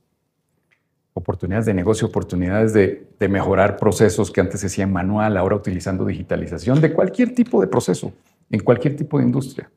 oportunidades 1.16 1.66
de 1.66 1.74
negocio, 1.74 2.08
oportunidades 2.08 2.74
de, 2.74 3.08
mejorar 3.28 3.78
procesos 3.78 4.30
que 4.30 4.42
antes 4.42 4.60
se 4.60 4.68
hacían 4.68 4.94
manual, 4.94 5.36
ahora 5.36 5.56
utilizando 5.56 6.06
digitalización 6.06 6.80
de 6.80 6.94
cualquier 6.94 7.34
tipo 7.34 7.60
de 7.60 7.66
proceso, 7.66 8.14
en 8.52 8.60
cualquier 8.60 8.96
tipo 8.96 9.18
de 9.18 9.26
industria. 9.26 9.72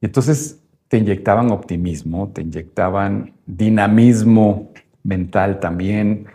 Y 0.00 0.06
entonces 0.06 0.60
te 0.86 0.98
inyectaban 0.98 1.50
optimismo, 1.50 2.30
te 2.32 2.42
inyectaban 2.42 3.32
dinamismo 3.44 4.70
mental 5.02 5.58
también, 5.58 6.26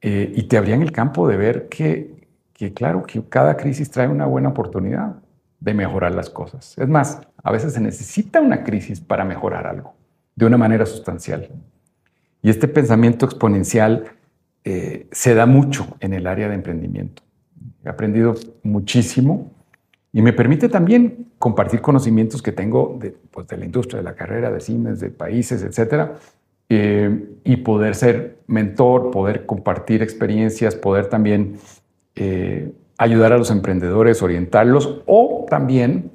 eh, 0.00 0.32
y 0.34 0.44
te 0.44 0.56
abrían 0.56 0.80
el 0.80 0.90
campo 0.90 1.28
de 1.28 1.36
ver 1.36 1.68
que 1.68 2.22
que 2.62 2.72
claro, 2.72 3.02
que 3.02 3.20
cada 3.28 3.56
crisis 3.56 3.90
trae 3.90 4.06
una 4.06 4.24
buena 4.24 4.50
oportunidad 4.50 5.16
de 5.58 5.74
mejorar 5.74 6.14
las 6.14 6.30
cosas. 6.30 6.78
Es 6.78 6.86
más, 6.86 7.20
a 7.42 7.50
veces 7.50 7.72
se 7.72 7.80
necesita 7.80 8.40
una 8.40 8.62
crisis 8.62 9.00
para 9.00 9.24
mejorar 9.24 9.66
algo 9.66 9.94
de 10.36 10.46
una 10.46 10.56
manera 10.56 10.86
sustancial. 10.86 11.50
Y 12.42 12.50
este 12.50 12.66
pensamiento 12.66 13.24
exponencial 13.24 14.04
eh, 14.64 15.06
se 15.12 15.34
da 15.34 15.46
mucho 15.46 15.96
en 16.00 16.12
el 16.12 16.26
área 16.26 16.48
de 16.48 16.54
emprendimiento. 16.54 17.22
He 17.84 17.88
aprendido 17.88 18.34
muchísimo 18.64 19.52
y 20.12 20.22
me 20.22 20.32
permite 20.32 20.68
también 20.68 21.28
compartir 21.38 21.80
conocimientos 21.80 22.42
que 22.42 22.52
tengo 22.52 22.98
de, 23.00 23.12
pues, 23.30 23.46
de 23.46 23.56
la 23.56 23.64
industria, 23.64 23.98
de 23.98 24.04
la 24.04 24.14
carrera, 24.14 24.50
de 24.50 24.60
cines, 24.60 25.00
de 25.00 25.10
países, 25.10 25.62
etcétera, 25.62 26.16
eh, 26.68 27.28
y 27.44 27.56
poder 27.58 27.94
ser 27.94 28.38
mentor, 28.48 29.10
poder 29.10 29.46
compartir 29.46 30.02
experiencias, 30.02 30.74
poder 30.74 31.06
también 31.06 31.56
eh, 32.16 32.72
ayudar 32.98 33.32
a 33.32 33.38
los 33.38 33.50
emprendedores, 33.50 34.22
orientarlos 34.22 35.02
o 35.06 35.46
también, 35.48 36.10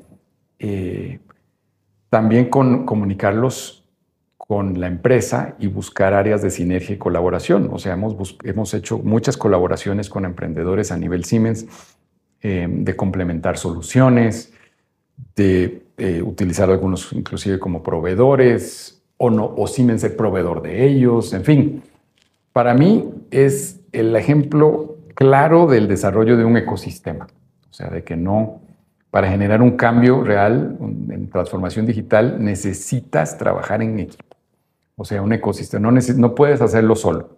también 2.09 2.49
comunicarlos 2.49 3.86
con 4.47 4.79
la 4.79 4.87
empresa 4.87 5.55
y 5.59 5.67
buscar 5.67 6.13
áreas 6.13 6.41
de 6.41 6.49
sinergia 6.49 6.95
y 6.95 6.97
colaboración. 6.97 7.69
O 7.71 7.79
sea, 7.79 7.93
hemos, 7.93 8.37
hemos 8.43 8.73
hecho 8.73 8.97
muchas 8.99 9.35
colaboraciones 9.35 10.09
con 10.09 10.23
emprendedores 10.23 10.91
a 10.91 10.97
nivel 10.97 11.25
Siemens 11.25 11.67
eh, 12.41 12.67
de 12.69 12.95
complementar 12.95 13.57
soluciones, 13.57 14.53
de 15.35 15.83
utilizar 16.23 16.69
algunos 16.69 17.11
inclusive 17.11 17.59
como 17.59 17.81
proveedores 17.81 19.01
o, 19.17 19.29
no, 19.29 19.51
o 19.57 19.67
Siemens 19.67 20.01
ser 20.01 20.15
proveedor 20.15 20.61
de 20.61 20.85
ellos, 20.85 21.33
en 21.33 21.43
fin. 21.43 21.83
Para 22.53 22.73
mí 22.73 23.09
es 23.31 23.81
el 23.91 24.15
ejemplo 24.15 24.97
claro 25.15 25.67
del 25.67 25.87
desarrollo 25.87 26.37
de 26.37 26.45
un 26.45 26.57
ecosistema. 26.57 27.27
O 27.69 27.73
sea, 27.73 27.89
de 27.89 28.03
que 28.03 28.15
no, 28.15 28.61
para 29.09 29.29
generar 29.29 29.61
un 29.61 29.71
cambio 29.77 30.23
real 30.23 30.77
en 30.79 31.29
transformación 31.29 31.85
digital, 31.85 32.43
necesitas 32.43 33.37
trabajar 33.37 33.81
en 33.81 33.99
equipo. 33.99 34.26
O 34.97 35.05
sea, 35.05 35.21
un 35.21 35.31
ecosistema. 35.31 35.91
No, 35.91 36.35
puedes 36.35 36.59
hacerlo 36.59 36.95
solo. 36.95 37.29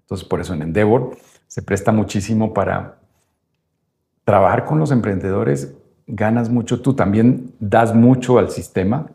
Entonces, 0.00 0.26
por 0.26 0.40
eso 0.40 0.52
en 0.54 0.62
Endeavor 0.62 1.16
se 1.46 1.62
presta 1.62 1.92
muchísimo 1.92 2.52
para 2.52 2.98
trabajar 4.24 4.64
con 4.64 4.80
los 4.80 4.90
emprendedores. 4.90 5.72
Ganas 6.08 6.50
mucho, 6.50 6.82
tú 6.82 6.94
también 6.94 7.52
das 7.60 7.94
mucho 7.94 8.38
al 8.38 8.50
sistema 8.50 9.06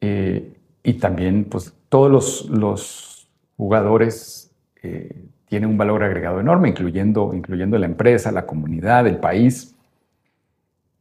eh, 0.00 0.56
y 0.84 0.94
también, 0.94 1.44
pues, 1.44 1.74
todos 1.88 2.48
los, 2.48 3.28
jugadores 3.56 4.52
eh, 4.84 5.24
tiene 5.48 5.66
un 5.66 5.76
valor 5.76 6.04
agregado 6.04 6.38
enorme, 6.38 6.68
incluyendo, 6.68 7.34
incluyendo 7.34 7.76
la 7.76 7.86
empresa, 7.86 8.30
la 8.30 8.46
comunidad, 8.46 9.08
el 9.08 9.16
país. 9.16 9.74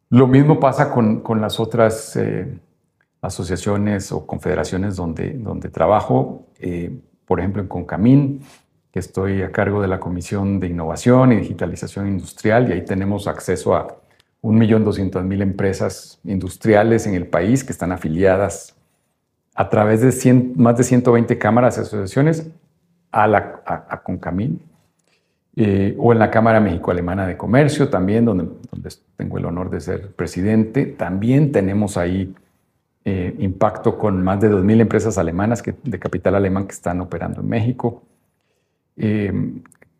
Lo 0.10 0.26
mismo 0.26 0.60
pasa 0.60 0.90
con, 0.90 1.20
con 1.22 1.40
las 1.40 1.60
otras 1.60 2.16
eh, 2.16 2.58
asociaciones 3.22 4.12
o 4.12 4.26
confederaciones 4.26 4.96
donde, 4.96 5.34
donde 5.34 5.70
trabajo, 5.70 6.48
eh, 6.60 7.00
por 7.26 7.40
ejemplo 7.40 7.62
en 7.62 7.68
Concamín, 7.68 8.42
que 8.92 9.00
estoy 9.00 9.42
a 9.42 9.52
cargo 9.52 9.82
de 9.82 9.88
la 9.88 10.00
Comisión 10.00 10.60
de 10.60 10.68
Innovación 10.68 11.34
y 11.34 11.38
Digitalización 11.38 12.08
Industrial, 12.08 12.70
y 12.70 12.74
ahí 12.74 12.86
tenemos 12.86 13.28
acceso 13.28 13.76
a 13.76 13.98
1.200.000 14.44 15.42
empresas 15.42 16.20
industriales 16.24 17.06
en 17.08 17.16
el 17.16 17.28
país 17.28 17.64
que 17.64 17.72
están 17.72 17.92
afiliadas 17.92 18.76
a 19.56 19.70
través 19.70 20.02
de 20.02 20.34
más 20.56 20.78
de 20.78 20.84
120 20.84 21.38
cámaras 21.38 21.78
y 21.78 21.82
asociaciones 21.82 22.50
a, 23.12 23.28
la, 23.28 23.62
a, 23.66 24.04
Concamín, 24.04 24.62
eh, 25.56 25.96
o 25.98 26.14
en 26.14 26.20
la 26.20 26.30
Cámara 26.30 26.60
México-Alemana 26.60 27.26
de 27.26 27.36
Comercio 27.36 27.90
también, 27.90 28.26
donde, 28.26 28.48
donde, 28.72 28.90
tengo 29.16 29.40
el 29.40 29.46
honor 29.46 29.72
de 29.72 29.82
ser 29.82 30.12
presidente. 30.12 30.86
También 30.86 31.52
tenemos 31.52 31.98
ahí 31.98 32.36
eh, 33.08 33.36
impacto 33.40 33.98
con 33.98 34.24
más 34.24 34.42
de 34.42 34.50
2.000 34.52 34.82
empresas 34.82 35.18
alemanas 35.18 35.62
que, 35.62 35.76
de 35.84 36.00
capital 36.00 36.36
alemán 36.36 36.68
que 36.68 36.74
están 36.74 37.00
operando 37.00 37.42
en 37.42 37.48
México. 37.48 38.04
Eh, 38.96 39.32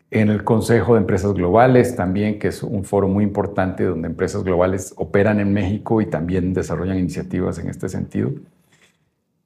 en 0.10 0.30
el 0.30 0.44
Consejo 0.44 0.94
de 0.94 1.02
Empresas 1.02 1.34
Globales 1.34 1.96
también, 1.96 2.40
que 2.40 2.48
es 2.48 2.64
un 2.64 2.84
foro 2.84 3.08
muy 3.08 3.24
importante 3.24 3.84
donde 3.84 4.08
empresas 4.08 4.44
globales 4.44 4.94
operan 4.96 5.40
en 5.40 5.54
México 5.54 6.02
y 6.02 6.06
también 6.06 6.54
desarrollan 6.54 6.98
iniciativas 6.98 7.60
en 7.60 7.70
este 7.70 7.90
sentido. 7.90 8.32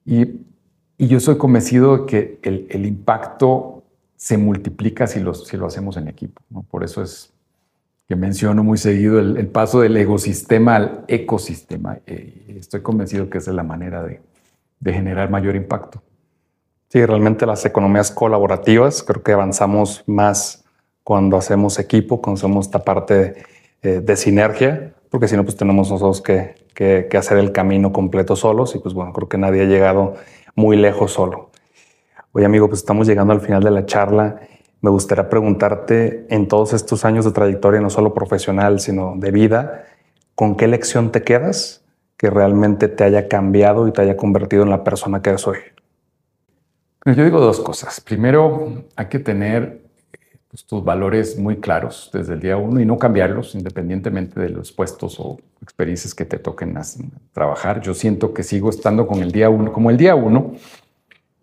Y 0.05 0.45
y 1.01 1.07
yo 1.07 1.19
soy 1.19 1.35
convencido 1.39 1.97
de 1.97 2.05
que 2.05 2.67
el, 2.69 2.85
impacto 2.85 3.83
se 4.17 4.37
multiplica 4.37 5.07
si 5.07 5.19
lo, 5.19 5.33
si 5.33 5.57
lo 5.57 5.65
hacemos 5.65 5.97
en 5.97 6.07
equipo. 6.07 6.43
Por 6.69 6.83
eso 6.83 7.01
es 7.01 7.33
que 8.11 8.17
menciono 8.17 8.61
muy 8.61 8.77
seguido, 8.77 9.21
el, 9.21 9.47
paso 9.47 9.79
del 9.79 9.95
ecosistema 9.95 10.75
al 10.75 11.05
ecosistema. 11.07 11.99
Eh, 12.05 12.57
estoy 12.59 12.81
convencido 12.81 13.29
que 13.29 13.37
esa 13.37 13.51
es 13.51 13.55
la 13.55 13.63
manera 13.63 14.03
de, 14.03 14.19
de 14.81 14.93
generar 14.93 15.29
mayor 15.29 15.55
impacto. 15.55 16.03
Sí, 16.89 17.05
realmente 17.05 17.45
las 17.45 17.65
economías 17.65 18.11
colaborativas, 18.11 19.01
creo 19.01 19.23
que 19.23 19.31
avanzamos 19.31 20.03
más 20.07 20.65
cuando 21.05 21.37
hacemos 21.37 21.79
equipo, 21.79 22.21
cuando 22.21 22.39
hacemos 22.39 22.65
esta 22.65 22.79
parte 22.79 23.45
de, 23.81 24.03
eh, 24.05 24.15
sinergia, 24.17 24.93
porque 25.09 25.29
si 25.29 25.37
no, 25.37 25.45
pues 25.45 25.55
tenemos 25.55 25.89
nosotros 25.89 26.21
que, 26.21 26.55
que, 26.73 27.17
hacer 27.17 27.37
el 27.37 27.53
camino 27.53 27.93
completo 27.93 28.35
solos 28.35 28.75
y 28.75 28.79
pues 28.79 28.93
bueno, 28.93 29.13
creo 29.13 29.29
que 29.29 29.37
nadie 29.37 29.61
ha 29.61 29.67
llegado 29.67 30.15
muy 30.53 30.75
lejos 30.75 31.13
solo. 31.13 31.51
Oye 32.33 32.45
amigo, 32.45 32.67
pues 32.67 32.81
estamos 32.81 33.07
llegando 33.07 33.31
al 33.31 33.39
final 33.39 33.63
de 33.63 33.71
la 33.71 33.85
charla. 33.85 34.41
Me 34.81 34.89
gustaría 34.89 35.29
preguntarte 35.29 36.25
en 36.29 36.47
todos 36.47 36.73
estos 36.73 37.05
años 37.05 37.25
de 37.25 37.31
trayectoria, 37.31 37.81
no 37.81 37.89
solo 37.89 38.13
profesional, 38.13 38.79
sino 38.79 39.13
de 39.15 39.31
vida, 39.31 39.85
¿con 40.35 40.57
qué 40.57 40.67
lección 40.67 41.11
te 41.11 41.21
quedas 41.23 41.83
que 42.17 42.29
realmente 42.29 42.87
te 42.87 43.03
haya 43.03 43.27
cambiado 43.27 43.87
y 43.87 43.91
te 43.91 44.01
haya 44.01 44.17
convertido 44.17 44.63
en 44.63 44.69
la 44.69 44.83
persona 44.83 45.21
que 45.21 45.29
eres 45.29 45.47
hoy? 45.47 45.57
Yo 47.05 47.23
digo 47.23 47.39
dos 47.39 47.59
cosas. 47.59 47.99
Primero, 48.01 48.83
hay 48.95 49.07
que 49.07 49.19
tener 49.19 49.81
pues, 50.51 50.65
tus 50.65 50.83
valores 50.83 51.37
muy 51.37 51.57
claros 51.57 52.09
desde 52.13 52.33
el 52.33 52.39
día 52.39 52.57
uno 52.57 52.79
y 52.79 52.85
no 52.85 52.99
cambiarlos 52.99 53.55
independientemente 53.55 54.39
de 54.39 54.49
los 54.49 54.71
puestos 54.71 55.19
o 55.19 55.39
experiencias 55.61 56.13
que 56.13 56.25
te 56.25 56.37
toquen 56.37 56.75
trabajar. 57.31 57.81
Yo 57.81 57.93
siento 57.93 58.33
que 58.33 58.43
sigo 58.43 58.69
estando 58.69 59.07
con 59.07 59.21
el 59.21 59.31
día 59.31 59.49
uno, 59.49 59.71
como 59.71 59.89
el 59.89 59.97
día 59.97 60.13
uno, 60.15 60.53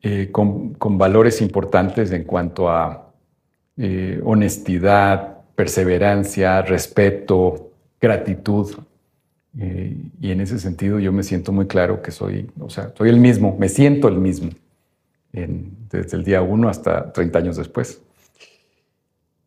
eh, 0.02 0.28
con, 0.30 0.76
valores 0.98 1.40
importantes 1.40 2.12
en 2.12 2.22
cuanto 2.22 2.70
a 2.70 3.07
eh, 3.80 4.20
honestidad, 4.24 5.38
perseverancia, 5.54 6.62
respeto, 6.62 7.70
gratitud. 8.00 8.74
Eh, 9.56 9.96
y 10.20 10.32
en 10.32 10.40
ese 10.40 10.58
sentido 10.58 10.98
yo 10.98 11.12
me 11.12 11.22
siento 11.22 11.52
muy 11.52 11.68
claro 11.68 12.02
que 12.02 12.10
soy, 12.10 12.50
o 12.58 12.68
sea, 12.68 12.92
soy 12.96 13.08
el 13.08 13.20
mismo, 13.20 13.56
me 13.56 13.68
siento 13.68 14.08
el 14.08 14.16
mismo 14.18 14.50
desde 15.30 16.16
el 16.16 16.24
día 16.24 16.42
uno 16.42 16.68
hasta 16.68 17.12
30 17.12 17.38
años 17.38 17.56
después. 17.56 18.02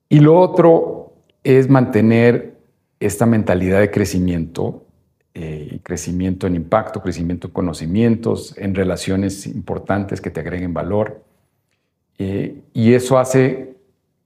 Y 0.07 0.19
lo 0.21 0.39
otro 0.39 1.15
es 1.43 1.69
mantener 1.69 2.55
esta 3.01 3.25
mentalidad 3.25 3.81
de 3.81 3.91
crecimiento, 3.91 4.85
eh, 5.33 5.79
crecimiento 5.83 6.47
en 6.47 6.55
impacto, 6.55 7.01
crecimiento 7.01 7.47
en 7.47 7.53
conocimientos, 7.53 8.57
en 8.57 8.75
relaciones 8.75 9.45
importantes 9.47 10.21
que 10.21 10.29
te 10.29 10.39
agreguen 10.39 10.73
valor. 10.73 11.21
Y 12.17 12.93
eso 12.93 13.17
hace 13.17 13.70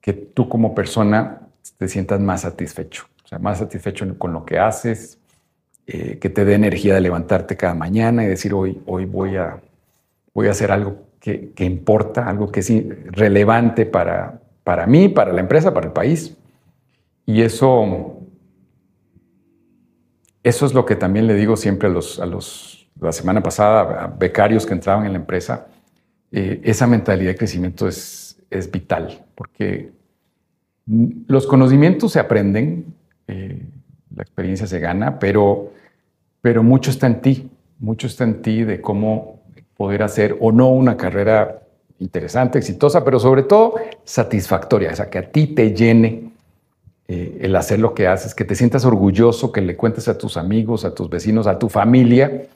que 0.06 0.14
tú 0.14 0.47
como 0.47 0.76
persona 0.76 1.41
te 1.80 1.88
sientas 1.88 2.20
más 2.20 2.41
satisfecho, 2.41 3.08
o 3.24 3.28
sea, 3.28 3.39
más 3.39 3.58
satisfecho 3.58 4.06
con 4.20 4.34
lo 4.34 4.45
que 4.45 4.60
haces, 4.60 5.18
eh, 5.88 6.20
que 6.20 6.30
te 6.30 6.45
dé 6.45 6.53
energía 6.53 6.93
de 6.93 7.01
levantarte 7.01 7.58
cada 7.58 7.74
mañana 7.74 8.24
y 8.24 8.28
decir, 8.28 8.53
hoy, 8.53 8.80
hoy 8.86 9.06
voy, 9.06 9.36
a, 9.36 9.60
voy 10.32 10.45
a 10.45 10.51
hacer 10.51 10.72
algo 10.72 11.08
que, 11.20 11.51
importa, 11.58 12.30
algo 12.30 12.51
que 12.51 12.60
es 12.60 12.72
relevante 13.14 13.88
para, 13.88 14.41
para 14.64 14.86
mí, 14.86 15.10
para 15.10 15.34
la 15.34 15.41
empresa, 15.41 15.74
para 15.74 15.88
el 15.88 15.91
país. 15.91 16.38
Y 17.26 17.41
eso, 17.41 18.20
eso 20.43 20.66
es 20.68 20.74
lo 20.76 20.86
que 20.86 20.95
también 20.95 21.26
le 21.26 21.34
digo 21.34 21.58
siempre 21.58 21.88
a 21.88 21.91
los, 21.91 22.20
a 22.20 22.28
los 22.28 22.88
la 23.01 23.12
semana 23.12 23.41
pasada, 23.41 24.03
a 24.03 24.06
becarios 24.06 24.68
que 24.68 24.74
entraban 24.74 25.08
en 25.08 25.14
la 25.14 25.18
empresa. 25.18 25.66
Eh, 26.32 26.62
esa 26.64 26.86
mentalidad 26.86 27.32
de 27.32 27.38
crecimiento 27.38 27.88
es, 27.88 28.24
es 28.58 28.72
vital, 28.72 29.24
porque 29.36 29.91
los 31.28 31.47
conocimientos 31.47 32.12
se 32.12 32.20
aprenden, 32.20 32.86
eh, 33.28 33.62
la 34.16 34.22
experiencia 34.22 34.68
se 34.68 34.80
gana, 34.80 35.20
pero, 35.20 35.72
pero 36.41 36.64
mucho 36.64 36.91
está 36.91 37.08
en 37.08 37.22
ti, 37.22 37.49
mucho 37.80 38.08
está 38.08 38.24
en 38.24 38.41
ti 38.41 38.64
de 38.64 38.82
cómo 38.82 39.41
poder 39.78 40.03
hacer 40.03 40.38
o 40.39 40.51
no 40.51 40.70
una 40.70 40.95
carrera 40.95 41.62
interesante, 41.99 42.60
exitosa, 42.60 43.03
pero 43.03 43.20
sobre 43.20 43.43
todo 43.43 43.76
satisfactoria, 44.03 44.91
o 44.91 44.95
sea, 44.95 45.10
que 45.10 45.18
a 45.18 45.32
ti 45.32 45.47
te 45.47 45.74
llene 45.74 46.32
eh, 47.08 47.39
el 47.41 47.56
hacer 47.56 47.80
lo 47.80 47.93
que 47.93 48.08
haces, 48.08 48.34
que 48.34 48.45
te 48.45 48.56
sientas 48.56 48.84
orgulloso, 48.86 49.51
que 49.51 49.62
le 49.62 49.76
cuentes 49.76 50.08
a 50.08 50.18
tus 50.18 50.38
amigos, 50.38 50.86
a 50.86 50.93
tus 50.93 51.10
vecinos, 51.10 51.47
a 51.47 51.60
tu 51.60 51.70
familia, 51.70 52.47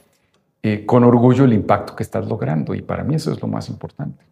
eh, 0.64 0.86
con 0.86 1.04
orgullo 1.04 1.46
el 1.46 1.54
impacto 1.54 1.96
que 1.96 2.04
estás 2.04 2.28
logrando. 2.28 2.74
Y 2.74 2.82
para 2.82 3.04
mí 3.04 3.16
eso 3.16 3.32
es 3.32 3.42
lo 3.42 3.48
más 3.48 3.70
importante. 3.70 4.24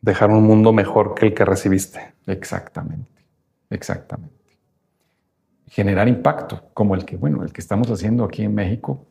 Dejar 0.00 0.30
un 0.30 0.44
mundo 0.44 0.72
mejor 0.72 1.14
que 1.14 1.26
el 1.26 1.34
que 1.34 1.44
recibiste. 1.44 2.14
Exactamente, 2.26 3.22
exactamente. 3.68 4.34
Generar 5.66 6.08
impacto, 6.08 6.70
como 6.74 6.94
el 6.94 7.04
que, 7.04 7.16
bueno, 7.16 7.42
el 7.44 7.52
que 7.52 7.60
estamos 7.60 7.90
haciendo 7.90 8.24
aquí 8.24 8.42
en 8.42 8.54
México, 8.54 9.06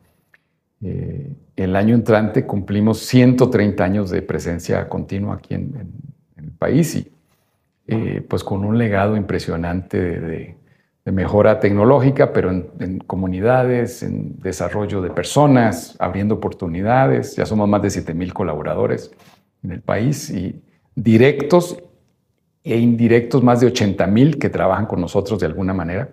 eh, 0.82 1.34
el 1.56 1.76
año 1.76 1.94
entrante 1.94 2.46
cumplimos 2.46 3.00
130 3.00 3.84
años 3.84 4.10
de 4.10 4.22
presencia 4.22 4.88
continua 4.88 5.36
aquí 5.36 5.54
en, 5.54 5.74
el 6.38 6.52
país 6.52 6.96
y 6.96 7.12
eh, 7.88 8.26
pues 8.28 8.46
con 8.46 8.64
un 8.64 8.78
legado 8.78 9.18
impresionante 9.18 9.98
de, 10.00 10.56
mejora 11.06 11.60
tecnológica, 11.60 12.32
pero 12.32 12.52
en, 12.52 13.00
comunidades, 13.00 14.04
en 14.04 14.40
desarrollo 14.40 15.02
de 15.02 15.10
personas, 15.10 15.96
abriendo 15.98 16.36
oportunidades. 16.36 17.36
Ya 17.36 17.48
somos 17.48 17.68
más 17.68 17.82
de 17.82 17.90
7 17.90 18.14
mil 18.14 18.32
colaboradores 18.32 19.12
en 19.64 19.72
el 19.72 19.82
país 19.82 20.30
y 20.30 20.62
directos 21.04 21.78
e 22.64 22.78
indirectos 22.78 23.44
más 23.44 23.62
de 23.62 23.68
80 23.68 24.06
mil 24.08 24.38
que 24.38 24.50
trabajan 24.50 24.86
con 24.86 25.02
nosotros 25.02 25.40
de 25.40 25.46
alguna 25.46 25.74
manera. 25.74 26.10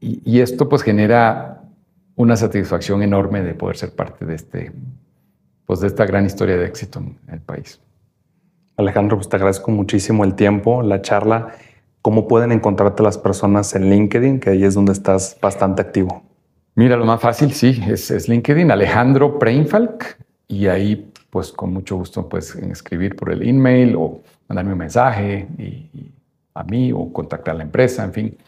Y, 0.00 0.22
y 0.24 0.40
esto 0.40 0.68
pues 0.68 0.82
genera 0.82 1.62
una 2.16 2.36
satisfacción 2.36 3.02
enorme 3.02 3.42
de 3.42 3.54
poder 3.54 3.76
ser 3.76 3.94
parte 3.94 4.24
de, 4.24 4.34
este, 4.34 4.72
pues 5.66 5.80
de 5.80 5.88
esta 5.88 6.06
gran 6.06 6.24
historia 6.24 6.56
de 6.56 6.66
éxito 6.66 7.00
en 7.00 7.34
el 7.34 7.40
país. 7.40 7.80
Alejandro, 8.76 9.16
pues 9.16 9.28
te 9.28 9.36
agradezco 9.36 9.70
muchísimo 9.70 10.24
el 10.24 10.34
tiempo, 10.34 10.82
la 10.82 11.02
charla. 11.02 11.54
¿Cómo 12.02 12.28
pueden 12.28 12.52
encontrarte 12.52 13.02
las 13.02 13.18
personas 13.18 13.74
en 13.74 13.90
LinkedIn? 13.90 14.40
Que 14.40 14.50
ahí 14.50 14.64
es 14.64 14.74
donde 14.74 14.92
estás 14.92 15.36
bastante 15.40 15.82
activo. 15.82 16.22
Mira, 16.74 16.96
lo 16.96 17.06
más 17.06 17.20
fácil, 17.20 17.52
sí, 17.52 17.82
es, 17.88 18.28
LinkedIn, 18.28 18.70
Alejandro 18.70 19.38
Preinfalk, 19.38 20.18
y 20.46 20.66
ahí, 20.66 21.10
pues 21.36 21.52
con 21.52 21.70
mucho 21.70 21.96
gusto, 21.96 22.26
pues 22.26 22.54
escribir 22.54 23.14
por 23.14 23.30
el 23.30 23.46
email 23.46 23.94
o 23.94 24.22
mandarme 24.48 24.72
un 24.72 24.78
mensaje 24.78 25.46
a 26.54 26.64
mí 26.64 26.92
o 26.94 27.12
contactar 27.12 27.54
a 27.54 27.58
la 27.58 27.64
empresa, 27.64 28.04
en 28.04 28.12
fin. 28.14 28.38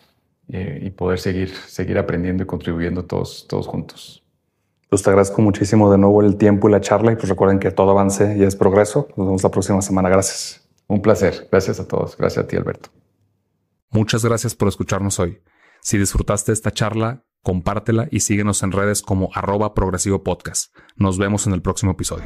Eh, 0.49 0.85
y 0.87 0.89
poder 0.89 1.19
seguir, 1.19 1.51
seguir 1.51 1.99
aprendiendo 1.99 2.45
y 2.45 2.47
contribuyendo 2.47 3.05
todos, 3.05 3.45
todos 3.47 3.67
juntos. 3.67 4.25
Pues 4.89 5.03
te 5.03 5.11
agradezco 5.11 5.43
muchísimo 5.43 5.93
de 5.93 5.99
nuevo 5.99 6.23
el 6.23 6.37
tiempo 6.37 6.71
y 6.71 6.73
la 6.73 6.81
charla 6.81 7.13
y 7.13 7.17
pues 7.17 7.29
recuerden 7.29 7.59
que 7.59 7.71
todo 7.71 7.91
avance 7.91 8.39
y 8.39 8.43
es 8.43 8.57
progreso. 8.57 9.09
Nos 9.19 9.27
vemos 9.27 9.43
la 9.43 9.51
próxima 9.51 9.83
semana. 9.83 10.09
Gracias. 10.09 10.67
Un 10.87 11.03
placer. 11.03 11.47
Gracias 11.53 11.79
a 11.81 11.87
todos. 11.87 12.17
Gracias 12.17 12.43
a 12.43 12.49
ti, 12.49 12.57
Alberto. 12.57 12.89
Muchas 13.91 14.25
gracias 14.25 14.55
por 14.55 14.69
escucharnos 14.69 15.19
hoy. 15.19 15.43
Si 15.83 15.99
disfrutaste 15.99 16.53
esta 16.53 16.71
charla, 16.71 17.27
compártela 17.43 18.09
y 18.11 18.21
síguenos 18.21 18.63
en 18.63 18.73
redes 18.73 19.03
como 19.03 19.29
arroba 19.35 19.75
progresivo 19.75 20.25
podcast. 20.25 20.75
Nos 20.97 21.19
vemos 21.19 21.47
en 21.47 21.53
el 21.53 21.61
próximo 21.61 21.93
episodio. 21.93 22.25